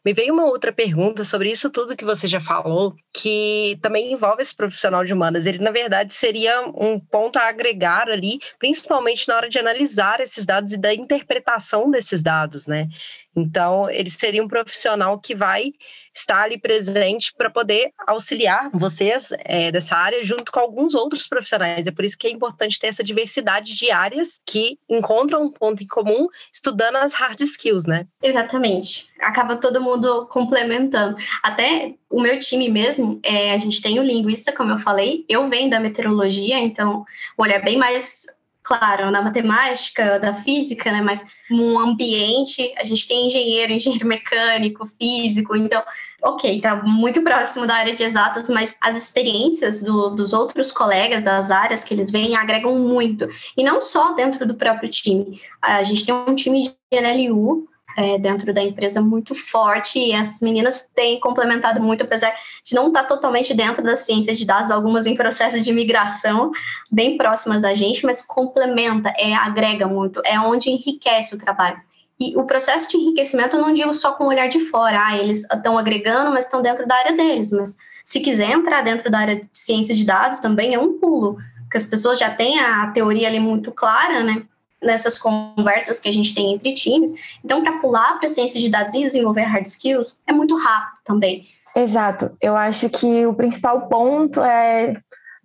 Me 0.05 0.13
veio 0.13 0.33
uma 0.33 0.45
outra 0.45 0.71
pergunta 0.71 1.25
sobre 1.25 1.51
isso 1.51 1.69
tudo 1.69 1.97
que 1.97 2.05
você 2.05 2.25
já 2.25 2.39
falou, 2.39 2.95
que 3.13 3.77
também 3.81 4.13
envolve 4.13 4.41
esse 4.41 4.55
profissional 4.55 5.03
de 5.03 5.13
humanas. 5.13 5.45
Ele, 5.45 5.59
na 5.59 5.71
verdade, 5.71 6.13
seria 6.13 6.61
um 6.61 6.97
ponto 6.97 7.37
a 7.37 7.49
agregar 7.49 8.07
ali, 8.09 8.39
principalmente 8.57 9.27
na 9.27 9.35
hora 9.35 9.49
de 9.49 9.59
analisar 9.59 10.21
esses 10.21 10.45
dados 10.45 10.71
e 10.71 10.77
da 10.77 10.93
interpretação 10.93 11.91
desses 11.91 12.23
dados, 12.23 12.65
né? 12.65 12.87
Então, 13.35 13.89
ele 13.89 14.09
seria 14.09 14.43
um 14.43 14.47
profissional 14.47 15.19
que 15.19 15.35
vai 15.35 15.71
estar 16.13 16.43
ali 16.43 16.57
presente 16.57 17.33
para 17.37 17.49
poder 17.49 17.91
auxiliar 18.07 18.69
vocês 18.73 19.29
é, 19.39 19.71
dessa 19.71 19.95
área 19.95 20.23
junto 20.23 20.51
com 20.51 20.59
alguns 20.59 20.93
outros 20.93 21.27
profissionais. 21.27 21.87
É 21.87 21.91
por 21.91 22.03
isso 22.03 22.17
que 22.17 22.27
é 22.27 22.31
importante 22.31 22.79
ter 22.79 22.87
essa 22.87 23.03
diversidade 23.03 23.77
de 23.77 23.91
áreas 23.91 24.39
que 24.45 24.77
encontram 24.89 25.43
um 25.43 25.51
ponto 25.51 25.83
em 25.83 25.87
comum 25.87 26.27
estudando 26.51 26.97
as 26.97 27.13
hard 27.13 27.39
skills, 27.41 27.85
né? 27.85 28.05
Exatamente. 28.21 29.09
Acaba 29.19 29.55
todo 29.57 29.81
mundo 29.81 30.27
complementando. 30.27 31.15
Até 31.43 31.93
o 32.09 32.21
meu 32.21 32.39
time 32.39 32.69
mesmo, 32.69 33.19
é, 33.23 33.53
a 33.53 33.57
gente 33.57 33.81
tem 33.81 33.99
o 33.99 34.03
linguista, 34.03 34.51
como 34.51 34.71
eu 34.71 34.77
falei, 34.77 35.23
eu 35.29 35.47
venho 35.47 35.69
da 35.69 35.79
meteorologia, 35.79 36.59
então 36.59 37.05
o 37.37 37.43
olhar 37.43 37.61
bem 37.61 37.77
mais 37.77 38.25
claro, 38.69 39.09
na 39.09 39.19
matemática, 39.19 40.19
da 40.19 40.31
física, 40.31 40.91
né? 40.91 41.01
Mas 41.01 41.25
no 41.49 41.79
ambiente, 41.79 42.71
a 42.77 42.83
gente 42.83 43.07
tem 43.07 43.25
engenheiro, 43.25 43.73
engenheiro 43.73 44.05
mecânico, 44.05 44.85
físico, 44.85 45.55
então, 45.55 45.81
ok, 46.21 46.61
tá 46.61 46.75
muito 46.75 47.23
próximo 47.23 47.65
da 47.65 47.73
área 47.73 47.95
de 47.95 48.03
exatas, 48.03 48.47
mas 48.47 48.77
as 48.79 48.95
experiências 48.95 49.81
do, 49.81 50.11
dos 50.11 50.33
outros 50.33 50.71
colegas 50.71 51.23
das 51.23 51.49
áreas 51.49 51.83
que 51.83 51.95
eles 51.95 52.11
vêm 52.11 52.35
agregam 52.35 52.77
muito. 52.77 53.27
E 53.57 53.63
não 53.63 53.81
só 53.81 54.13
dentro 54.13 54.45
do 54.45 54.53
próprio 54.53 54.87
time. 54.87 55.41
A 55.59 55.81
gente 55.81 56.05
tem 56.05 56.13
um 56.13 56.35
time 56.35 56.61
de 56.61 57.01
NLU, 57.01 57.67
é, 57.99 58.17
dentro 58.17 58.53
da 58.53 58.61
empresa 58.61 59.01
muito 59.01 59.35
forte 59.35 59.99
e 59.99 60.13
as 60.13 60.39
meninas 60.39 60.89
têm 60.95 61.19
complementado 61.19 61.81
muito, 61.81 62.03
apesar 62.03 62.33
de 62.63 62.73
não 62.73 62.87
estar 62.87 63.03
totalmente 63.03 63.53
dentro 63.53 63.83
das 63.83 63.99
ciências 63.99 64.37
de 64.37 64.45
dados, 64.45 64.71
algumas 64.71 65.05
em 65.05 65.15
processo 65.15 65.59
de 65.59 65.73
migração, 65.73 66.51
bem 66.89 67.17
próximas 67.17 67.61
da 67.61 67.73
gente, 67.73 68.05
mas 68.05 68.21
complementa, 68.21 69.13
é, 69.17 69.35
agrega 69.35 69.85
muito, 69.85 70.21
é 70.25 70.39
onde 70.39 70.69
enriquece 70.69 71.35
o 71.35 71.37
trabalho. 71.37 71.77
E 72.17 72.35
o 72.37 72.45
processo 72.45 72.89
de 72.89 72.97
enriquecimento 72.97 73.57
eu 73.57 73.61
não 73.61 73.73
digo 73.73 73.93
só 73.93 74.13
com 74.13 74.25
o 74.25 74.27
olhar 74.27 74.47
de 74.47 74.59
fora, 74.59 75.07
ah, 75.07 75.17
eles 75.17 75.43
estão 75.43 75.77
agregando, 75.77 76.31
mas 76.31 76.45
estão 76.45 76.61
dentro 76.61 76.87
da 76.87 76.95
área 76.95 77.15
deles, 77.15 77.51
mas 77.51 77.77
se 78.05 78.21
quiser 78.21 78.51
entrar 78.51 78.81
dentro 78.81 79.11
da 79.11 79.19
área 79.19 79.35
de 79.35 79.49
ciência 79.53 79.93
de 79.93 80.05
dados 80.05 80.39
também 80.39 80.73
é 80.73 80.79
um 80.79 80.99
pulo, 80.99 81.37
porque 81.63 81.77
as 81.77 81.85
pessoas 81.85 82.17
já 82.17 82.29
têm 82.29 82.59
a 82.59 82.87
teoria 82.87 83.27
ali 83.27 83.39
muito 83.39 83.71
clara, 83.71 84.23
né? 84.23 84.43
Nessas 84.81 85.17
conversas 85.17 85.99
que 85.99 86.09
a 86.09 86.13
gente 86.13 86.33
tem 86.33 86.53
entre 86.53 86.73
times. 86.73 87.11
Então, 87.43 87.63
para 87.63 87.79
pular 87.79 88.17
para 88.17 88.27
ciência 88.27 88.59
de 88.59 88.69
dados 88.69 88.93
e 88.93 89.01
desenvolver 89.01 89.43
hard 89.43 89.65
skills, 89.65 90.21
é 90.27 90.33
muito 90.33 90.55
rápido 90.57 90.99
também. 91.03 91.47
Exato. 91.75 92.35
Eu 92.41 92.55
acho 92.55 92.89
que 92.89 93.25
o 93.25 93.33
principal 93.33 93.87
ponto 93.87 94.41
é 94.41 94.93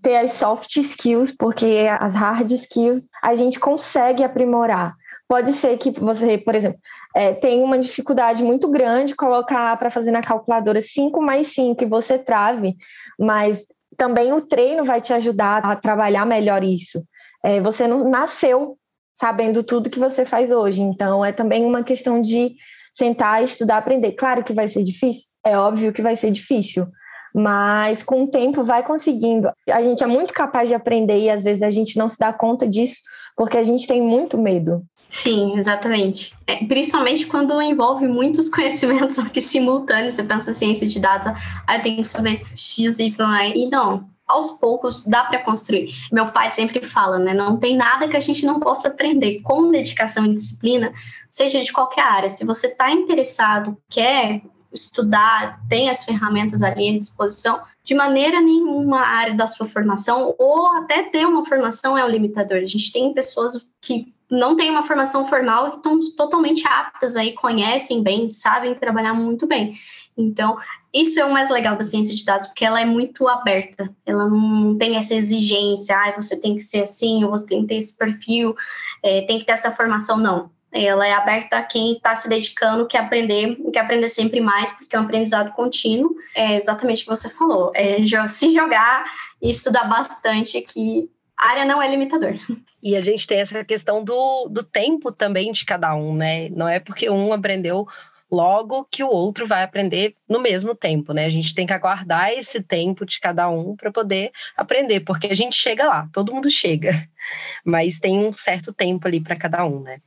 ter 0.02 0.16
as 0.16 0.32
soft 0.32 0.76
skills, 0.76 1.34
porque 1.36 1.86
as 1.98 2.14
hard 2.14 2.50
skills 2.50 3.08
a 3.22 3.34
gente 3.34 3.58
consegue 3.58 4.22
aprimorar. 4.22 4.94
Pode 5.26 5.52
ser 5.54 5.78
que 5.78 5.90
você, 5.90 6.36
por 6.36 6.54
exemplo, 6.54 6.78
é, 7.16 7.32
tenha 7.32 7.64
uma 7.64 7.78
dificuldade 7.78 8.42
muito 8.42 8.70
grande 8.70 9.16
colocar 9.16 9.76
para 9.78 9.88
fazer 9.90 10.10
na 10.10 10.20
calculadora 10.20 10.80
5 10.80 11.20
mais 11.22 11.48
5 11.48 11.82
e 11.82 11.86
você 11.86 12.18
trave, 12.18 12.76
mas 13.18 13.64
também 13.96 14.32
o 14.32 14.42
treino 14.42 14.84
vai 14.84 15.00
te 15.00 15.12
ajudar 15.14 15.64
a 15.64 15.76
trabalhar 15.76 16.26
melhor 16.26 16.62
isso. 16.62 17.02
É, 17.42 17.60
você 17.60 17.86
não 17.86 18.08
nasceu 18.08 18.76
sabendo 19.14 19.62
tudo 19.62 19.90
que 19.90 19.98
você 19.98 20.26
faz 20.26 20.50
hoje. 20.50 20.80
Então, 20.82 21.24
é 21.24 21.32
também 21.32 21.64
uma 21.64 21.82
questão 21.82 22.20
de 22.20 22.56
sentar, 22.92 23.42
estudar, 23.42 23.78
aprender. 23.78 24.12
Claro 24.12 24.44
que 24.44 24.52
vai 24.52 24.68
ser 24.68 24.82
difícil, 24.82 25.26
é 25.44 25.56
óbvio 25.58 25.92
que 25.92 26.02
vai 26.02 26.16
ser 26.16 26.30
difícil, 26.30 26.86
mas 27.34 28.02
com 28.02 28.24
o 28.24 28.28
tempo 28.28 28.62
vai 28.62 28.82
conseguindo. 28.82 29.50
A 29.70 29.82
gente 29.82 30.02
é 30.02 30.06
muito 30.06 30.32
capaz 30.32 30.68
de 30.68 30.74
aprender 30.74 31.18
e 31.18 31.30
às 31.30 31.44
vezes 31.44 31.62
a 31.62 31.70
gente 31.70 31.98
não 31.98 32.08
se 32.08 32.18
dá 32.18 32.32
conta 32.32 32.66
disso 32.68 33.02
porque 33.36 33.58
a 33.58 33.62
gente 33.62 33.86
tem 33.86 34.00
muito 34.00 34.38
medo. 34.38 34.84
Sim, 35.08 35.58
exatamente. 35.58 36.32
É, 36.46 36.64
principalmente 36.64 37.26
quando 37.26 37.60
envolve 37.60 38.06
muitos 38.06 38.48
conhecimentos 38.50 39.18
aqui 39.18 39.40
simultâneos. 39.40 40.14
Você 40.14 40.24
pensa 40.24 40.52
ciência 40.52 40.86
de 40.86 41.00
dados, 41.00 41.26
ah, 41.66 41.76
eu 41.76 41.82
tenho 41.82 42.02
que 42.02 42.08
saber 42.08 42.44
X, 42.54 42.98
Y, 42.98 43.52
e 43.54 43.68
não 43.68 44.13
aos 44.26 44.52
poucos 44.52 45.04
dá 45.04 45.24
para 45.24 45.42
construir. 45.42 45.90
Meu 46.10 46.26
pai 46.32 46.50
sempre 46.50 46.80
fala, 46.80 47.18
né? 47.18 47.34
Não 47.34 47.56
tem 47.58 47.76
nada 47.76 48.08
que 48.08 48.16
a 48.16 48.20
gente 48.20 48.46
não 48.46 48.58
possa 48.58 48.88
aprender 48.88 49.40
com 49.42 49.70
dedicação 49.70 50.24
e 50.26 50.34
disciplina, 50.34 50.92
seja 51.28 51.62
de 51.62 51.72
qualquer 51.72 52.04
área. 52.04 52.28
Se 52.28 52.44
você 52.44 52.68
está 52.68 52.90
interessado, 52.90 53.76
quer 53.88 54.42
estudar, 54.72 55.60
tem 55.68 55.88
as 55.88 56.04
ferramentas 56.04 56.62
ali 56.62 56.94
à 56.94 56.98
disposição, 56.98 57.60
de 57.84 57.94
maneira 57.94 58.40
nenhuma 58.40 59.00
a 59.00 59.06
área 59.06 59.34
da 59.34 59.46
sua 59.46 59.68
formação 59.68 60.34
ou 60.38 60.66
até 60.68 61.04
ter 61.04 61.26
uma 61.26 61.44
formação 61.44 61.96
é 61.96 62.04
o 62.04 62.08
limitador. 62.08 62.58
A 62.58 62.64
gente 62.64 62.92
tem 62.92 63.12
pessoas 63.12 63.64
que 63.80 64.12
não 64.30 64.56
têm 64.56 64.70
uma 64.70 64.82
formação 64.82 65.26
formal 65.26 65.66
e 65.66 65.76
estão 65.76 66.00
totalmente 66.16 66.66
aptas 66.66 67.14
aí, 67.14 67.34
conhecem 67.34 68.02
bem, 68.02 68.28
sabem 68.30 68.74
trabalhar 68.74 69.14
muito 69.14 69.46
bem. 69.46 69.74
Então, 70.16 70.56
isso 70.94 71.18
é 71.18 71.24
o 71.24 71.32
mais 71.32 71.50
legal 71.50 71.76
da 71.76 71.84
ciência 71.84 72.14
de 72.14 72.24
dados, 72.24 72.46
porque 72.46 72.64
ela 72.64 72.80
é 72.80 72.84
muito 72.84 73.26
aberta, 73.26 73.90
ela 74.06 74.28
não 74.28 74.78
tem 74.78 74.96
essa 74.96 75.14
exigência, 75.14 75.96
ah, 75.96 76.12
você 76.14 76.40
tem 76.40 76.54
que 76.54 76.62
ser 76.62 76.82
assim, 76.82 77.24
ou 77.24 77.30
você 77.30 77.46
tem 77.46 77.62
que 77.62 77.66
ter 77.66 77.74
esse 77.76 77.96
perfil, 77.96 78.54
é, 79.02 79.22
tem 79.22 79.40
que 79.40 79.44
ter 79.44 79.52
essa 79.52 79.72
formação, 79.72 80.16
não. 80.16 80.50
Ela 80.72 81.06
é 81.06 81.12
aberta 81.12 81.56
a 81.56 81.62
quem 81.62 81.92
está 81.92 82.14
se 82.14 82.28
dedicando, 82.28 82.86
quer 82.86 82.98
aprender, 82.98 83.56
quer 83.72 83.80
aprender 83.80 84.08
sempre 84.08 84.40
mais, 84.40 84.72
porque 84.72 84.94
é 84.94 85.00
um 85.00 85.04
aprendizado 85.04 85.52
contínuo. 85.52 86.14
É 86.34 86.56
exatamente 86.56 87.02
o 87.02 87.04
que 87.04 87.10
você 87.10 87.28
falou, 87.28 87.72
é 87.74 87.98
se 88.28 88.52
jogar 88.52 89.04
e 89.42 89.50
estudar 89.50 89.84
bastante, 89.84 90.60
que 90.62 91.08
a 91.36 91.50
área 91.50 91.64
não 91.64 91.82
é 91.82 91.88
limitador. 91.88 92.34
E 92.82 92.94
a 92.96 93.00
gente 93.00 93.26
tem 93.26 93.40
essa 93.40 93.64
questão 93.64 94.04
do, 94.04 94.48
do 94.48 94.62
tempo 94.62 95.10
também 95.10 95.50
de 95.52 95.64
cada 95.64 95.94
um, 95.94 96.14
né? 96.14 96.48
Não 96.50 96.68
é 96.68 96.78
porque 96.78 97.08
um 97.08 97.32
aprendeu 97.32 97.86
logo 98.34 98.86
que 98.90 99.02
o 99.02 99.08
outro 99.08 99.46
vai 99.46 99.62
aprender 99.62 100.14
no 100.28 100.40
mesmo 100.40 100.74
tempo, 100.74 101.12
né? 101.12 101.24
A 101.24 101.30
gente 101.30 101.54
tem 101.54 101.66
que 101.66 101.72
aguardar 101.72 102.32
esse 102.32 102.62
tempo 102.62 103.06
de 103.06 103.20
cada 103.20 103.48
um 103.48 103.76
para 103.76 103.92
poder 103.92 104.32
aprender, 104.56 105.00
porque 105.00 105.28
a 105.28 105.34
gente 105.34 105.56
chega 105.56 105.86
lá, 105.86 106.08
todo 106.12 106.34
mundo 106.34 106.50
chega, 106.50 106.90
mas 107.64 108.00
tem 108.00 108.18
um 108.18 108.32
certo 108.32 108.72
tempo 108.72 109.06
ali 109.06 109.20
para 109.20 109.36
cada 109.36 109.64
um, 109.64 109.80
né? 109.80 109.98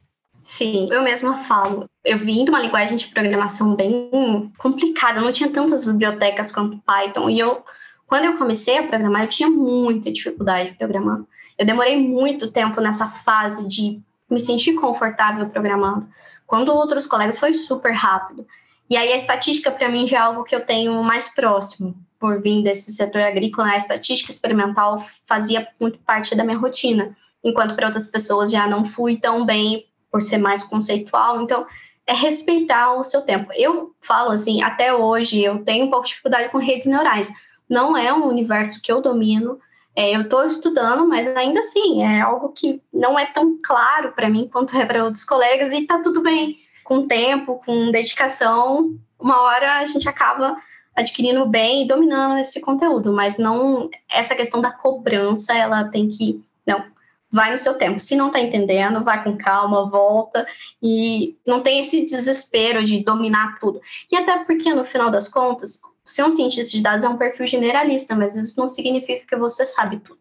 Sim, 0.43 0.87
eu 0.91 1.03
mesma 1.03 1.39
falo. 1.39 1.89
Eu 2.05 2.17
vim 2.17 2.45
de 2.45 2.49
uma 2.49 2.61
linguagem 2.61 2.95
de 2.97 3.07
programação 3.07 3.75
bem 3.75 4.09
complicada, 4.57 5.19
não 5.19 5.31
tinha 5.31 5.49
tantas 5.49 5.85
bibliotecas 5.85 6.51
quanto 6.51 6.81
Python, 6.85 7.29
e 7.29 7.39
eu, 7.39 7.63
quando 8.05 8.25
eu 8.25 8.37
comecei 8.37 8.77
a 8.77 8.87
programar, 8.87 9.23
eu 9.23 9.29
tinha 9.29 9.49
muita 9.49 10.11
dificuldade 10.11 10.73
programando. 10.77 11.27
Eu 11.57 11.65
demorei 11.65 11.97
muito 11.97 12.51
tempo 12.51 12.79
nessa 12.79 13.07
fase 13.07 13.67
de 13.67 14.01
me 14.29 14.39
sentir 14.39 14.73
confortável 14.73 15.49
programando. 15.49 16.07
Quando 16.47 16.73
outros 16.73 17.05
colegas 17.05 17.37
foi 17.37 17.53
super 17.53 17.91
rápido. 17.91 18.47
E 18.89 18.95
aí 18.95 19.11
a 19.11 19.17
estatística 19.17 19.69
para 19.69 19.89
mim 19.89 20.07
já 20.07 20.17
é 20.17 20.21
algo 20.21 20.45
que 20.45 20.55
eu 20.55 20.65
tenho 20.65 21.03
mais 21.03 21.35
próximo, 21.35 21.93
por 22.19 22.41
vir 22.41 22.63
desse 22.63 22.91
setor 22.93 23.21
agrícola, 23.21 23.69
a 23.69 23.77
estatística 23.77 24.31
experimental 24.31 24.99
fazia 25.25 25.67
muito 25.79 25.99
parte 25.99 26.35
da 26.35 26.43
minha 26.43 26.57
rotina, 26.57 27.15
enquanto 27.43 27.75
para 27.75 27.87
outras 27.87 28.07
pessoas 28.07 28.49
já 28.49 28.65
não 28.65 28.85
fui 28.85 29.17
tão 29.17 29.45
bem 29.45 29.85
por 30.11 30.21
ser 30.21 30.37
mais 30.37 30.63
conceitual. 30.63 31.41
Então, 31.41 31.67
é 32.07 32.13
respeitar 32.13 32.93
o 32.93 33.03
seu 33.03 33.21
tempo. 33.21 33.51
Eu 33.53 33.93
falo 33.99 34.31
assim, 34.31 34.63
até 34.63 34.93
hoje 34.93 35.43
eu 35.43 35.63
tenho 35.63 35.85
um 35.85 35.89
pouco 35.89 36.05
de 36.05 36.11
dificuldade 36.11 36.49
com 36.49 36.57
redes 36.57 36.87
neurais. 36.87 37.29
Não 37.69 37.97
é 37.97 38.13
um 38.13 38.25
universo 38.25 38.81
que 38.81 38.91
eu 38.91 39.01
domino, 39.01 39.59
é, 39.97 40.15
eu 40.15 40.21
estou 40.21 40.45
estudando, 40.45 41.07
mas 41.07 41.27
ainda 41.35 41.59
assim 41.59 42.03
é 42.03 42.21
algo 42.21 42.49
que 42.49 42.83
não 42.93 43.17
é 43.17 43.25
tão 43.25 43.57
claro 43.65 44.11
para 44.11 44.29
mim 44.29 44.47
quanto 44.47 44.77
é 44.77 44.85
para 44.85 45.03
outros 45.03 45.23
colegas 45.23 45.73
e 45.73 45.79
está 45.79 45.99
tudo 45.99 46.21
bem. 46.21 46.55
Com 46.83 47.07
tempo, 47.07 47.59
com 47.65 47.89
dedicação, 47.89 48.95
uma 49.19 49.41
hora 49.41 49.79
a 49.79 49.85
gente 49.85 50.07
acaba 50.07 50.55
adquirindo 50.95 51.47
bem 51.47 51.83
e 51.83 51.87
dominando 51.87 52.37
esse 52.37 52.61
conteúdo, 52.61 53.11
mas 53.11 53.39
não 53.39 53.89
essa 54.07 54.35
questão 54.35 54.61
da 54.61 54.71
cobrança, 54.71 55.57
ela 55.57 55.85
tem 55.85 56.07
que 56.07 56.43
não 56.63 56.85
vai 57.31 57.51
no 57.51 57.57
seu 57.57 57.73
tempo. 57.73 57.99
Se 57.99 58.15
não 58.15 58.27
está 58.27 58.39
entendendo, 58.39 59.03
vai 59.03 59.23
com 59.23 59.35
calma, 59.35 59.89
volta 59.89 60.45
e 60.79 61.35
não 61.45 61.59
tem 61.59 61.79
esse 61.79 62.05
desespero 62.05 62.83
de 62.83 63.03
dominar 63.03 63.57
tudo. 63.59 63.81
E 64.11 64.15
até 64.15 64.45
porque 64.45 64.71
no 64.75 64.85
final 64.85 65.09
das 65.09 65.27
contas, 65.27 65.81
ser 66.07 66.23
um 66.23 66.31
cientista 66.31 66.75
de 66.75 66.81
dados 66.81 67.03
é 67.03 67.09
um 67.09 67.17
perfil 67.17 67.45
generalista, 67.45 68.15
mas 68.15 68.35
isso 68.35 68.59
não 68.59 68.67
significa 68.67 69.25
que 69.27 69.35
você 69.35 69.65
sabe 69.65 69.99
tudo. 69.99 70.19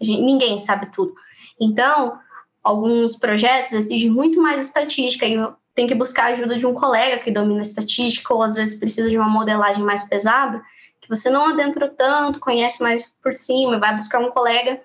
Ninguém 0.00 0.58
sabe 0.58 0.86
tudo. 0.92 1.14
Então, 1.60 2.18
alguns 2.62 3.16
projetos 3.16 3.72
exigem 3.72 4.10
muito 4.10 4.40
mais 4.40 4.60
estatística 4.60 5.26
e 5.26 5.36
tem 5.74 5.86
que 5.86 5.94
buscar 5.94 6.24
a 6.24 6.32
ajuda 6.32 6.58
de 6.58 6.66
um 6.66 6.74
colega 6.74 7.22
que 7.22 7.30
domina 7.30 7.62
estatística, 7.62 8.34
ou 8.34 8.42
às 8.42 8.56
vezes 8.56 8.78
precisa 8.78 9.08
de 9.08 9.16
uma 9.16 9.28
modelagem 9.28 9.84
mais 9.84 10.04
pesada, 10.04 10.60
que 11.00 11.08
você 11.08 11.30
não 11.30 11.50
adentra 11.50 11.88
tanto, 11.88 12.40
conhece 12.40 12.82
mais 12.82 13.14
por 13.22 13.36
cima, 13.36 13.78
vai 13.78 13.94
buscar 13.94 14.20
um 14.20 14.30
colega 14.30 14.80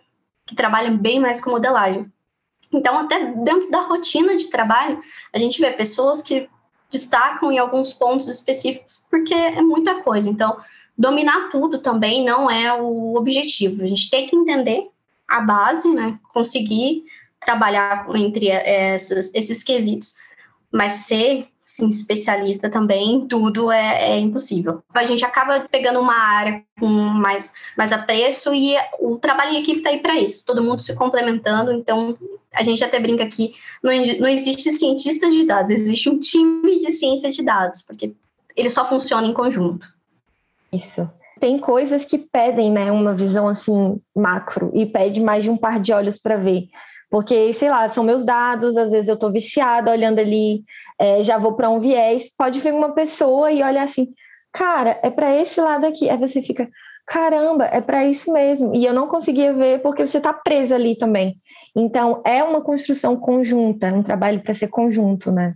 que 0.46 0.56
trabalha 0.56 0.92
bem 0.92 1.20
mais 1.20 1.42
com 1.42 1.50
modelagem. 1.50 2.12
Então, 2.72 3.00
até 3.00 3.26
dentro 3.34 3.70
da 3.72 3.82
rotina 3.82 4.36
de 4.36 4.50
trabalho, 4.50 5.02
a 5.34 5.38
gente 5.38 5.60
vê 5.60 5.72
pessoas 5.72 6.22
que 6.22 6.50
destacam 6.96 7.52
em 7.52 7.58
alguns 7.58 7.92
pontos 7.92 8.28
específicos, 8.28 9.06
porque 9.10 9.34
é 9.34 9.62
muita 9.62 10.02
coisa. 10.02 10.30
Então, 10.30 10.58
dominar 10.98 11.50
tudo 11.50 11.80
também 11.80 12.24
não 12.24 12.50
é 12.50 12.74
o 12.74 13.16
objetivo. 13.16 13.84
A 13.84 13.88
gente 13.88 14.10
tem 14.10 14.28
que 14.28 14.36
entender 14.36 14.90
a 15.28 15.42
base, 15.42 15.94
né? 15.94 16.18
Conseguir 16.34 17.04
trabalhar 17.40 18.08
entre 18.16 18.48
essas, 18.48 19.34
esses 19.34 19.62
quesitos, 19.62 20.16
mas 20.72 20.94
ser 20.94 21.48
assim, 21.66 21.90
especialista 21.90 22.70
também 22.70 23.28
tudo 23.28 23.72
é, 23.72 24.12
é, 24.12 24.20
impossível. 24.20 24.84
A 24.94 25.04
gente 25.04 25.26
acaba 25.26 25.62
pegando 25.62 26.00
uma 26.00 26.16
área 26.16 26.64
com 26.80 26.88
mais, 26.88 27.54
mais 27.76 27.92
apreço 27.92 28.54
e 28.54 28.76
o 29.00 29.18
trabalho 29.18 29.54
em 29.54 29.62
equipe 29.62 29.80
está 29.80 29.90
aí 29.90 30.00
para 30.00 30.16
isso, 30.16 30.46
todo 30.46 30.64
mundo 30.64 30.82
se 30.82 30.94
complementando, 30.96 31.72
então 31.72 32.16
a 32.54 32.64
gente 32.64 32.84
até 32.84 33.00
brinca 33.00 33.24
aqui, 33.24 33.54
não, 33.84 33.92
não 34.20 34.28
existe 34.28 34.72
cientista 34.72 35.30
de 35.30 35.46
dados, 35.46 35.72
existe 35.72 36.10
um 36.10 36.20
time 36.20 36.80
de 36.80 36.92
ciência 36.92 37.32
de 37.32 37.44
dados, 37.44 37.82
porque 37.82 38.14
ele 38.56 38.70
só 38.70 38.88
funciona 38.88 39.28
em 39.28 39.34
conjunto. 39.34 39.88
Isso. 40.72 41.10
Tem 41.40 41.58
coisas 41.58 42.06
que 42.06 42.18
pedem, 42.18 42.72
né, 42.72 42.92
uma 42.92 43.14
visão 43.14 43.48
assim 43.48 44.00
macro 44.16 44.72
e 44.74 44.86
pede 44.86 45.20
mais 45.20 45.44
de 45.44 45.50
um 45.50 45.58
par 45.58 45.80
de 45.80 45.92
olhos 45.92 46.18
para 46.18 46.38
ver. 46.38 46.70
Porque, 47.10 47.54
sei 47.54 47.70
lá, 47.70 47.88
são 47.88 48.04
meus 48.04 48.26
dados, 48.26 48.78
às 48.78 48.92
vezes 48.92 49.08
eu 49.08 49.16
estou 49.16 49.32
viciada 49.32 49.92
olhando 49.92 50.20
ali, 50.20 50.64
é, 51.00 51.22
já 51.24 51.38
vou 51.38 51.54
para 51.54 51.70
um 51.70 51.80
viés. 51.80 52.30
Pode 52.38 52.60
vir 52.60 52.74
uma 52.74 52.94
pessoa 52.94 53.52
e 53.52 53.64
olhar 53.64 53.84
assim, 53.84 54.08
cara, 54.52 55.00
é 55.04 55.10
para 55.10 55.34
esse 55.36 55.60
lado 55.62 55.86
aqui. 55.86 56.10
Aí 56.10 56.18
você 56.18 56.42
fica, 56.42 56.68
caramba, 57.06 57.66
é 57.66 57.82
para 57.82 58.06
isso 58.06 58.32
mesmo. 58.32 58.76
E 58.76 58.86
eu 58.86 58.94
não 58.94 59.08
conseguia 59.08 59.54
ver 59.54 59.82
porque 59.82 60.06
você 60.06 60.18
está 60.18 60.34
presa 60.34 60.76
ali 60.76 60.98
também. 60.98 61.40
Então, 61.76 62.22
é 62.26 62.44
uma 62.44 62.62
construção 62.62 63.18
conjunta, 63.18 63.94
um 63.94 64.02
trabalho 64.02 64.42
para 64.42 64.54
ser 64.54 64.70
conjunto, 64.70 65.32
né? 65.32 65.54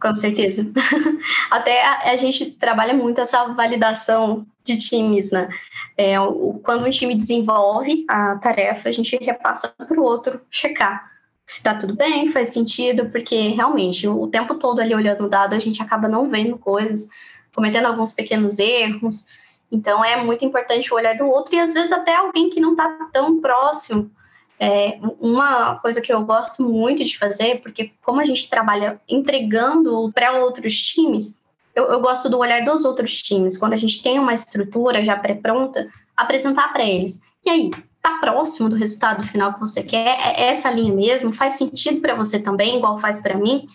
Com 0.00 0.14
certeza. 0.14 0.70
Até 1.50 1.84
a, 1.84 2.12
a, 2.12 2.16
gente 2.16 2.52
trabalha 2.52 2.94
muito 2.94 3.20
essa 3.20 3.44
validação 3.48 4.46
de 4.64 4.76
times, 4.76 5.30
né? 5.32 5.48
É, 5.96 6.20
o, 6.20 6.60
quando 6.62 6.86
um 6.86 6.90
time 6.90 7.14
desenvolve 7.14 8.04
a 8.08 8.36
tarefa, 8.36 8.88
a 8.88 8.92
gente 8.92 9.16
repassa 9.16 9.68
para 9.68 10.00
o 10.00 10.04
outro 10.04 10.40
checar 10.50 11.16
se 11.46 11.58
está 11.58 11.76
tudo 11.76 11.94
bem, 11.94 12.28
faz 12.28 12.48
sentido, 12.48 13.08
porque 13.08 13.50
realmente 13.50 14.08
o 14.08 14.26
tempo 14.26 14.56
todo 14.56 14.80
ali 14.80 14.92
olhando 14.92 15.24
o 15.24 15.28
dado, 15.28 15.54
a 15.54 15.60
gente 15.60 15.80
acaba 15.80 16.08
não 16.08 16.28
vendo 16.28 16.58
coisas, 16.58 17.08
cometendo 17.54 17.86
alguns 17.86 18.12
pequenos 18.12 18.58
erros. 18.58 19.24
Então 19.70 20.04
é 20.04 20.22
muito 20.22 20.44
importante 20.44 20.92
o 20.92 20.96
olhar 20.96 21.16
do 21.16 21.24
outro 21.24 21.54
e 21.54 21.60
às 21.60 21.72
vezes 21.72 21.92
até 21.92 22.16
alguém 22.16 22.50
que 22.50 22.60
não 22.60 22.72
está 22.72 23.08
tão 23.12 23.40
próximo 23.40 24.10
é, 24.58 24.98
uma 25.20 25.76
coisa 25.76 26.00
que 26.00 26.12
eu 26.12 26.22
gosto 26.24 26.62
muito 26.62 27.04
de 27.04 27.18
fazer, 27.18 27.60
porque 27.60 27.92
como 28.02 28.20
a 28.20 28.24
gente 28.24 28.48
trabalha 28.48 29.00
entregando 29.08 30.10
para 30.14 30.44
outros 30.44 30.74
times, 30.74 31.40
eu, 31.74 31.84
eu, 31.84 32.00
gosto 32.00 32.30
do 32.30 32.38
olhar 32.38 32.64
dos 32.64 32.84
outros 32.84 33.20
times. 33.20 33.58
Quando 33.58 33.74
a 33.74 33.76
gente 33.76 34.02
tem 34.02 34.18
uma 34.18 34.32
estrutura 34.32 35.04
já 35.04 35.14
pré-pronta, 35.16 35.86
apresentar 36.16 36.72
para 36.72 36.84
eles. 36.84 37.20
E 37.44 37.50
aí, 37.50 37.70
tá 38.00 38.18
próximo 38.18 38.70
do 38.70 38.76
resultado 38.76 39.22
final 39.26 39.52
que 39.52 39.60
você 39.60 39.82
quer? 39.82 40.18
É 40.20 40.48
essa 40.48 40.70
linha 40.70 40.94
mesmo? 40.94 41.32
Faz 41.32 41.54
sentido 41.54 42.00
para 42.00 42.14
você 42.14 42.38
também, 42.38 42.78
igual 42.78 42.96
faz 42.96 43.20
para 43.20 43.36
mim? 43.36 43.66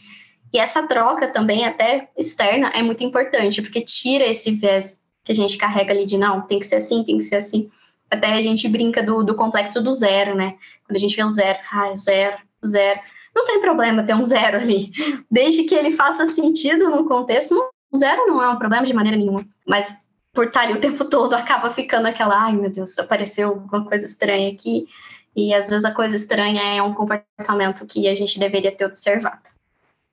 E 0.51 0.57
essa 0.57 0.87
troca 0.87 1.27
também, 1.27 1.63
até 1.63 2.09
externa, 2.17 2.69
é 2.69 2.81
muito 2.81 3.03
importante, 3.03 3.61
porque 3.61 3.81
tira 3.81 4.25
esse 4.25 4.51
viés 4.51 5.01
que 5.23 5.31
a 5.31 5.35
gente 5.35 5.55
carrega 5.57 5.93
ali 5.93 6.05
de 6.05 6.17
não, 6.17 6.41
tem 6.41 6.59
que 6.59 6.65
ser 6.65 6.77
assim, 6.77 7.03
tem 7.03 7.17
que 7.17 7.23
ser 7.23 7.35
assim. 7.35 7.69
Até 8.11 8.33
a 8.33 8.41
gente 8.41 8.67
brinca 8.67 9.01
do, 9.01 9.23
do 9.23 9.35
complexo 9.35 9.81
do 9.81 9.93
zero, 9.93 10.35
né? 10.35 10.55
Quando 10.85 10.97
a 10.97 10.99
gente 10.99 11.15
vê 11.15 11.23
o 11.23 11.29
zero, 11.29 11.59
ah, 11.71 11.91
o 11.91 11.97
zero, 11.97 12.37
o 12.61 12.67
zero. 12.67 12.99
Não 13.33 13.45
tem 13.45 13.61
problema 13.61 14.03
ter 14.03 14.13
um 14.13 14.25
zero 14.25 14.57
ali. 14.57 14.91
Desde 15.31 15.63
que 15.63 15.73
ele 15.73 15.91
faça 15.91 16.25
sentido 16.25 16.89
no 16.89 17.07
contexto, 17.07 17.55
o 17.89 17.97
zero 17.97 18.27
não 18.27 18.43
é 18.43 18.49
um 18.49 18.57
problema 18.57 18.85
de 18.85 18.93
maneira 18.93 19.17
nenhuma. 19.17 19.45
Mas 19.65 20.05
por 20.33 20.45
estar 20.45 20.61
ali 20.61 20.73
o 20.73 20.81
tempo 20.81 21.05
todo, 21.05 21.33
acaba 21.33 21.69
ficando 21.69 22.07
aquela, 22.07 22.45
ai 22.45 22.53
meu 22.53 22.69
Deus, 22.69 22.97
apareceu 22.99 23.49
alguma 23.49 23.85
coisa 23.85 24.05
estranha 24.05 24.51
aqui. 24.51 24.87
E 25.35 25.53
às 25.53 25.69
vezes 25.69 25.85
a 25.85 25.93
coisa 25.93 26.15
estranha 26.15 26.61
é 26.61 26.81
um 26.81 26.93
comportamento 26.93 27.85
que 27.85 28.07
a 28.07 28.15
gente 28.15 28.37
deveria 28.37 28.71
ter 28.71 28.85
observado. 28.85 29.49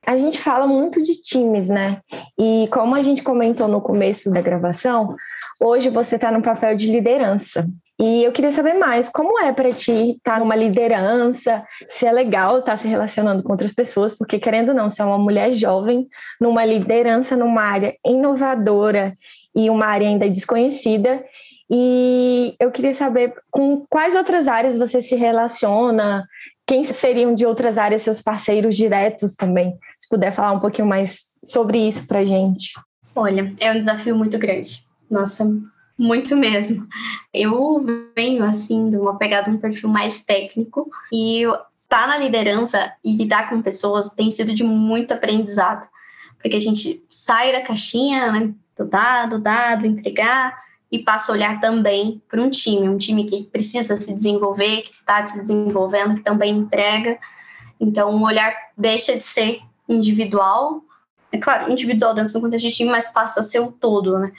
A 0.05 0.15
gente 0.15 0.39
fala 0.39 0.65
muito 0.65 1.03
de 1.03 1.21
times, 1.21 1.67
né? 1.67 2.01
E 2.37 2.67
como 2.71 2.95
a 2.95 3.01
gente 3.01 3.21
comentou 3.21 3.67
no 3.67 3.81
começo 3.81 4.31
da 4.31 4.41
gravação, 4.41 5.15
hoje 5.59 5.89
você 5.89 6.15
está 6.15 6.31
no 6.31 6.41
papel 6.41 6.75
de 6.75 6.89
liderança. 6.89 7.67
E 7.99 8.23
eu 8.23 8.31
queria 8.31 8.51
saber 8.51 8.75
mais, 8.75 9.09
como 9.09 9.39
é 9.41 9.51
para 9.51 9.73
ti 9.73 10.11
estar 10.11 10.35
tá 10.35 10.39
numa 10.39 10.55
liderança, 10.55 11.61
se 11.83 12.05
é 12.05 12.11
legal 12.11 12.57
estar 12.57 12.71
tá 12.71 12.77
se 12.77 12.87
relacionando 12.87 13.43
com 13.43 13.51
outras 13.51 13.73
pessoas, 13.73 14.13
porque 14.13 14.39
querendo 14.39 14.69
ou 14.69 14.75
não, 14.75 14.89
se 14.89 15.01
é 15.01 15.05
uma 15.05 15.17
mulher 15.17 15.51
jovem, 15.51 16.07
numa 16.39 16.63
liderança 16.63 17.35
numa 17.35 17.61
área 17.61 17.93
inovadora 18.05 19.17
e 19.53 19.69
uma 19.69 19.85
área 19.85 20.07
ainda 20.07 20.29
desconhecida, 20.29 21.21
e 21.69 22.55
eu 22.57 22.71
queria 22.71 22.93
saber 22.93 23.33
com 23.51 23.85
quais 23.89 24.15
outras 24.15 24.47
áreas 24.47 24.77
você 24.77 25.01
se 25.01 25.15
relaciona, 25.15 26.25
quem 26.65 26.83
seriam 26.85 27.33
de 27.33 27.45
outras 27.45 27.77
áreas 27.77 28.03
seus 28.03 28.21
parceiros 28.21 28.77
diretos 28.77 29.35
também, 29.35 29.77
se 29.97 30.07
puder 30.07 30.31
falar 30.31 30.53
um 30.53 30.59
pouquinho 30.59 30.87
mais 30.87 31.25
sobre 31.43 31.79
isso 31.79 32.07
para 32.07 32.23
gente. 32.23 32.71
Olha, 33.13 33.53
é 33.59 33.71
um 33.71 33.77
desafio 33.77 34.15
muito 34.15 34.37
grande. 34.39 34.87
Nossa, 35.11 35.45
muito 35.99 36.33
mesmo. 36.35 36.87
Eu 37.33 37.85
venho, 38.15 38.45
assim, 38.45 38.89
de 38.89 38.97
uma 38.97 39.17
pegada, 39.17 39.51
um 39.51 39.57
perfil 39.57 39.89
mais 39.89 40.23
técnico 40.23 40.89
e 41.11 41.43
estar 41.43 41.67
tá 41.89 42.07
na 42.07 42.17
liderança 42.17 42.93
e 43.03 43.13
lidar 43.13 43.49
com 43.49 43.61
pessoas 43.61 44.11
tem 44.11 44.31
sido 44.31 44.53
de 44.53 44.63
muito 44.63 45.13
aprendizado, 45.13 45.85
porque 46.41 46.55
a 46.55 46.59
gente 46.59 47.03
sai 47.09 47.51
da 47.51 47.61
caixinha, 47.61 48.31
né, 48.31 48.53
do 48.77 48.85
dado, 48.85 49.39
dado, 49.39 49.85
entregar 49.85 50.57
e 50.89 50.99
passa 50.99 51.31
a 51.31 51.35
olhar 51.35 51.59
também 51.59 52.21
para 52.29 52.41
um 52.41 52.49
time, 52.49 52.87
um 52.87 52.97
time 52.97 53.25
que 53.25 53.43
precisa 53.43 53.97
se 53.97 54.13
desenvolver, 54.13 54.83
que 54.83 54.91
está 54.91 55.25
se 55.27 55.41
desenvolvendo, 55.41 56.15
que 56.15 56.23
também 56.23 56.55
entrega. 56.55 57.19
Então, 57.79 58.15
o 58.15 58.23
olhar 58.23 58.53
deixa 58.77 59.15
de 59.15 59.23
ser 59.23 59.59
individual, 59.87 60.81
é 61.31 61.37
claro, 61.37 61.71
individual 61.71 62.13
dentro 62.13 62.33
do 62.33 62.41
contexto 62.41 62.67
de 62.67 62.73
time, 62.73 62.89
mas 62.89 63.11
passa 63.11 63.41
a 63.41 63.43
ser 63.43 63.59
o 63.59 63.71
todo, 63.71 64.17
né? 64.17 64.31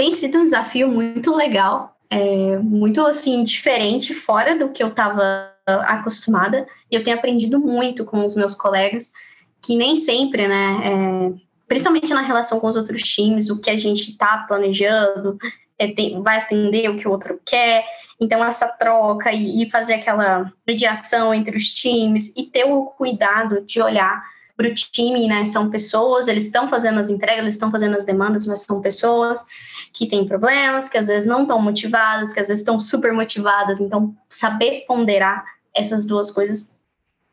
Tem 0.00 0.12
sido 0.12 0.38
um 0.38 0.44
desafio 0.44 0.88
muito 0.88 1.36
legal, 1.36 1.94
é, 2.08 2.56
muito 2.56 3.04
assim 3.04 3.42
diferente, 3.42 4.14
fora 4.14 4.58
do 4.58 4.70
que 4.70 4.82
eu 4.82 4.88
estava 4.88 5.52
acostumada. 5.66 6.66
E 6.90 6.94
eu 6.94 7.02
tenho 7.02 7.18
aprendido 7.18 7.60
muito 7.60 8.06
com 8.06 8.24
os 8.24 8.34
meus 8.34 8.54
colegas, 8.54 9.12
que 9.60 9.76
nem 9.76 9.94
sempre, 9.96 10.48
né, 10.48 10.80
é, 10.82 11.40
principalmente 11.68 12.14
na 12.14 12.22
relação 12.22 12.58
com 12.58 12.68
os 12.68 12.76
outros 12.76 13.02
times, 13.02 13.50
o 13.50 13.60
que 13.60 13.68
a 13.68 13.76
gente 13.76 14.12
está 14.12 14.38
planejando 14.48 15.36
é, 15.78 15.88
tem, 15.88 16.22
vai 16.22 16.38
atender 16.38 16.88
o 16.88 16.96
que 16.96 17.06
o 17.06 17.10
outro 17.10 17.38
quer. 17.44 17.84
Então, 18.18 18.42
essa 18.42 18.68
troca 18.68 19.30
e, 19.30 19.62
e 19.62 19.68
fazer 19.68 19.96
aquela 19.96 20.50
mediação 20.66 21.34
entre 21.34 21.54
os 21.58 21.66
times 21.66 22.32
e 22.34 22.44
ter 22.44 22.64
o 22.64 22.86
cuidado 22.86 23.60
de 23.66 23.82
olhar 23.82 24.22
para 24.60 24.68
o 24.68 24.74
time, 24.74 25.26
né? 25.26 25.42
São 25.46 25.70
pessoas, 25.70 26.28
eles 26.28 26.44
estão 26.44 26.68
fazendo 26.68 27.00
as 27.00 27.08
entregas, 27.08 27.40
eles 27.40 27.54
estão 27.54 27.70
fazendo 27.70 27.96
as 27.96 28.04
demandas, 28.04 28.46
mas 28.46 28.60
são 28.60 28.82
pessoas 28.82 29.46
que 29.90 30.06
têm 30.06 30.26
problemas, 30.26 30.90
que 30.90 30.98
às 30.98 31.06
vezes 31.06 31.26
não 31.26 31.42
estão 31.42 31.60
motivadas, 31.60 32.34
que 32.34 32.40
às 32.40 32.48
vezes 32.48 32.60
estão 32.60 32.78
super 32.78 33.10
motivadas. 33.14 33.80
Então, 33.80 34.14
saber 34.28 34.84
ponderar 34.86 35.42
essas 35.74 36.04
duas 36.06 36.30
coisas 36.30 36.78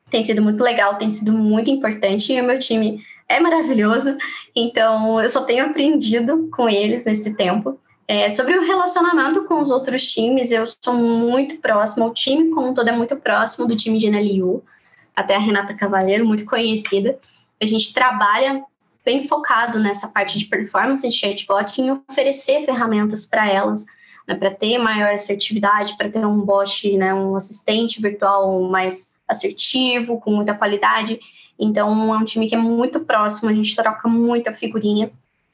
tem 0.10 0.24
sido 0.24 0.42
muito 0.42 0.64
legal, 0.64 0.96
tem 0.96 1.12
sido 1.12 1.34
muito 1.34 1.70
importante. 1.70 2.32
E 2.32 2.40
o 2.40 2.46
meu 2.46 2.58
time 2.60 3.04
é 3.28 3.42
maravilhoso, 3.42 4.16
então 4.56 5.22
eu 5.22 5.28
só 5.28 5.44
tenho 5.44 5.66
aprendido 5.66 6.50
com 6.56 6.70
eles 6.70 7.04
nesse 7.04 7.34
tempo. 7.34 7.78
É, 8.08 8.30
sobre 8.30 8.58
o 8.58 8.66
relacionamento 8.66 9.44
com 9.44 9.62
os 9.62 9.70
outros 9.70 10.06
times, 10.14 10.50
eu 10.50 10.64
sou 10.66 10.94
muito 10.94 11.58
próxima, 11.58 12.06
o 12.06 12.14
time 12.14 12.52
como 12.52 12.70
um 12.70 12.74
todo 12.74 12.88
é 12.88 12.94
muito 12.94 13.18
próximo 13.18 13.68
do 13.68 13.76
time 13.76 13.98
de 13.98 14.10
NLU 14.10 14.64
até 15.18 15.36
a 15.36 15.40
Renata 15.40 15.74
Cavaleiro, 15.74 16.28
muito 16.28 16.46
conhecida. 16.46 17.18
A 17.60 17.66
gente 17.66 17.92
trabalha 17.92 18.64
bem 19.04 19.28
focado 19.28 19.80
nessa 19.80 20.10
parte 20.10 20.38
de 20.38 20.46
performance 20.46 21.08
de 21.10 21.16
chatbot 21.16 21.82
em 21.82 21.90
oferecer 21.90 22.64
ferramentas 22.64 23.26
para 23.26 23.50
elas, 23.50 23.84
né, 24.28 24.36
para 24.36 24.54
ter 24.54 24.78
maior 24.78 25.12
assertividade, 25.12 25.98
para 25.98 26.08
ter 26.08 26.24
um 26.24 26.40
bot, 26.42 26.96
né, 26.96 27.16
um 27.16 27.36
assistente 27.36 28.00
virtual 28.00 28.62
mais 28.70 29.16
assertivo, 29.28 30.20
com 30.20 30.30
muita 30.32 30.54
qualidade. 30.54 31.20
Então, 31.58 32.14
é 32.14 32.18
um 32.18 32.26
time 32.26 32.48
que 32.48 32.54
é 32.54 32.60
muito 32.60 33.00
próximo, 33.00 33.50
a 33.50 33.54
gente 33.54 33.76
troca 33.76 34.08
muita 34.08 34.54
figurinha. 34.54 35.10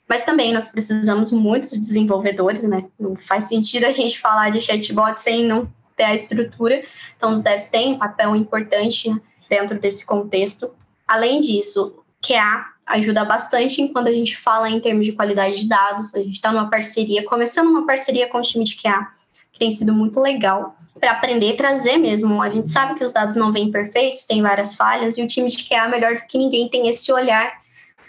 Mas 0.09 0.23
também 0.23 0.53
nós 0.53 0.67
precisamos 0.67 1.31
muito 1.31 1.69
de 1.69 1.79
desenvolvedores, 1.79 2.65
né? 2.65 2.83
Não 2.99 3.15
faz 3.15 3.45
sentido 3.45 3.85
a 3.85 3.91
gente 3.91 4.19
falar 4.19 4.49
de 4.49 4.59
chatbot 4.59 5.17
sem 5.21 5.45
não 5.45 5.71
ter 5.95 6.03
a 6.03 6.13
estrutura. 6.13 6.83
Então, 7.15 7.31
os 7.31 7.41
devs 7.41 7.69
têm 7.69 7.93
um 7.93 7.97
papel 7.97 8.35
importante 8.35 9.09
dentro 9.53 9.79
desse 9.79 10.03
contexto. 10.03 10.71
Além 11.07 11.39
disso, 11.39 12.03
QA 12.25 12.65
ajuda 12.87 13.23
bastante 13.23 13.87
quando 13.89 14.07
a 14.07 14.13
gente 14.13 14.35
fala 14.35 14.67
em 14.67 14.79
termos 14.79 15.05
de 15.05 15.13
qualidade 15.13 15.59
de 15.59 15.67
dados. 15.67 16.13
A 16.15 16.19
gente 16.19 16.33
está 16.33 16.51
numa 16.51 16.69
parceria, 16.69 17.23
começando 17.23 17.67
uma 17.67 17.85
parceria 17.85 18.27
com 18.29 18.39
o 18.39 18.41
time 18.41 18.65
de 18.65 18.75
QA 18.75 19.07
que 19.51 19.59
tem 19.59 19.71
sido 19.71 19.93
muito 19.93 20.19
legal 20.19 20.75
para 20.99 21.11
aprender 21.11 21.49
e 21.49 21.57
trazer 21.57 21.97
mesmo. 21.97 22.41
A 22.41 22.49
gente 22.49 22.69
sabe 22.71 22.95
que 22.95 23.03
os 23.03 23.13
dados 23.13 23.35
não 23.35 23.53
vêm 23.53 23.71
perfeitos, 23.71 24.25
tem 24.25 24.41
várias 24.41 24.75
falhas, 24.75 25.17
e 25.17 25.23
o 25.23 25.27
time 25.27 25.47
de 25.49 25.63
QA, 25.63 25.87
melhor 25.87 26.15
do 26.15 26.25
que 26.25 26.39
ninguém, 26.39 26.67
tem 26.67 26.87
esse 26.87 27.11
olhar 27.13 27.53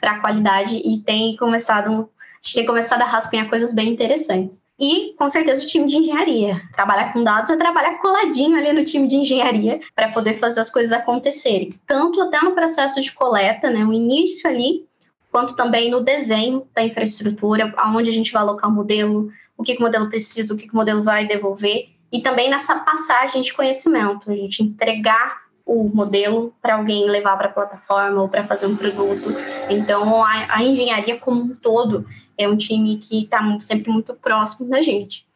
para 0.01 0.13
a 0.13 0.21
qualidade 0.21 0.77
e 0.77 1.03
tem 1.03 1.37
começado, 1.37 1.91
a 1.93 2.43
gente 2.43 2.55
tem 2.55 2.65
começado 2.65 3.03
a 3.03 3.05
rascunhar 3.05 3.51
coisas 3.51 3.75
bem 3.75 3.91
interessantes. 3.91 4.64
E, 4.79 5.15
com 5.17 5.29
certeza, 5.29 5.63
o 5.63 5.67
time 5.67 5.87
de 5.87 5.97
engenharia. 5.97 6.61
Trabalhar 6.73 7.13
com 7.13 7.23
dados 7.23 7.51
é 7.51 7.57
trabalhar 7.57 7.99
coladinho 7.99 8.57
ali 8.57 8.73
no 8.73 8.85
time 8.85 9.07
de 9.07 9.17
engenharia 9.17 9.81
para 9.95 10.09
poder 10.09 10.33
fazer 10.35 10.61
as 10.61 10.71
coisas 10.71 10.93
acontecerem. 10.93 11.71
Tanto 11.87 12.21
até 12.21 12.41
no 12.43 12.53
processo 12.53 13.01
de 13.01 13.13
coleta, 13.13 13.71
né, 13.71 13.85
o 13.85 13.93
início 13.93 14.51
ali, 14.51 14.85
quanto 15.31 15.55
também 15.55 15.91
no 15.91 16.01
desenho 16.01 16.67
da 16.75 16.83
infraestrutura, 16.83 17.73
aonde 17.77 18.11
a 18.11 18.13
gente 18.13 18.33
vai 18.33 18.43
alocar 18.43 18.69
o 18.69 18.75
modelo, 18.75 19.31
o 19.57 19.63
que, 19.63 19.75
que 19.75 19.81
o 19.81 19.85
modelo 19.85 20.09
precisa, 20.09 20.53
o 20.53 20.57
que, 20.57 20.67
que 20.67 20.73
o 20.73 20.77
modelo 20.77 21.03
vai 21.03 21.25
devolver, 21.25 21.91
e 22.13 22.21
também 22.21 22.49
nessa 22.49 22.77
passagem 22.81 23.43
de 23.43 23.53
conhecimento, 23.53 24.31
a 24.31 24.35
gente 24.35 24.63
entregar 24.63 25.45
o 25.67 25.91
modelo 25.93 26.55
para 26.61 26.77
alguém 26.77 27.07
levar 27.09 27.37
para 27.37 27.49
a 27.49 27.53
plataforma 27.53 28.23
ou 28.23 28.29
para 28.29 28.45
fazer 28.45 28.67
um 28.67 28.77
produto. 28.77 29.35
Então, 29.71 30.23
a, 30.23 30.57
a, 30.57 30.63
engenharia 30.63 31.19
como 31.19 31.43
um 31.43 31.55
todo 31.57 32.07
é 32.37 32.49
um 32.49 32.57
time 32.57 32.97
que 32.99 33.25
está 33.25 33.41
sempre 33.61 33.91
muito 33.91 34.15
próximo 34.15 34.69
da 34.69 34.83
gente. 34.83 35.27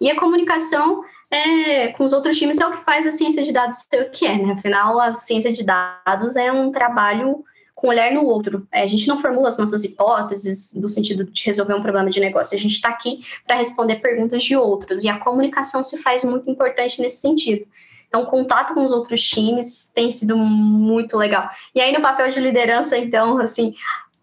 E 0.00 0.10
a 0.10 0.18
comunicação 0.18 1.02
é, 1.30 1.88
com 1.88 2.04
os 2.04 2.12
outros 2.12 2.38
times 2.38 2.58
é 2.58 2.66
o 2.66 2.70
que 2.70 2.84
faz 2.84 3.06
a 3.06 3.10
ciência 3.10 3.42
de 3.42 3.52
dados 3.52 3.86
ser 3.90 4.02
o 4.02 4.10
que 4.10 4.26
é, 4.26 4.38
né? 4.38 4.52
Afinal, 4.52 4.98
a 4.98 5.12
ciência 5.12 5.52
de 5.52 5.64
dados 5.64 6.36
é 6.36 6.50
um 6.50 6.70
trabalho 6.70 7.44
com 7.74 7.88
olhar 7.88 8.12
no 8.12 8.24
outro. 8.24 8.66
É, 8.72 8.82
a 8.82 8.86
gente 8.86 9.06
não 9.06 9.18
formula 9.18 9.48
as 9.48 9.58
nossas 9.58 9.84
hipóteses 9.84 10.72
no 10.74 10.88
sentido 10.88 11.24
de 11.24 11.44
resolver 11.44 11.74
um 11.74 11.82
problema 11.82 12.10
de 12.10 12.18
negócio. 12.18 12.56
A 12.56 12.58
gente 12.58 12.74
está 12.74 12.88
aqui 12.88 13.24
para 13.46 13.56
responder 13.56 13.96
perguntas 13.96 14.42
de 14.42 14.56
outros. 14.56 15.04
E 15.04 15.08
a 15.08 15.18
comunicação 15.18 15.84
se 15.84 15.98
faz 15.98 16.24
muito 16.24 16.50
importante 16.50 17.00
nesse 17.00 17.20
sentido. 17.20 17.66
Então, 18.08 18.24
contato 18.24 18.74
com 18.74 18.84
os 18.84 18.90
outros 18.90 19.22
times 19.22 19.92
tem 19.94 20.10
sido 20.10 20.36
muito 20.36 21.16
legal. 21.16 21.48
E 21.74 21.80
aí, 21.80 21.92
no 21.92 22.00
papel 22.00 22.30
de 22.30 22.40
liderança, 22.40 22.96
então, 22.96 23.38
assim, 23.38 23.74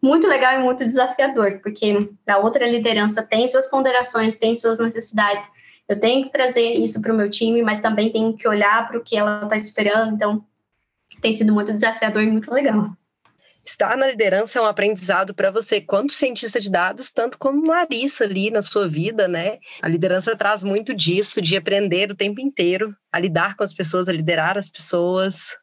muito 0.01 0.27
legal 0.27 0.59
e 0.59 0.63
muito 0.63 0.79
desafiador, 0.79 1.59
porque 1.61 1.97
a 2.27 2.37
outra 2.37 2.67
liderança 2.67 3.23
tem 3.23 3.47
suas 3.47 3.69
ponderações, 3.69 4.37
tem 4.37 4.55
suas 4.55 4.79
necessidades. 4.79 5.49
Eu 5.87 5.99
tenho 5.99 6.23
que 6.23 6.31
trazer 6.31 6.73
isso 6.73 7.01
para 7.01 7.13
o 7.13 7.15
meu 7.15 7.29
time, 7.29 7.61
mas 7.61 7.81
também 7.81 8.11
tenho 8.11 8.35
que 8.35 8.47
olhar 8.47 8.87
para 8.87 8.97
o 8.97 9.03
que 9.03 9.15
ela 9.15 9.43
está 9.43 9.55
esperando. 9.55 10.13
Então, 10.13 10.45
tem 11.21 11.31
sido 11.31 11.53
muito 11.53 11.71
desafiador 11.71 12.23
e 12.23 12.29
muito 12.29 12.51
legal. 12.51 12.89
Estar 13.65 13.97
na 13.97 14.07
liderança 14.07 14.59
é 14.59 14.61
um 14.61 14.65
aprendizado 14.65 15.33
para 15.33 15.49
você, 15.49 15.81
quanto 15.81 16.13
cientista 16.13 16.59
de 16.59 16.69
dados, 16.69 17.11
tanto 17.11 17.39
como 17.39 17.67
Larissa 17.67 18.23
ali 18.23 18.51
na 18.51 18.61
sua 18.61 18.87
vida, 18.87 19.27
né? 19.27 19.57
A 19.81 19.87
liderança 19.87 20.35
traz 20.35 20.63
muito 20.63 20.93
disso, 20.93 21.41
de 21.41 21.57
aprender 21.57 22.11
o 22.11 22.15
tempo 22.15 22.39
inteiro 22.39 22.95
a 23.11 23.17
lidar 23.17 23.55
com 23.55 23.63
as 23.63 23.73
pessoas, 23.73 24.07
a 24.07 24.13
liderar 24.13 24.55
as 24.55 24.69
pessoas. 24.69 25.57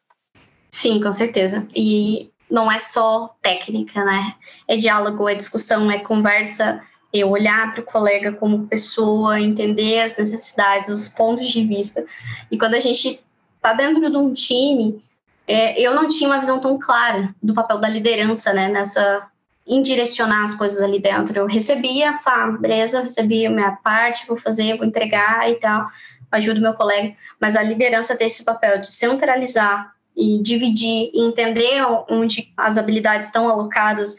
Sim, 0.68 1.00
com 1.00 1.12
certeza. 1.12 1.64
E 1.76 2.31
não 2.52 2.70
é 2.70 2.78
só 2.78 3.34
técnica, 3.40 4.04
né? 4.04 4.34
É 4.68 4.76
diálogo, 4.76 5.26
é 5.26 5.34
discussão, 5.34 5.90
é 5.90 6.00
conversa, 6.00 6.82
é 7.10 7.24
olhar 7.24 7.72
para 7.72 7.80
o 7.80 7.84
colega 7.84 8.30
como 8.30 8.66
pessoa, 8.68 9.40
entender 9.40 10.00
as 10.00 10.18
necessidades, 10.18 10.90
os 10.90 11.08
pontos 11.08 11.48
de 11.48 11.66
vista. 11.66 12.04
E 12.50 12.58
quando 12.58 12.74
a 12.74 12.80
gente 12.80 13.24
está 13.56 13.72
dentro 13.72 14.10
de 14.10 14.16
um 14.18 14.34
time, 14.34 15.02
é, 15.48 15.80
eu 15.80 15.94
não 15.94 16.06
tinha 16.06 16.28
uma 16.28 16.40
visão 16.40 16.60
tão 16.60 16.78
clara 16.78 17.34
do 17.42 17.54
papel 17.54 17.78
da 17.78 17.88
liderança, 17.88 18.52
né, 18.52 18.68
nessa 18.68 19.26
em 19.64 19.80
direcionar 19.80 20.42
as 20.42 20.54
coisas 20.54 20.80
ali 20.82 20.98
dentro. 20.98 21.38
Eu 21.38 21.46
recebia, 21.46 22.18
fá, 22.18 22.50
beleza, 22.50 23.00
recebia 23.00 23.48
minha 23.48 23.72
parte, 23.76 24.26
vou 24.26 24.36
fazer, 24.36 24.76
vou 24.76 24.84
entregar 24.84 25.48
e 25.48 25.54
tal, 25.54 25.86
ajudo 26.32 26.60
meu 26.60 26.74
colega, 26.74 27.14
mas 27.40 27.56
a 27.56 27.62
liderança 27.62 28.16
tem 28.16 28.26
esse 28.26 28.44
papel 28.44 28.80
de 28.80 28.90
centralizar 28.90 29.92
e 30.16 30.42
dividir 30.42 31.10
e 31.12 31.20
entender 31.20 31.82
onde 32.08 32.52
as 32.56 32.78
habilidades 32.78 33.28
estão 33.28 33.48
alocadas. 33.48 34.16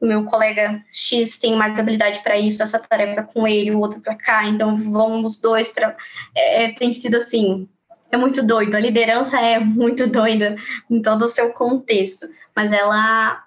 O 0.00 0.06
meu 0.06 0.24
colega 0.24 0.82
X 0.92 1.38
tem 1.38 1.56
mais 1.56 1.78
habilidade 1.78 2.20
para 2.20 2.38
isso, 2.38 2.62
essa 2.62 2.78
tarefa 2.78 3.22
com 3.22 3.46
ele, 3.46 3.72
o 3.72 3.80
outro 3.80 4.00
para 4.00 4.14
cá, 4.14 4.44
então 4.46 4.76
vamos 4.76 5.32
os 5.32 5.38
dois 5.40 5.72
para. 5.72 5.96
É, 6.34 6.64
é, 6.64 6.72
tem 6.72 6.92
sido 6.92 7.16
assim, 7.16 7.68
é 8.10 8.16
muito 8.16 8.42
doido. 8.44 8.74
A 8.76 8.80
liderança 8.80 9.40
é 9.40 9.58
muito 9.58 10.06
doida 10.06 10.56
em 10.88 11.02
todo 11.02 11.24
o 11.24 11.28
seu 11.28 11.52
contexto, 11.52 12.28
mas 12.54 12.72
ela 12.72 13.44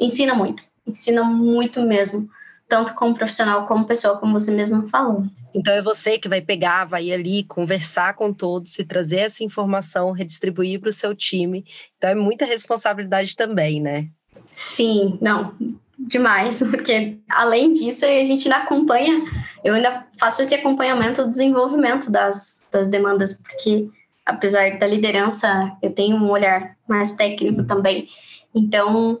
ensina 0.00 0.34
muito, 0.34 0.62
ensina 0.86 1.22
muito 1.22 1.82
mesmo, 1.82 2.28
tanto 2.72 2.94
como 2.94 3.14
profissional 3.14 3.66
como 3.66 3.84
pessoa, 3.84 4.16
como 4.16 4.32
você 4.32 4.50
mesmo 4.50 4.88
falou. 4.88 5.26
Então 5.54 5.74
é 5.74 5.82
você 5.82 6.18
que 6.18 6.26
vai 6.26 6.40
pegar, 6.40 6.86
vai 6.86 7.12
ali 7.12 7.44
conversar 7.44 8.14
com 8.14 8.32
todos 8.32 8.78
e 8.78 8.84
trazer 8.86 9.18
essa 9.18 9.44
informação, 9.44 10.10
redistribuir 10.10 10.80
para 10.80 10.88
o 10.88 10.92
seu 10.92 11.14
time. 11.14 11.66
Então 11.98 12.08
é 12.08 12.14
muita 12.14 12.46
responsabilidade 12.46 13.36
também, 13.36 13.78
né? 13.78 14.08
Sim, 14.48 15.18
não, 15.20 15.54
demais, 15.98 16.60
porque 16.70 17.18
além 17.28 17.74
disso 17.74 18.06
a 18.06 18.24
gente 18.24 18.50
ainda 18.50 18.64
acompanha, 18.64 19.20
eu 19.62 19.74
ainda 19.74 20.06
faço 20.18 20.40
esse 20.40 20.54
acompanhamento 20.54 21.24
do 21.24 21.28
desenvolvimento 21.28 22.10
das, 22.10 22.62
das 22.72 22.88
demandas, 22.88 23.34
porque 23.34 23.90
apesar 24.24 24.78
da 24.78 24.86
liderança, 24.86 25.76
eu 25.82 25.92
tenho 25.92 26.16
um 26.16 26.30
olhar 26.30 26.74
mais 26.88 27.12
técnico 27.12 27.64
também. 27.64 28.08
Então, 28.54 29.20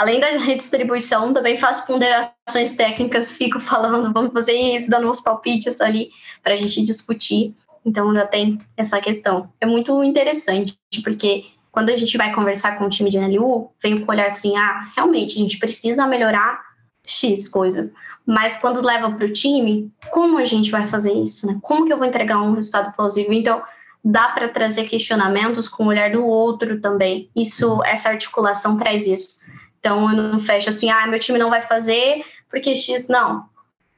além 0.00 0.18
da 0.18 0.28
redistribuição, 0.28 1.34
também 1.34 1.58
faço 1.58 1.86
ponderações 1.86 2.74
técnicas, 2.74 3.32
fico 3.32 3.60
falando, 3.60 4.12
vamos 4.12 4.32
fazer 4.32 4.54
isso, 4.54 4.90
dando 4.90 5.10
uns 5.10 5.20
palpites 5.20 5.78
ali 5.80 6.10
para 6.42 6.54
a 6.54 6.56
gente 6.56 6.82
discutir. 6.82 7.54
Então, 7.84 8.08
ainda 8.08 8.26
tem 8.26 8.58
essa 8.76 8.98
questão. 9.00 9.52
É 9.60 9.66
muito 9.66 10.02
interessante, 10.02 10.78
porque 11.04 11.44
quando 11.70 11.90
a 11.90 11.96
gente 11.96 12.16
vai 12.16 12.32
conversar 12.34 12.76
com 12.76 12.86
o 12.86 12.88
time 12.88 13.10
de 13.10 13.18
NLU, 13.18 13.70
vem 13.82 13.98
com 13.98 14.10
o 14.10 14.14
olhar 14.14 14.26
assim, 14.26 14.56
ah, 14.56 14.84
realmente, 14.96 15.36
a 15.36 15.38
gente 15.38 15.58
precisa 15.58 16.06
melhorar 16.06 16.60
X 17.06 17.48
coisa. 17.48 17.92
Mas 18.26 18.58
quando 18.58 18.84
leva 18.84 19.10
para 19.10 19.26
o 19.26 19.32
time, 19.32 19.90
como 20.10 20.38
a 20.38 20.44
gente 20.44 20.70
vai 20.70 20.86
fazer 20.86 21.12
isso? 21.12 21.46
Né? 21.46 21.58
Como 21.62 21.84
que 21.84 21.92
eu 21.92 21.98
vou 21.98 22.06
entregar 22.06 22.40
um 22.40 22.54
resultado 22.54 22.94
plausível? 22.94 23.32
Então, 23.32 23.62
dá 24.02 24.28
para 24.28 24.48
trazer 24.48 24.84
questionamentos 24.84 25.68
com 25.68 25.84
o 25.84 25.88
olhar 25.88 26.10
do 26.10 26.24
outro 26.24 26.80
também. 26.80 27.30
Isso, 27.36 27.82
essa 27.84 28.08
articulação 28.08 28.76
traz 28.76 29.06
isso. 29.06 29.40
Então, 29.80 30.10
eu 30.10 30.16
não 30.16 30.38
fecho 30.38 30.70
assim, 30.70 30.90
ah, 30.90 31.06
meu 31.06 31.18
time 31.18 31.38
não 31.38 31.50
vai 31.50 31.62
fazer 31.62 32.22
porque 32.50 32.76
X, 32.76 33.08
não. 33.08 33.48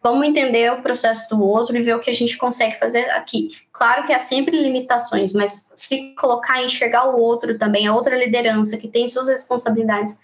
Vamos 0.02 0.26
entender 0.26 0.72
o 0.72 0.82
processo 0.82 1.28
do 1.30 1.40
outro 1.40 1.76
e 1.76 1.82
ver 1.82 1.94
o 1.94 2.00
que 2.00 2.10
a 2.10 2.14
gente 2.14 2.36
consegue 2.36 2.76
fazer 2.76 3.08
aqui. 3.10 3.50
Claro 3.72 4.04
que 4.04 4.12
há 4.12 4.18
sempre 4.18 4.60
limitações, 4.60 5.32
mas 5.32 5.70
se 5.74 6.14
colocar 6.16 6.60
e 6.60 6.66
enxergar 6.66 7.08
o 7.08 7.20
outro 7.20 7.56
também, 7.56 7.86
a 7.86 7.94
outra 7.94 8.16
liderança 8.16 8.76
que 8.76 8.88
tem 8.88 9.06
suas 9.06 9.28
responsabilidades, 9.28 10.18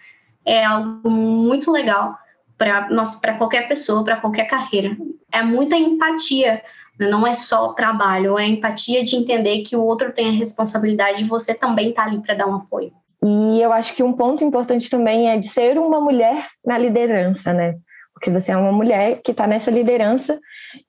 é 0.45 0.65
algo 0.65 1.09
muito 1.09 1.71
legal 1.71 2.19
para 2.57 3.35
qualquer 3.39 3.69
pessoa, 3.69 4.03
para 4.03 4.17
qualquer 4.17 4.47
carreira. 4.47 4.97
É 5.31 5.43
muita 5.43 5.77
empatia, 5.77 6.63
né? 6.99 7.09
não 7.09 7.25
é 7.25 7.33
só 7.33 7.69
o 7.69 7.75
trabalho, 7.75 8.37
é 8.37 8.47
empatia 8.47 9.05
de 9.05 9.15
entender 9.15 9.63
que 9.63 9.77
o 9.77 9.83
outro 9.83 10.13
tem 10.13 10.29
a 10.29 10.33
responsabilidade 10.33 11.23
e 11.23 11.29
você 11.29 11.55
também 11.55 11.91
está 11.91 12.05
ali 12.05 12.21
para 12.21 12.35
dar 12.35 12.47
um 12.47 12.57
apoio. 12.57 12.93
E 13.23 13.61
eu 13.61 13.73
acho 13.73 13.95
que 13.95 14.03
um 14.03 14.13
ponto 14.13 14.45
importante 14.45 14.89
também 14.89 15.29
é 15.29 15.37
de 15.37 15.49
ser 15.49 15.79
uma 15.79 16.01
mulher 16.01 16.47
na 16.65 16.79
liderança, 16.79 17.53
né? 17.53 17.77
Porque 18.15 18.31
você 18.31 18.53
é 18.53 18.57
uma 18.57 18.73
mulher 18.73 19.21
que 19.23 19.33
está 19.33 19.47
nessa 19.47 19.71
liderança 19.71 20.39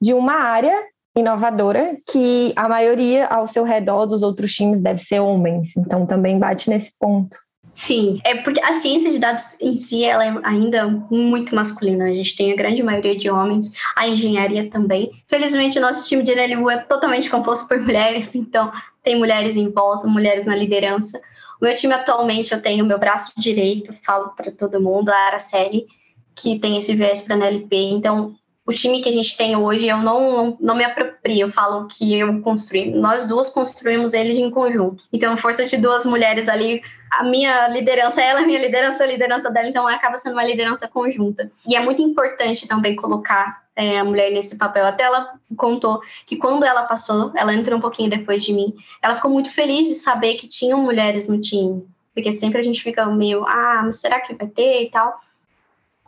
de 0.00 0.14
uma 0.14 0.34
área 0.34 0.76
inovadora 1.16 1.96
que 2.08 2.52
a 2.56 2.68
maioria 2.68 3.26
ao 3.26 3.46
seu 3.46 3.64
redor 3.64 4.06
dos 4.06 4.22
outros 4.22 4.52
times 4.52 4.82
deve 4.82 5.00
ser 5.00 5.20
homens. 5.20 5.76
Então 5.76 6.06
também 6.06 6.38
bate 6.38 6.70
nesse 6.70 6.96
ponto. 6.98 7.36
Sim, 7.72 8.18
é 8.24 8.36
porque 8.42 8.60
a 8.60 8.74
ciência 8.74 9.10
de 9.10 9.18
dados 9.18 9.56
em 9.60 9.76
si 9.76 10.04
ela 10.04 10.24
é 10.24 10.34
ainda 10.42 10.88
muito 11.10 11.54
masculina. 11.54 12.04
A 12.04 12.12
gente 12.12 12.36
tem 12.36 12.52
a 12.52 12.56
grande 12.56 12.82
maioria 12.82 13.16
de 13.16 13.30
homens, 13.30 13.72
a 13.96 14.08
engenharia 14.08 14.68
também. 14.68 15.10
Felizmente, 15.28 15.78
o 15.78 15.82
nosso 15.82 16.08
time 16.08 16.22
de 16.22 16.34
NLU 16.34 16.68
é 16.68 16.78
totalmente 16.78 17.30
composto 17.30 17.68
por 17.68 17.78
mulheres, 17.80 18.34
então 18.34 18.72
tem 19.02 19.18
mulheres 19.18 19.56
em 19.56 19.70
voz, 19.70 20.04
mulheres 20.04 20.46
na 20.46 20.56
liderança. 20.56 21.20
Meu 21.60 21.74
time 21.74 21.92
atualmente 21.92 22.52
eu 22.52 22.62
tenho 22.62 22.86
meu 22.86 22.98
braço 22.98 23.32
direito, 23.36 23.92
falo 24.02 24.30
para 24.30 24.50
todo 24.50 24.80
mundo, 24.80 25.10
a 25.10 25.16
Araceli, 25.16 25.86
que 26.34 26.58
tem 26.58 26.78
esse 26.78 26.94
viés 26.94 27.22
para 27.22 27.36
NLP. 27.36 27.76
Então, 27.76 28.34
o 28.70 28.72
time 28.72 29.00
que 29.02 29.08
a 29.08 29.12
gente 29.12 29.36
tem 29.36 29.56
hoje, 29.56 29.88
eu 29.88 29.98
não, 29.98 30.32
não, 30.32 30.58
não, 30.60 30.74
me 30.76 30.84
aproprio, 30.84 31.40
eu 31.40 31.48
falo 31.48 31.88
que 31.88 32.18
eu 32.18 32.40
construí. 32.40 32.90
Nós 32.92 33.26
duas 33.26 33.50
construímos 33.50 34.14
eles 34.14 34.38
em 34.38 34.48
conjunto. 34.48 35.04
Então, 35.12 35.36
força 35.36 35.64
de 35.64 35.76
duas 35.76 36.06
mulheres 36.06 36.48
ali, 36.48 36.80
a 37.10 37.24
minha 37.24 37.66
liderança, 37.68 38.22
ela, 38.22 38.40
a 38.40 38.46
minha 38.46 38.60
liderança, 38.60 39.02
a 39.02 39.06
liderança 39.08 39.50
dela, 39.50 39.68
então 39.68 39.86
acaba 39.88 40.16
sendo 40.16 40.34
uma 40.34 40.44
liderança 40.44 40.86
conjunta. 40.86 41.50
E 41.66 41.74
é 41.74 41.80
muito 41.80 42.00
importante 42.00 42.68
também 42.68 42.94
colocar 42.94 43.60
é, 43.74 43.98
a 43.98 44.04
mulher 44.04 44.30
nesse 44.30 44.56
papel. 44.56 44.86
Até 44.86 45.02
ela 45.02 45.34
contou 45.56 46.00
que 46.24 46.36
quando 46.36 46.64
ela 46.64 46.84
passou, 46.84 47.32
ela 47.34 47.52
entrou 47.52 47.76
um 47.76 47.82
pouquinho 47.82 48.08
depois 48.08 48.44
de 48.44 48.52
mim, 48.52 48.72
ela 49.02 49.16
ficou 49.16 49.32
muito 49.32 49.50
feliz 49.50 49.88
de 49.88 49.94
saber 49.96 50.34
que 50.34 50.46
tinham 50.46 50.80
mulheres 50.80 51.26
no 51.26 51.40
time. 51.40 51.84
Porque 52.14 52.30
sempre 52.30 52.60
a 52.60 52.62
gente 52.62 52.82
fica 52.82 53.04
meio, 53.06 53.44
ah, 53.46 53.82
mas 53.84 54.00
será 54.00 54.20
que 54.20 54.32
vai 54.34 54.46
ter 54.46 54.84
e 54.84 54.90
tal. 54.90 55.18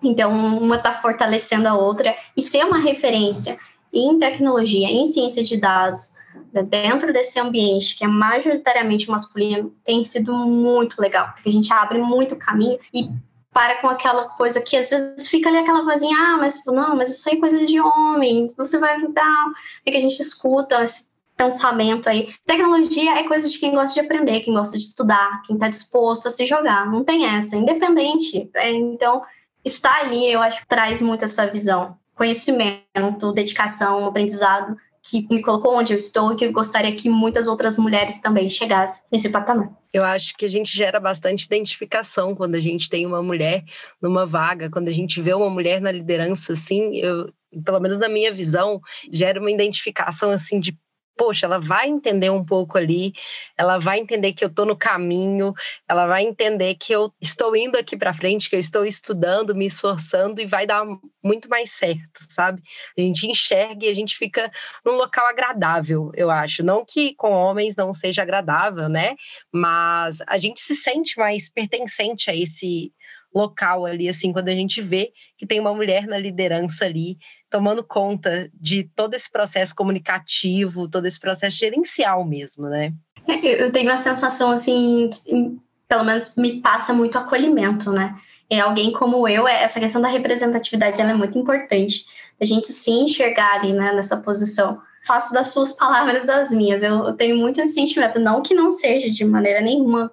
Então, 0.03 0.33
uma 0.59 0.77
está 0.77 0.93
fortalecendo 0.93 1.69
a 1.69 1.75
outra 1.75 2.15
e 2.37 2.43
ser 2.43 2.65
uma 2.65 2.79
referência 2.79 3.59
em 3.93 4.19
tecnologia, 4.19 4.89
em 4.89 5.07
ciência 5.07 5.45
de 5.45 5.61
dados, 5.61 6.13
né, 6.53 6.63
dentro 6.63 7.13
desse 7.13 7.39
ambiente 7.39 7.97
que 7.97 8.05
é 8.05 8.09
majoritariamente 8.09 9.11
masculino, 9.11 9.75
tem 9.85 10.03
sido 10.03 10.35
muito 10.35 11.01
legal, 11.01 11.33
porque 11.33 11.49
a 11.49 11.53
gente 11.53 11.73
abre 11.73 11.99
muito 11.99 12.37
caminho 12.37 12.79
e 12.93 13.09
para 13.53 13.81
com 13.83 13.89
aquela 13.89 14.31
coisa 14.31 14.63
que 14.63 14.77
às 14.77 14.89
vezes 14.89 15.29
fica 15.29 15.51
ali 15.51 15.59
aquela 15.59 15.85
vozinha, 15.85 16.17
ah, 16.17 16.37
mas 16.39 16.65
não, 16.67 16.97
mas 16.97 17.11
isso 17.11 17.29
aí 17.29 17.37
é 17.37 17.41
coisa 17.41 17.67
de 17.67 17.79
homem, 17.79 18.49
você 18.57 18.79
vai 18.79 19.07
dar, 19.09 19.47
é 19.85 19.91
que 19.91 19.99
a 19.99 20.01
gente 20.01 20.19
escuta 20.21 20.83
esse 20.83 21.13
pensamento 21.37 22.09
aí. 22.09 22.33
Tecnologia 22.47 23.19
é 23.19 23.25
coisa 23.25 23.49
de 23.49 23.59
quem 23.59 23.73
gosta 23.73 24.01
de 24.01 24.07
aprender, 24.07 24.41
quem 24.41 24.55
gosta 24.55 24.79
de 24.79 24.85
estudar, 24.85 25.43
quem 25.43 25.57
está 25.57 25.69
disposto 25.69 26.29
a 26.29 26.31
se 26.31 26.47
jogar, 26.47 26.87
não 26.87 27.05
tem 27.05 27.27
essa, 27.27 27.57
independente. 27.57 28.49
É, 28.55 28.73
então, 28.73 29.23
estar 29.65 30.01
ali, 30.01 30.31
eu 30.31 30.41
acho 30.41 30.61
que 30.61 30.67
traz 30.67 31.01
muito 31.01 31.25
essa 31.25 31.47
visão, 31.47 31.97
conhecimento, 32.15 33.33
dedicação, 33.33 34.07
aprendizado, 34.07 34.77
que 35.05 35.27
me 35.29 35.43
colocou 35.43 35.77
onde 35.77 35.93
eu 35.93 35.97
estou 35.97 36.33
e 36.33 36.37
que 36.37 36.45
eu 36.45 36.53
gostaria 36.53 36.95
que 36.95 37.11
muitas 37.11 37.49
outras 37.49 37.77
mulheres 37.77 38.21
também 38.21 38.49
chegassem 38.49 39.03
nesse 39.11 39.29
patamar. 39.31 39.73
Eu 39.93 40.05
acho 40.05 40.37
que 40.37 40.45
a 40.45 40.49
gente 40.49 40.75
gera 40.75 41.01
bastante 41.01 41.45
identificação 41.45 42.35
quando 42.35 42.55
a 42.55 42.61
gente 42.61 42.89
tem 42.89 43.05
uma 43.05 43.21
mulher 43.21 43.65
numa 44.01 44.25
vaga, 44.25 44.71
quando 44.71 44.89
a 44.89 44.93
gente 44.93 45.21
vê 45.21 45.35
uma 45.35 45.51
mulher 45.51 45.81
na 45.81 45.91
liderança, 45.91 46.53
assim, 46.53 46.97
eu, 46.97 47.33
pelo 47.65 47.81
menos 47.81 47.99
na 47.99 48.09
minha 48.09 48.33
visão, 48.33 48.81
gera 49.11 49.41
uma 49.41 49.51
identificação 49.51 50.31
assim 50.31 50.61
de 50.61 50.79
poxa, 51.17 51.47
ela 51.47 51.59
vai 51.59 51.89
entender 51.89 52.31
um 52.31 52.45
pouco 52.45 52.79
ali, 52.79 53.13
ela 53.57 53.79
vai 53.79 53.99
entender 53.99 54.33
que 54.33 54.45
eu 54.45 54.49
estou 54.49 54.67
no 54.67 54.77
caminho, 54.77 55.53
ela 55.89 56.07
vai 56.07 56.25
entender 56.25 56.75
que 56.75 56.93
eu 56.93 57.13
estou 57.21 57.55
indo 57.55 57.77
aqui 57.77 57.97
para 57.97 58.15
frente, 58.15 58.49
que 58.49 58.57
eu 58.57 58.61
estou 58.61 58.85
estudando, 58.85 59.55
me 59.55 59.67
esforçando 59.67 60.41
e 60.41 60.47
vai 60.47 60.67
dar 60.67 60.85
muito 61.23 61.49
mais 61.49 61.73
certo, 61.73 62.21
sabe? 62.31 62.63
A 62.97 63.01
gente 63.01 63.27
enxerga 63.27 63.87
e 63.87 63.89
a 63.89 63.95
gente 63.95 64.17
fica 64.17 64.51
num 64.85 64.93
local 64.93 65.27
agradável, 65.27 66.11
eu 66.15 66.31
acho. 66.31 66.63
Não 66.63 66.85
que 66.85 67.15
com 67.15 67.33
homens 67.33 67.77
não 67.77 67.93
seja 67.93 68.23
agradável, 68.23 68.89
né? 68.89 69.15
Mas 69.53 70.19
a 70.27 70.39
gente 70.39 70.61
se 70.61 70.75
sente 70.75 71.19
mais 71.19 71.49
pertencente 71.49 72.31
a 72.31 72.37
esse 72.37 72.93
local 73.35 73.87
ali, 73.87 74.09
assim, 74.09 74.33
quando 74.33 74.49
a 74.49 74.55
gente 74.55 74.83
vê 74.83 75.13
que 75.39 75.47
tem 75.47 75.59
uma 75.59 75.75
mulher 75.75 76.07
na 76.07 76.19
liderança 76.19 76.85
ali, 76.85 77.17
tomando 77.53 77.85
conta 77.85 78.51
de 78.55 78.85
todo 78.97 79.13
esse 79.13 79.31
processo 79.31 79.75
comunicativo, 79.75 80.89
todo 80.89 81.05
esse 81.05 81.21
processo 81.21 81.59
gerencial 81.59 82.25
mesmo, 82.25 82.67
né? 82.67 82.95
É, 83.29 83.63
eu 83.63 83.71
tenho 83.71 83.93
a 83.93 83.97
sensação, 83.97 84.51
assim, 84.51 85.11
que, 85.13 85.59
pelo 85.87 86.03
menos 86.03 86.35
me 86.37 86.63
passa 86.63 86.95
muito 86.95 87.19
acolhimento, 87.19 87.93
né? 87.93 88.19
É 88.49 88.61
alguém 88.61 88.91
como 88.91 89.29
eu, 89.29 89.47
é, 89.47 89.63
essa 89.63 89.79
questão 89.79 90.01
da 90.01 90.09
representatividade 90.09 91.01
ela 91.01 91.11
é 91.11 91.15
muito 91.15 91.39
importante. 91.39 92.07
A 92.41 92.45
gente 92.45 92.73
se 92.73 92.91
enxergar 92.91 93.57
ali 93.57 93.75
né, 93.75 93.93
nessa 93.93 94.17
posição. 94.17 94.81
Faço 95.07 95.35
das 95.35 95.49
suas 95.49 95.75
palavras 95.75 96.31
as 96.31 96.51
minhas. 96.53 96.83
Eu, 96.83 97.05
eu 97.05 97.13
tenho 97.13 97.37
muito 97.37 97.61
esse 97.61 97.75
sentimento, 97.75 98.19
não 98.19 98.43
que 98.43 98.55
não 98.55 98.73
seja 98.73 99.11
de 99.11 99.25
maneira 99.25 99.61
nenhuma 99.61 100.11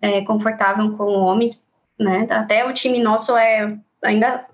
é, 0.00 0.20
confortável 0.22 0.92
com 0.96 1.04
homens, 1.04 1.70
né? 1.98 2.26
Até 2.28 2.66
o 2.66 2.74
time 2.74 3.00
nosso 3.00 3.36
é 3.36 3.78
ainda 4.02 4.46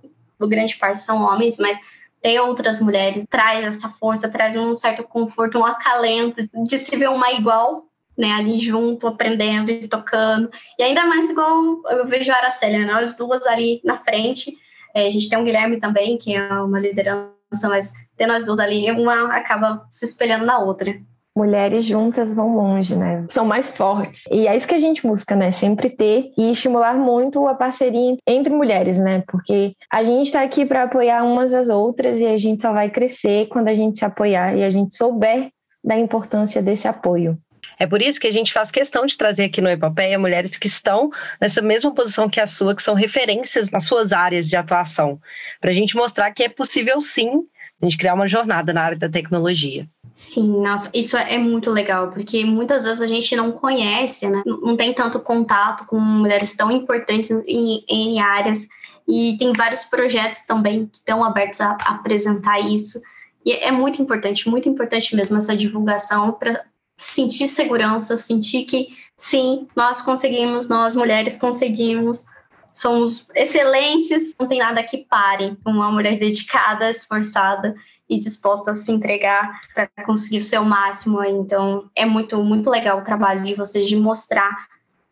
grande 0.47 0.77
parte 0.77 1.01
são 1.01 1.23
homens, 1.23 1.59
mas 1.59 1.79
ter 2.21 2.41
outras 2.41 2.81
mulheres 2.81 3.27
traz 3.29 3.65
essa 3.65 3.89
força, 3.89 4.29
traz 4.29 4.57
um 4.57 4.75
certo 4.75 5.03
conforto, 5.03 5.59
um 5.59 5.65
acalento 5.65 6.49
de 6.65 6.79
se 6.79 6.97
ver 6.97 7.09
uma 7.11 7.33
igual, 7.33 7.85
né, 8.17 8.33
ali 8.33 8.59
junto, 8.59 9.07
aprendendo 9.07 9.71
e 9.71 9.87
tocando. 9.87 10.51
E 10.79 10.83
ainda 10.83 11.05
mais 11.05 11.31
igual 11.31 11.81
eu 11.91 12.07
vejo 12.07 12.33
a 12.33 12.37
Aracélia, 12.37 12.81
né, 12.81 12.93
nós 12.93 13.15
duas 13.15 13.47
ali 13.47 13.81
na 13.85 13.97
frente. 13.97 14.53
É, 14.95 15.07
a 15.07 15.11
gente 15.11 15.29
tem 15.29 15.39
o 15.39 15.45
Guilherme 15.45 15.79
também, 15.79 16.19
que 16.19 16.35
é 16.35 16.53
uma 16.55 16.81
liderança, 16.81 17.69
mas 17.69 17.93
ter 18.17 18.27
nós 18.27 18.45
duas 18.45 18.59
ali, 18.59 18.91
uma 18.91 19.37
acaba 19.37 19.87
se 19.89 20.05
espelhando 20.05 20.45
na 20.45 20.59
outra 20.59 20.99
mulheres 21.39 21.85
juntas 21.85 22.35
vão 22.35 22.57
longe, 22.57 22.97
né? 22.97 23.25
São 23.29 23.45
mais 23.45 23.71
fortes. 23.71 24.25
E 24.31 24.49
é 24.49 24.57
isso 24.57 24.67
que 24.67 24.75
a 24.75 24.79
gente 24.79 25.07
busca, 25.07 25.37
né? 25.37 25.53
Sempre 25.53 25.89
ter 25.89 26.33
e 26.37 26.51
estimular 26.51 26.95
muito 26.95 27.47
a 27.47 27.55
parceria 27.55 28.17
entre 28.27 28.53
mulheres, 28.53 28.99
né? 28.99 29.23
Porque 29.29 29.73
a 29.91 30.03
gente 30.03 30.27
está 30.27 30.43
aqui 30.43 30.67
para 30.67 30.83
apoiar 30.83 31.23
umas 31.23 31.55
às 31.55 31.69
outras 31.69 32.19
e 32.19 32.27
a 32.27 32.37
gente 32.37 32.61
só 32.61 32.73
vai 32.73 32.91
crescer 32.91 33.47
quando 33.47 33.69
a 33.69 33.75
gente 33.75 33.99
se 33.99 34.05
apoiar 34.05 34.57
e 34.57 34.65
a 34.65 34.71
gente 34.71 34.97
souber 34.97 35.51
da 35.83 35.97
importância 35.97 36.61
desse 36.61 36.89
apoio. 36.89 37.39
É 37.79 37.87
por 37.87 38.03
isso 38.03 38.19
que 38.19 38.27
a 38.27 38.33
gente 38.33 38.53
faz 38.53 38.73
questão 38.73 39.07
de 39.07 39.17
trazer 39.17 39.45
aqui 39.45 39.61
no 39.61 39.69
Epopeia 39.69 40.19
mulheres 40.19 40.57
que 40.57 40.67
estão 40.67 41.11
nessa 41.41 41.63
mesma 41.63 41.95
posição 41.95 42.29
que 42.29 42.41
a 42.41 42.47
sua, 42.47 42.75
que 42.75 42.83
são 42.83 42.95
referências 42.95 43.71
nas 43.71 43.85
suas 43.85 44.13
áreas 44.13 44.49
de 44.49 44.57
atuação, 44.57 45.21
para 45.61 45.71
a 45.71 45.75
gente 45.75 45.97
mostrar 45.97 46.33
que 46.33 46.43
é 46.43 46.49
possível 46.49 47.01
sim 47.01 47.45
a 47.81 47.87
gente 47.87 47.97
criar 47.97 48.15
uma 48.15 48.27
jornada 48.27 48.73
na 48.73 48.83
área 48.83 48.99
da 48.99 49.09
tecnologia. 49.09 49.87
Sim, 50.21 50.61
nossa, 50.61 50.91
isso 50.93 51.17
é 51.17 51.39
muito 51.39 51.71
legal, 51.71 52.11
porque 52.11 52.45
muitas 52.45 52.85
vezes 52.85 53.01
a 53.01 53.07
gente 53.07 53.37
não 53.37 53.53
conhece, 53.53 54.29
né? 54.29 54.43
Não 54.45 54.77
tem 54.77 54.93
tanto 54.93 55.21
contato 55.21 55.87
com 55.87 55.97
mulheres 56.01 56.57
tão 56.57 56.73
importantes 56.73 57.31
em, 57.31 57.85
em 57.89 58.21
áreas, 58.21 58.67
e 59.07 59.37
tem 59.39 59.53
vários 59.53 59.85
projetos 59.85 60.43
também 60.43 60.87
que 60.87 60.97
estão 60.97 61.23
abertos 61.23 61.61
a, 61.61 61.79
a 61.83 61.95
apresentar 61.95 62.59
isso. 62.59 63.01
E 63.47 63.53
é 63.53 63.71
muito 63.71 64.03
importante, 64.03 64.49
muito 64.49 64.69
importante 64.69 65.15
mesmo 65.15 65.37
essa 65.37 65.57
divulgação 65.57 66.33
para 66.33 66.65
sentir 66.97 67.47
segurança, 67.47 68.17
sentir 68.17 68.65
que 68.65 68.89
sim, 69.17 69.69
nós 69.77 70.03
conseguimos, 70.03 70.69
nós 70.69 70.97
mulheres 70.97 71.37
conseguimos, 71.39 72.27
somos 72.73 73.29
excelentes, 73.35 74.35
não 74.39 74.47
tem 74.47 74.59
nada 74.59 74.83
que 74.83 74.99
pare. 74.99 75.57
Uma 75.65 75.91
mulher 75.91 76.19
dedicada, 76.19 76.91
esforçada 76.91 77.75
e 78.09 78.19
disposta 78.19 78.73
a 78.73 78.75
se 78.75 78.91
entregar 78.91 79.61
para 79.75 79.89
conseguir 80.05 80.39
o 80.39 80.43
seu 80.43 80.65
máximo. 80.65 81.23
Então, 81.25 81.91
é 81.95 82.07
muito, 82.07 82.43
muito 82.43 82.71
legal 82.71 82.99
o 82.99 83.05
trabalho 83.05 83.45
de 83.45 83.55
vocês 83.55 83.89
de 83.89 83.97
mostrar 83.97 84.69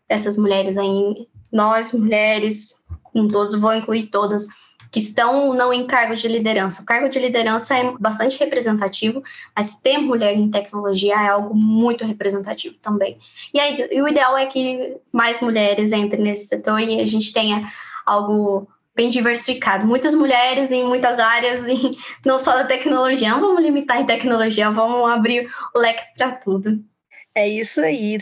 essas 0.08 0.36
mulheres 0.36 0.78
aí, 0.78 1.26
nós 1.52 1.92
mulheres, 1.92 2.80
com 3.02 3.26
todos, 3.28 3.58
vou 3.58 3.74
incluir 3.74 4.06
todas, 4.06 4.46
que 4.96 5.00
estão 5.00 5.52
não 5.52 5.74
em 5.74 5.86
cargo 5.86 6.16
de 6.16 6.26
liderança. 6.26 6.80
O 6.80 6.86
cargo 6.86 7.10
de 7.10 7.18
liderança 7.18 7.76
é 7.76 7.92
bastante 8.00 8.38
representativo, 8.38 9.22
mas 9.54 9.74
ter 9.74 9.98
mulher 9.98 10.34
em 10.34 10.50
tecnologia 10.50 11.12
é 11.16 11.28
algo 11.28 11.54
muito 11.54 12.02
representativo 12.02 12.76
também. 12.80 13.18
E, 13.52 13.60
aí, 13.60 13.76
o 14.00 14.08
ideal 14.08 14.38
é 14.38 14.46
que 14.46 14.96
mais 15.12 15.42
mulheres 15.42 15.92
entrem 15.92 16.22
nesse 16.22 16.46
setor 16.46 16.80
e 16.80 16.98
a 16.98 17.04
gente 17.04 17.30
tenha 17.30 17.70
algo 18.06 18.66
bem 18.94 19.10
diversificado. 19.10 19.86
Muitas 19.86 20.14
mulheres 20.14 20.70
em 20.70 20.86
muitas 20.86 21.18
áreas, 21.18 21.68
e 21.68 21.90
não 22.24 22.38
só 22.38 22.52
da 22.56 22.64
tecnologia. 22.64 23.32
Não 23.32 23.40
vamos 23.42 23.62
limitar 23.62 24.00
em 24.00 24.06
tecnologia, 24.06 24.70
vamos 24.70 25.10
abrir 25.10 25.46
o 25.74 25.78
leque 25.78 26.04
para 26.16 26.30
tudo. 26.36 26.82
É 27.34 27.46
isso 27.46 27.82
aí. 27.82 28.18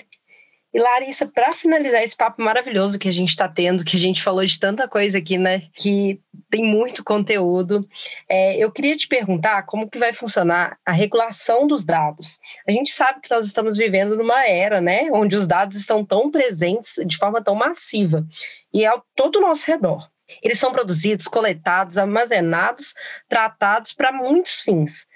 E 0.74 0.80
Larissa, 0.80 1.24
para 1.24 1.52
finalizar 1.52 2.02
esse 2.02 2.16
papo 2.16 2.42
maravilhoso 2.42 2.98
que 2.98 3.08
a 3.08 3.12
gente 3.12 3.28
está 3.28 3.48
tendo, 3.48 3.84
que 3.84 3.96
a 3.96 4.00
gente 4.00 4.20
falou 4.20 4.44
de 4.44 4.58
tanta 4.58 4.88
coisa 4.88 5.18
aqui, 5.18 5.38
né? 5.38 5.68
Que 5.72 6.20
tem 6.50 6.64
muito 6.64 7.04
conteúdo. 7.04 7.88
É, 8.28 8.56
eu 8.56 8.72
queria 8.72 8.96
te 8.96 9.06
perguntar 9.06 9.62
como 9.66 9.88
que 9.88 10.00
vai 10.00 10.12
funcionar 10.12 10.76
a 10.84 10.90
regulação 10.90 11.68
dos 11.68 11.84
dados. 11.84 12.40
A 12.66 12.72
gente 12.72 12.90
sabe 12.90 13.20
que 13.20 13.30
nós 13.32 13.46
estamos 13.46 13.76
vivendo 13.76 14.16
numa 14.16 14.48
era, 14.48 14.80
né? 14.80 15.08
Onde 15.12 15.36
os 15.36 15.46
dados 15.46 15.76
estão 15.76 16.04
tão 16.04 16.28
presentes 16.28 16.94
de 17.06 17.16
forma 17.16 17.40
tão 17.40 17.54
massiva 17.54 18.26
e 18.72 18.84
ao 18.84 19.00
todo 19.14 19.36
o 19.36 19.42
nosso 19.42 19.64
redor. 19.68 20.10
Eles 20.42 20.58
são 20.58 20.72
produzidos, 20.72 21.28
coletados, 21.28 21.98
armazenados, 21.98 22.94
tratados 23.28 23.92
para 23.92 24.10
muitos 24.10 24.60
fins. 24.60 25.06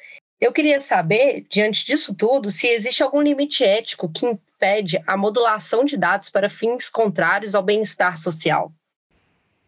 Eu 0.41 0.53
queria 0.53 0.81
saber, 0.81 1.47
diante 1.51 1.85
disso 1.85 2.15
tudo, 2.15 2.49
se 2.49 2.69
existe 2.69 3.03
algum 3.03 3.21
limite 3.21 3.65
ético 3.65 4.09
que 4.09 4.39
impede 4.59 5.01
a 5.07 5.17
modulação 5.17 5.85
de 5.85 5.97
dados 5.97 6.29
para 6.29 6.51
fins 6.51 6.91
contrários 6.91 7.55
ao 7.55 7.63
bem-estar 7.63 8.19
social. 8.19 8.73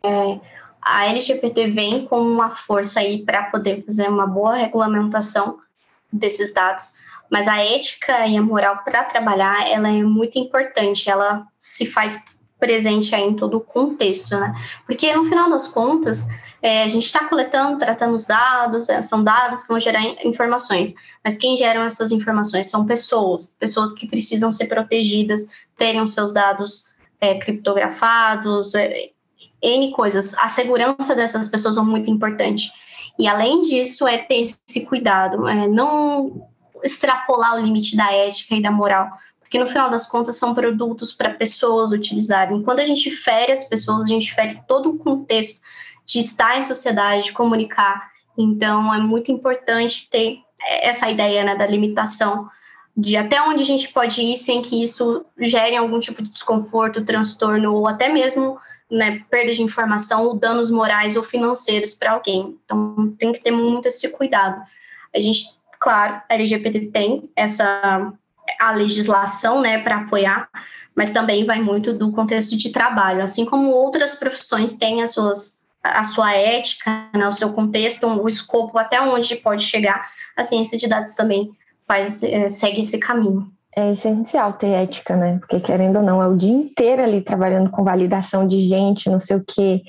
É, 0.03 0.41
a 0.83 1.07
LGPD 1.07 1.71
vem 1.71 2.07
com 2.07 2.21
uma 2.21 2.51
força 2.51 2.99
aí 3.01 3.25
para 3.25 3.45
poder 3.45 3.85
fazer 3.85 4.09
uma 4.09 4.27
boa 4.27 4.57
regulamentação 4.57 5.59
desses 6.13 6.53
dados, 6.53 6.93
mas 7.31 7.47
a 7.47 7.59
ética 7.59 8.27
e 8.27 8.37
a 8.37 8.43
moral 8.43 8.83
para 8.85 9.05
trabalhar 9.05 9.69
ela 9.69 9.89
é 9.89 10.03
muito 10.03 10.39
importante, 10.39 11.09
ela 11.09 11.47
se 11.59 11.87
faz 11.87 12.21
presente 12.61 13.15
aí 13.15 13.25
em 13.25 13.35
todo 13.35 13.57
o 13.57 13.61
contexto, 13.61 14.39
né? 14.39 14.55
Porque 14.87 15.13
no 15.17 15.25
final 15.25 15.51
das 15.51 15.67
contas, 15.67 16.27
é, 16.63 16.83
a 16.83 16.89
gente 16.89 17.07
está 17.07 17.27
coletando, 17.27 17.79
tratando 17.79 18.15
os 18.15 18.27
dados, 18.27 18.89
é, 18.89 19.01
são 19.01 19.25
dados 19.25 19.63
que 19.63 19.69
vão 19.69 19.81
gerar 19.81 20.05
informações, 20.25 20.95
mas 21.25 21.39
quem 21.39 21.57
geram 21.57 21.83
essas 21.83 22.13
informações 22.13 22.71
são 22.71 22.87
pessoas, 22.87 23.57
pessoas 23.59 23.95
que 23.95 24.07
precisam 24.07 24.53
ser 24.53 24.67
protegidas, 24.67 25.49
terem 25.77 26.03
os 26.03 26.13
seus 26.13 26.33
dados 26.33 26.91
é, 27.21 27.39
criptografados, 27.39 28.75
é, 28.75 29.11
N 29.63 29.91
coisas. 29.93 30.37
A 30.39 30.49
segurança 30.49 31.15
dessas 31.15 31.49
pessoas 31.49 31.79
é 31.79 31.83
muito 31.83 32.11
importante. 32.11 32.71
E 33.19 33.27
além 33.27 33.63
disso, 33.63 34.07
é 34.07 34.19
ter 34.19 34.41
esse 34.41 34.87
cuidado, 34.87 35.49
é 35.49 35.67
não 35.67 36.49
extrapolar 36.83 37.57
o 37.57 37.61
limite 37.61 37.97
da 37.97 38.11
ética 38.13 38.55
e 38.55 38.63
da 38.63 38.71
moral, 38.71 39.11
porque 39.51 39.59
no 39.59 39.67
final 39.67 39.91
das 39.91 40.07
contas 40.07 40.37
são 40.37 40.55
produtos 40.55 41.13
para 41.13 41.31
pessoas 41.31 41.91
utilizarem. 41.91 42.63
Quando 42.63 42.79
a 42.79 42.85
gente 42.85 43.11
fere 43.11 43.51
as 43.51 43.65
pessoas, 43.65 44.05
a 44.05 44.09
gente 44.09 44.33
fere 44.33 44.63
todo 44.69 44.91
o 44.91 44.99
contexto 44.99 45.61
de 46.07 46.21
estar 46.21 46.57
em 46.57 46.63
sociedade, 46.63 47.25
de 47.25 47.33
comunicar. 47.33 48.13
Então, 48.39 48.95
é 48.95 49.01
muito 49.01 49.33
importante 49.33 50.09
ter 50.09 50.39
essa 50.61 51.11
ideia 51.11 51.43
né, 51.43 51.57
da 51.57 51.67
limitação 51.67 52.49
de 52.97 53.17
até 53.17 53.43
onde 53.43 53.61
a 53.63 53.67
gente 53.67 53.89
pode 53.89 54.23
ir 54.23 54.37
sem 54.37 54.63
que 54.63 54.85
isso 54.85 55.27
gere 55.37 55.75
algum 55.75 55.99
tipo 55.99 56.23
de 56.23 56.31
desconforto, 56.31 57.05
transtorno 57.05 57.75
ou 57.75 57.89
até 57.89 58.09
mesmo 58.09 58.57
né, 58.89 59.25
perda 59.29 59.53
de 59.53 59.65
informação 59.65 60.27
ou 60.27 60.37
danos 60.37 60.71
morais 60.71 61.17
ou 61.17 61.25
financeiros 61.25 61.93
para 61.93 62.13
alguém. 62.13 62.57
Então 62.65 63.13
tem 63.19 63.33
que 63.33 63.43
ter 63.43 63.51
muito 63.51 63.89
esse 63.89 64.09
cuidado. 64.11 64.63
A 65.13 65.19
gente, 65.19 65.45
claro, 65.81 66.23
a 66.29 66.35
LGBT 66.35 66.87
tem 66.87 67.29
essa 67.35 68.13
a 68.61 68.73
legislação, 68.73 69.61
né, 69.61 69.79
para 69.79 69.99
apoiar, 69.99 70.49
mas 70.95 71.11
também 71.11 71.45
vai 71.45 71.61
muito 71.61 71.93
do 71.93 72.11
contexto 72.13 72.57
de 72.57 72.71
trabalho, 72.71 73.23
assim 73.23 73.45
como 73.45 73.71
outras 73.71 74.15
profissões 74.15 74.75
têm 74.75 75.03
as 75.03 75.13
suas 75.13 75.61
a 75.83 76.05
sua 76.05 76.35
ética, 76.35 77.09
né, 77.15 77.27
o 77.27 77.33
seu 77.33 77.53
contexto, 77.53 78.07
o 78.07 78.29
escopo 78.29 78.77
até 78.77 79.01
onde 79.01 79.35
pode 79.37 79.63
chegar. 79.63 80.11
A 80.37 80.45
ciência 80.45 80.77
de 80.77 80.87
dados 80.87 81.15
também 81.15 81.51
faz 81.89 82.23
é, 82.23 82.49
segue 82.49 82.83
esse 82.83 82.99
caminho. 82.99 83.51
É 83.75 83.93
essencial 83.93 84.53
ter 84.55 84.73
ética, 84.73 85.17
né? 85.17 85.39
Porque 85.39 85.61
querendo 85.61 85.97
ou 85.97 86.03
não, 86.03 86.23
é 86.23 86.27
o 86.27 86.37
dia 86.37 86.53
inteiro 86.53 87.03
ali 87.03 87.23
trabalhando 87.23 87.71
com 87.71 87.85
validação 87.85 88.47
de 88.47 88.61
gente, 88.61 89.09
não 89.09 89.19
sei 89.19 89.37
o 89.37 89.45
que, 89.45 89.79
que 89.79 89.85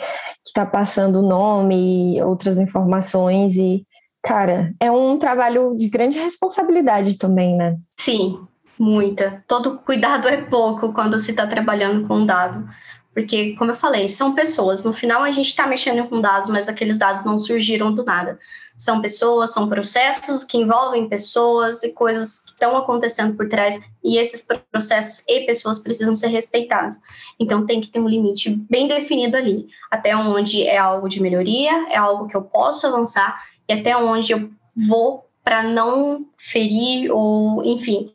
está 0.47 0.65
passando 0.65 1.19
o 1.19 1.27
nome 1.27 2.15
e 2.15 2.21
outras 2.21 2.59
informações 2.59 3.55
e 3.55 3.85
cara, 4.23 4.73
é 4.79 4.91
um 4.91 5.17
trabalho 5.17 5.75
de 5.75 5.89
grande 5.89 6.17
responsabilidade 6.17 7.17
também, 7.17 7.55
né? 7.55 7.75
Sim, 7.99 8.39
muita. 8.81 9.43
Todo 9.47 9.77
cuidado 9.79 10.27
é 10.27 10.37
pouco 10.37 10.91
quando 10.91 11.19
se 11.19 11.31
está 11.31 11.45
trabalhando 11.45 12.07
com 12.07 12.25
dado. 12.25 12.67
Porque, 13.13 13.55
como 13.57 13.71
eu 13.71 13.75
falei, 13.75 14.07
são 14.07 14.33
pessoas. 14.33 14.83
No 14.85 14.93
final, 14.93 15.21
a 15.21 15.31
gente 15.31 15.47
está 15.47 15.67
mexendo 15.67 16.07
com 16.07 16.21
dados, 16.21 16.49
mas 16.49 16.69
aqueles 16.69 16.97
dados 16.97 17.25
não 17.25 17.37
surgiram 17.37 17.93
do 17.93 18.05
nada. 18.05 18.39
São 18.77 19.01
pessoas, 19.01 19.53
são 19.53 19.67
processos 19.67 20.45
que 20.45 20.57
envolvem 20.57 21.09
pessoas 21.09 21.83
e 21.83 21.93
coisas 21.93 22.39
que 22.39 22.51
estão 22.53 22.75
acontecendo 22.77 23.35
por 23.35 23.49
trás, 23.49 23.79
e 24.01 24.17
esses 24.17 24.47
processos 24.71 25.25
e 25.27 25.41
pessoas 25.41 25.79
precisam 25.79 26.15
ser 26.15 26.27
respeitados. 26.27 26.97
Então, 27.37 27.65
tem 27.65 27.81
que 27.81 27.89
ter 27.89 27.99
um 27.99 28.07
limite 28.07 28.49
bem 28.69 28.87
definido 28.87 29.35
ali, 29.35 29.67
até 29.91 30.15
onde 30.15 30.63
é 30.63 30.77
algo 30.77 31.09
de 31.09 31.21
melhoria, 31.21 31.89
é 31.89 31.97
algo 31.97 32.27
que 32.27 32.35
eu 32.35 32.41
posso 32.41 32.87
avançar, 32.87 33.43
e 33.67 33.73
até 33.73 33.95
onde 33.95 34.31
eu 34.31 34.49
vou 34.87 35.29
para 35.43 35.63
não 35.63 36.25
ferir 36.37 37.11
ou, 37.11 37.63
enfim, 37.63 38.13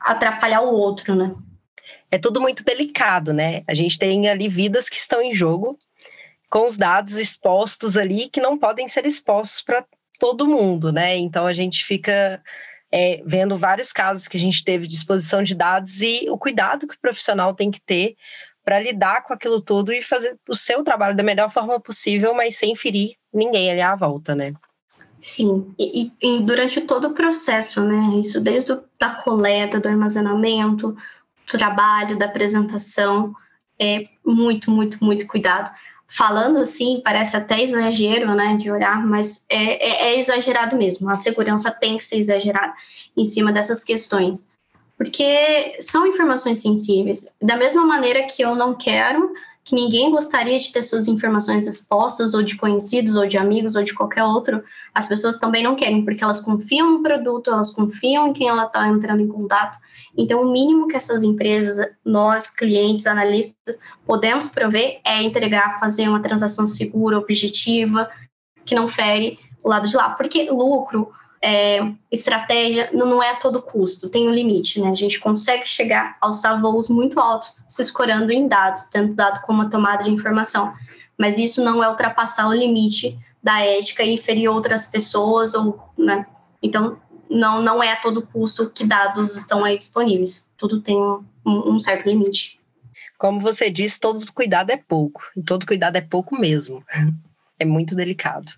atrapalhar 0.00 0.62
o 0.62 0.72
outro, 0.72 1.14
né? 1.14 1.34
é 2.10 2.18
tudo 2.18 2.40
muito 2.40 2.64
delicado, 2.64 3.32
né? 3.32 3.62
A 3.68 3.74
gente 3.74 3.98
tem 3.98 4.28
ali 4.28 4.48
vidas 4.48 4.88
que 4.88 4.96
estão 4.96 5.22
em 5.22 5.32
jogo, 5.32 5.78
com 6.50 6.66
os 6.66 6.76
dados 6.76 7.16
expostos 7.16 7.96
ali 7.96 8.28
que 8.28 8.40
não 8.40 8.58
podem 8.58 8.88
ser 8.88 9.06
expostos 9.06 9.62
para 9.62 9.84
todo 10.18 10.48
mundo, 10.48 10.92
né? 10.92 11.16
Então 11.16 11.46
a 11.46 11.54
gente 11.54 11.84
fica 11.84 12.42
é, 12.90 13.22
vendo 13.24 13.56
vários 13.56 13.92
casos 13.92 14.26
que 14.26 14.36
a 14.36 14.40
gente 14.40 14.64
teve 14.64 14.88
de 14.88 14.94
exposição 14.94 15.42
de 15.42 15.54
dados 15.54 16.02
e 16.02 16.28
o 16.28 16.36
cuidado 16.36 16.88
que 16.88 16.96
o 16.96 17.00
profissional 17.00 17.54
tem 17.54 17.70
que 17.70 17.80
ter 17.80 18.16
para 18.64 18.80
lidar 18.80 19.22
com 19.22 19.32
aquilo 19.32 19.62
tudo 19.62 19.92
e 19.92 20.02
fazer 20.02 20.36
o 20.48 20.54
seu 20.54 20.82
trabalho 20.82 21.16
da 21.16 21.22
melhor 21.22 21.50
forma 21.50 21.80
possível, 21.80 22.34
mas 22.34 22.56
sem 22.56 22.74
ferir 22.74 23.14
ninguém 23.32 23.70
ali 23.70 23.80
à 23.80 23.94
volta, 23.94 24.34
né? 24.34 24.52
Sim, 25.20 25.74
e, 25.78 26.10
e 26.22 26.40
durante 26.40 26.80
todo 26.80 27.08
o 27.08 27.14
processo, 27.14 27.84
né? 27.84 28.18
Isso 28.18 28.40
desde 28.40 28.72
a 28.72 28.80
da 28.98 29.10
coleta, 29.10 29.78
do 29.78 29.88
armazenamento, 29.88 30.96
trabalho, 31.46 32.18
da 32.18 32.26
apresentação, 32.26 33.34
é 33.78 34.04
muito, 34.24 34.70
muito, 34.70 35.02
muito 35.04 35.26
cuidado. 35.26 35.70
Falando 36.06 36.58
assim, 36.58 37.00
parece 37.04 37.36
até 37.36 37.62
exagero, 37.62 38.34
né, 38.34 38.56
de 38.56 38.70
olhar, 38.70 39.06
mas 39.06 39.44
é, 39.48 40.08
é, 40.08 40.12
é 40.12 40.18
exagerado 40.18 40.76
mesmo. 40.76 41.08
A 41.08 41.16
segurança 41.16 41.70
tem 41.70 41.96
que 41.96 42.04
ser 42.04 42.18
exagerada 42.18 42.74
em 43.16 43.24
cima 43.24 43.52
dessas 43.52 43.84
questões, 43.84 44.44
porque 44.98 45.76
são 45.80 46.06
informações 46.06 46.58
sensíveis. 46.58 47.34
Da 47.40 47.56
mesma 47.56 47.86
maneira 47.86 48.26
que 48.26 48.42
eu 48.42 48.54
não 48.54 48.74
quero 48.74 49.32
que 49.64 49.74
ninguém 49.74 50.10
gostaria 50.10 50.58
de 50.58 50.72
ter 50.72 50.82
suas 50.82 51.06
informações 51.06 51.66
expostas, 51.66 52.34
ou 52.34 52.42
de 52.42 52.56
conhecidos, 52.56 53.14
ou 53.14 53.26
de 53.26 53.36
amigos, 53.36 53.76
ou 53.76 53.82
de 53.82 53.94
qualquer 53.94 54.24
outro, 54.24 54.62
as 54.94 55.06
pessoas 55.06 55.38
também 55.38 55.62
não 55.62 55.76
querem, 55.76 56.04
porque 56.04 56.24
elas 56.24 56.40
confiam 56.40 56.92
no 56.92 57.02
produto, 57.02 57.50
elas 57.50 57.70
confiam 57.72 58.28
em 58.28 58.32
quem 58.32 58.48
ela 58.48 58.64
está 58.64 58.88
entrando 58.88 59.22
em 59.22 59.28
contato. 59.28 59.78
Então, 60.16 60.42
o 60.42 60.50
mínimo 60.50 60.88
que 60.88 60.96
essas 60.96 61.22
empresas, 61.22 61.88
nós, 62.04 62.50
clientes, 62.50 63.06
analistas, 63.06 63.76
podemos 64.04 64.48
prover 64.48 65.00
é 65.04 65.22
entregar, 65.22 65.78
fazer 65.78 66.08
uma 66.08 66.20
transação 66.20 66.66
segura, 66.66 67.18
objetiva, 67.18 68.10
que 68.64 68.74
não 68.74 68.88
fere 68.88 69.38
o 69.62 69.68
lado 69.68 69.86
de 69.86 69.96
lá. 69.96 70.10
Porque 70.10 70.50
lucro, 70.50 71.12
é, 71.42 71.80
estratégia 72.10 72.90
não 72.92 73.22
é 73.22 73.30
a 73.30 73.36
todo 73.36 73.62
custo, 73.62 74.10
tem 74.10 74.28
um 74.28 74.32
limite, 74.32 74.80
né? 74.80 74.90
A 74.90 74.94
gente 74.94 75.18
consegue 75.18 75.66
chegar 75.66 76.16
aos 76.20 76.42
voos 76.60 76.88
muito 76.90 77.18
altos 77.18 77.62
se 77.66 77.80
escorando 77.80 78.30
em 78.30 78.46
dados, 78.46 78.84
tendo 78.84 79.14
dado 79.14 79.40
como 79.42 79.62
uma 79.62 79.70
tomada 79.70 80.04
de 80.04 80.10
informação, 80.10 80.74
mas 81.18 81.38
isso 81.38 81.64
não 81.64 81.82
é 81.82 81.88
ultrapassar 81.88 82.48
o 82.48 82.52
limite 82.52 83.18
da 83.42 83.60
ética 83.60 84.02
e 84.02 84.18
ferir 84.18 84.50
outras 84.50 84.84
pessoas, 84.84 85.54
ou, 85.54 85.80
né? 85.96 86.26
Então, 86.62 86.98
não, 87.28 87.62
não 87.62 87.82
é 87.82 87.92
a 87.92 87.96
todo 87.96 88.26
custo 88.26 88.68
que 88.68 88.84
dados 88.84 89.34
estão 89.36 89.64
aí 89.64 89.78
disponíveis, 89.78 90.50
tudo 90.58 90.82
tem 90.82 90.96
um, 90.96 91.24
um 91.44 91.80
certo 91.80 92.06
limite. 92.06 92.60
Como 93.16 93.40
você 93.40 93.70
disse, 93.70 93.98
todo 93.98 94.30
cuidado 94.32 94.70
é 94.70 94.76
pouco, 94.76 95.22
todo 95.46 95.66
cuidado 95.66 95.96
é 95.96 96.00
pouco 96.00 96.38
mesmo. 96.38 96.84
É 97.62 97.64
muito 97.66 97.94
delicado. 97.94 98.52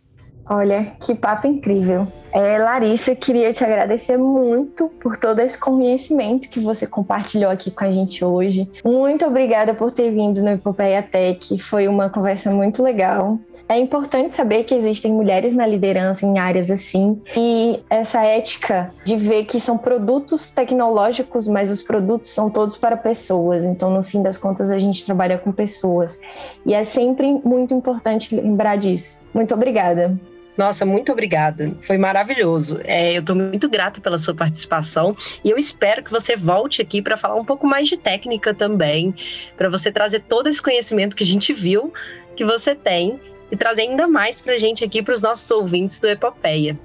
Olha, 0.48 0.92
que 1.00 1.14
papo 1.14 1.46
incrível. 1.46 2.06
É, 2.32 2.58
Larissa, 2.58 3.14
queria 3.14 3.52
te 3.52 3.62
agradecer 3.62 4.16
muito 4.16 4.88
por 5.00 5.18
todo 5.18 5.38
esse 5.40 5.58
conhecimento 5.58 6.48
que 6.48 6.58
você 6.58 6.86
compartilhou 6.86 7.50
aqui 7.50 7.70
com 7.70 7.84
a 7.84 7.92
gente 7.92 8.24
hoje. 8.24 8.70
Muito 8.82 9.26
obrigada 9.26 9.74
por 9.74 9.92
ter 9.92 10.10
vindo 10.10 10.42
no 10.42 10.48
Epopeia 10.48 11.02
Tech. 11.02 11.58
Foi 11.58 11.86
uma 11.86 12.08
conversa 12.08 12.50
muito 12.50 12.82
legal. 12.82 13.38
É 13.68 13.78
importante 13.78 14.34
saber 14.34 14.64
que 14.64 14.74
existem 14.74 15.12
mulheres 15.12 15.54
na 15.54 15.66
liderança 15.66 16.26
em 16.26 16.38
áreas 16.38 16.70
assim 16.70 17.20
e 17.36 17.80
essa 17.88 18.22
ética 18.22 18.92
de 19.04 19.16
ver 19.16 19.44
que 19.44 19.60
são 19.60 19.76
produtos 19.76 20.50
tecnológicos, 20.50 21.46
mas 21.46 21.70
os 21.70 21.82
produtos 21.82 22.34
são 22.34 22.48
todos 22.50 22.76
para 22.76 22.96
pessoas. 22.96 23.64
Então, 23.64 23.90
no 23.90 24.02
fim 24.02 24.22
das 24.22 24.38
contas, 24.38 24.70
a 24.70 24.78
gente 24.78 25.04
trabalha 25.04 25.38
com 25.38 25.52
pessoas. 25.52 26.18
E 26.64 26.72
é 26.72 26.82
sempre 26.82 27.40
muito 27.44 27.74
importante 27.74 28.34
lembrar 28.34 28.76
disso. 28.76 29.26
Muito 29.34 29.54
obrigada. 29.54 30.18
Nossa, 30.56 30.84
muito 30.84 31.12
obrigada. 31.12 31.74
Foi 31.82 31.96
maravilhoso. 31.96 32.80
É, 32.84 33.16
eu 33.16 33.20
estou 33.20 33.34
muito 33.34 33.68
grata 33.68 34.00
pela 34.00 34.18
sua 34.18 34.34
participação 34.34 35.16
e 35.42 35.50
eu 35.50 35.56
espero 35.56 36.02
que 36.02 36.10
você 36.10 36.36
volte 36.36 36.82
aqui 36.82 37.00
para 37.00 37.16
falar 37.16 37.36
um 37.36 37.44
pouco 37.44 37.66
mais 37.66 37.88
de 37.88 37.96
técnica 37.96 38.52
também, 38.52 39.14
para 39.56 39.70
você 39.70 39.90
trazer 39.90 40.20
todo 40.20 40.48
esse 40.48 40.62
conhecimento 40.62 41.16
que 41.16 41.24
a 41.24 41.26
gente 41.26 41.52
viu 41.52 41.92
que 42.36 42.44
você 42.44 42.74
tem 42.74 43.18
e 43.50 43.56
trazer 43.56 43.82
ainda 43.82 44.06
mais 44.08 44.40
para 44.40 44.54
a 44.54 44.58
gente 44.58 44.84
aqui 44.84 45.02
para 45.02 45.14
os 45.14 45.22
nossos 45.22 45.50
ouvintes 45.50 46.00
do 46.00 46.08
Epopeia. 46.08 46.78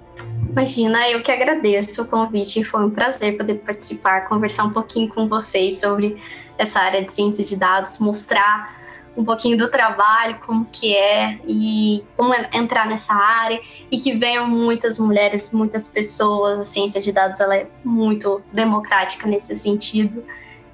Imagina, 0.50 1.10
eu 1.10 1.22
que 1.22 1.32
agradeço 1.32 2.02
o 2.02 2.08
convite. 2.08 2.64
Foi 2.64 2.86
um 2.86 2.90
prazer 2.90 3.38
poder 3.38 3.56
participar, 3.56 4.22
conversar 4.28 4.66
um 4.66 4.72
pouquinho 4.72 5.08
com 5.08 5.28
vocês 5.28 5.80
sobre 5.80 6.22
essa 6.58 6.80
área 6.80 7.04
de 7.04 7.12
ciência 7.12 7.44
de 7.44 7.56
dados, 7.56 8.00
mostrar 8.00 8.77
um 9.18 9.26
pouquinho 9.26 9.58
do 9.58 9.70
trabalho, 9.70 10.40
como 10.46 10.66
que 10.72 10.96
é 10.96 11.40
e 11.48 12.06
como 12.16 12.34
é 12.34 12.48
entrar 12.54 12.88
nessa 12.88 13.16
área 13.16 13.60
e 13.92 13.98
que 13.98 14.14
venham 14.14 14.48
muitas 14.48 15.00
mulheres, 15.00 15.52
muitas 15.52 15.88
pessoas. 15.88 16.60
A 16.60 16.64
ciência 16.64 17.02
de 17.02 17.12
dados 17.12 17.40
ela 17.40 17.56
é 17.56 17.68
muito 17.84 18.44
democrática 18.54 19.28
nesse 19.28 19.56
sentido. 19.56 20.24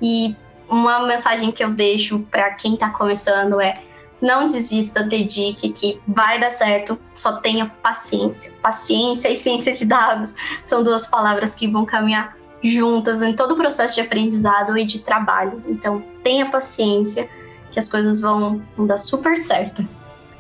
E 0.02 0.36
uma 0.70 1.08
mensagem 1.08 1.54
que 1.54 1.64
eu 1.64 1.72
deixo 1.72 2.20
para 2.30 2.52
quem 2.52 2.74
está 2.74 2.89
começando 2.89 3.62
é 3.62 3.82
não 4.22 4.46
desista, 4.46 5.04
dedique, 5.04 5.70
que 5.70 6.02
vai 6.08 6.39
dar 6.39 6.52
certo, 6.52 7.00
só 7.14 7.38
tenha 7.38 7.66
paciência. 7.82 8.54
Paciência 8.62 9.30
e 9.30 9.38
ciência 9.38 9.74
de 9.74 9.86
dados 9.86 10.36
são 10.66 10.84
duas 10.84 11.08
palavras 11.08 11.56
que 11.56 11.68
vão 11.68 11.86
caminhar 11.86 12.38
juntas 12.62 13.22
em 13.22 13.34
todo 13.34 13.54
o 13.54 13.58
processo 13.58 13.96
de 13.96 14.02
aprendizado 14.02 14.78
e 14.78 14.86
de 14.86 15.00
trabalho. 15.00 15.62
Então, 15.68 16.02
tenha 16.24 16.50
paciência 16.50 17.30
que 17.74 17.80
as 17.80 17.89
coisas 17.89 18.21
vão, 18.21 18.61
dar 18.78 18.97
super 18.97 19.38
certo. 19.38 19.86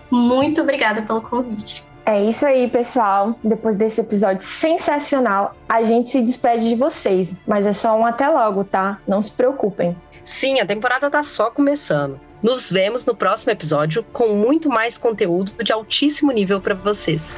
Muito 0.09 0.61
obrigada 0.61 1.01
pelo 1.01 1.21
convite. 1.21 1.83
É 2.05 2.21
isso 2.23 2.45
aí, 2.45 2.69
pessoal. 2.69 3.35
Depois 3.43 3.75
desse 3.75 3.99
episódio 4.01 4.45
sensacional, 4.45 5.55
a 5.67 5.81
gente 5.83 6.11
se 6.11 6.21
despede 6.21 6.69
de 6.69 6.75
vocês. 6.75 7.35
Mas 7.47 7.65
é 7.65 7.73
só 7.73 7.97
um 7.97 8.05
até 8.05 8.29
logo, 8.29 8.63
tá? 8.63 8.99
Não 9.07 9.21
se 9.21 9.31
preocupem. 9.31 9.95
Sim, 10.23 10.59
a 10.59 10.65
temporada 10.65 11.09
tá 11.09 11.23
só 11.23 11.49
começando. 11.49 12.19
Nos 12.41 12.69
vemos 12.71 13.05
no 13.05 13.15
próximo 13.15 13.51
episódio 13.51 14.05
com 14.11 14.35
muito 14.35 14.69
mais 14.69 14.97
conteúdo 14.97 15.53
de 15.63 15.71
altíssimo 15.71 16.31
nível 16.31 16.61
para 16.61 16.75
vocês. 16.75 17.35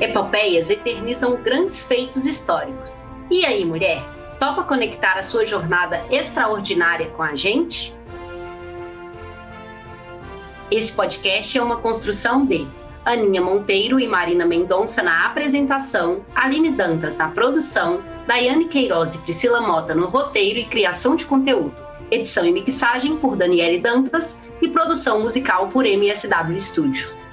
Epopeias 0.00 0.68
eternizam 0.68 1.40
grandes 1.42 1.86
feitos 1.86 2.26
históricos. 2.26 3.06
E 3.30 3.46
aí, 3.46 3.64
mulher? 3.64 4.15
Topa 4.38 4.64
conectar 4.64 5.14
a 5.14 5.22
sua 5.22 5.46
jornada 5.46 6.02
extraordinária 6.10 7.08
com 7.10 7.22
a 7.22 7.34
gente? 7.34 7.94
Esse 10.70 10.92
podcast 10.92 11.56
é 11.56 11.62
uma 11.62 11.78
construção 11.78 12.44
de 12.44 12.66
Aninha 13.04 13.40
Monteiro 13.40 13.98
e 13.98 14.06
Marina 14.06 14.44
Mendonça 14.44 15.02
na 15.02 15.26
apresentação, 15.26 16.24
Aline 16.34 16.72
Dantas 16.72 17.16
na 17.16 17.28
produção, 17.28 18.02
Daiane 18.26 18.66
Queiroz 18.66 19.14
e 19.14 19.18
Priscila 19.18 19.60
Mota 19.60 19.94
no 19.94 20.06
roteiro 20.08 20.58
e 20.58 20.64
criação 20.64 21.16
de 21.16 21.24
conteúdo. 21.24 21.74
Edição 22.10 22.44
e 22.44 22.52
mixagem 22.52 23.16
por 23.16 23.36
Daniele 23.36 23.78
Dantas 23.78 24.38
e 24.60 24.68
produção 24.68 25.22
musical 25.22 25.68
por 25.68 25.86
MSW 25.86 26.60
Studio. 26.60 27.25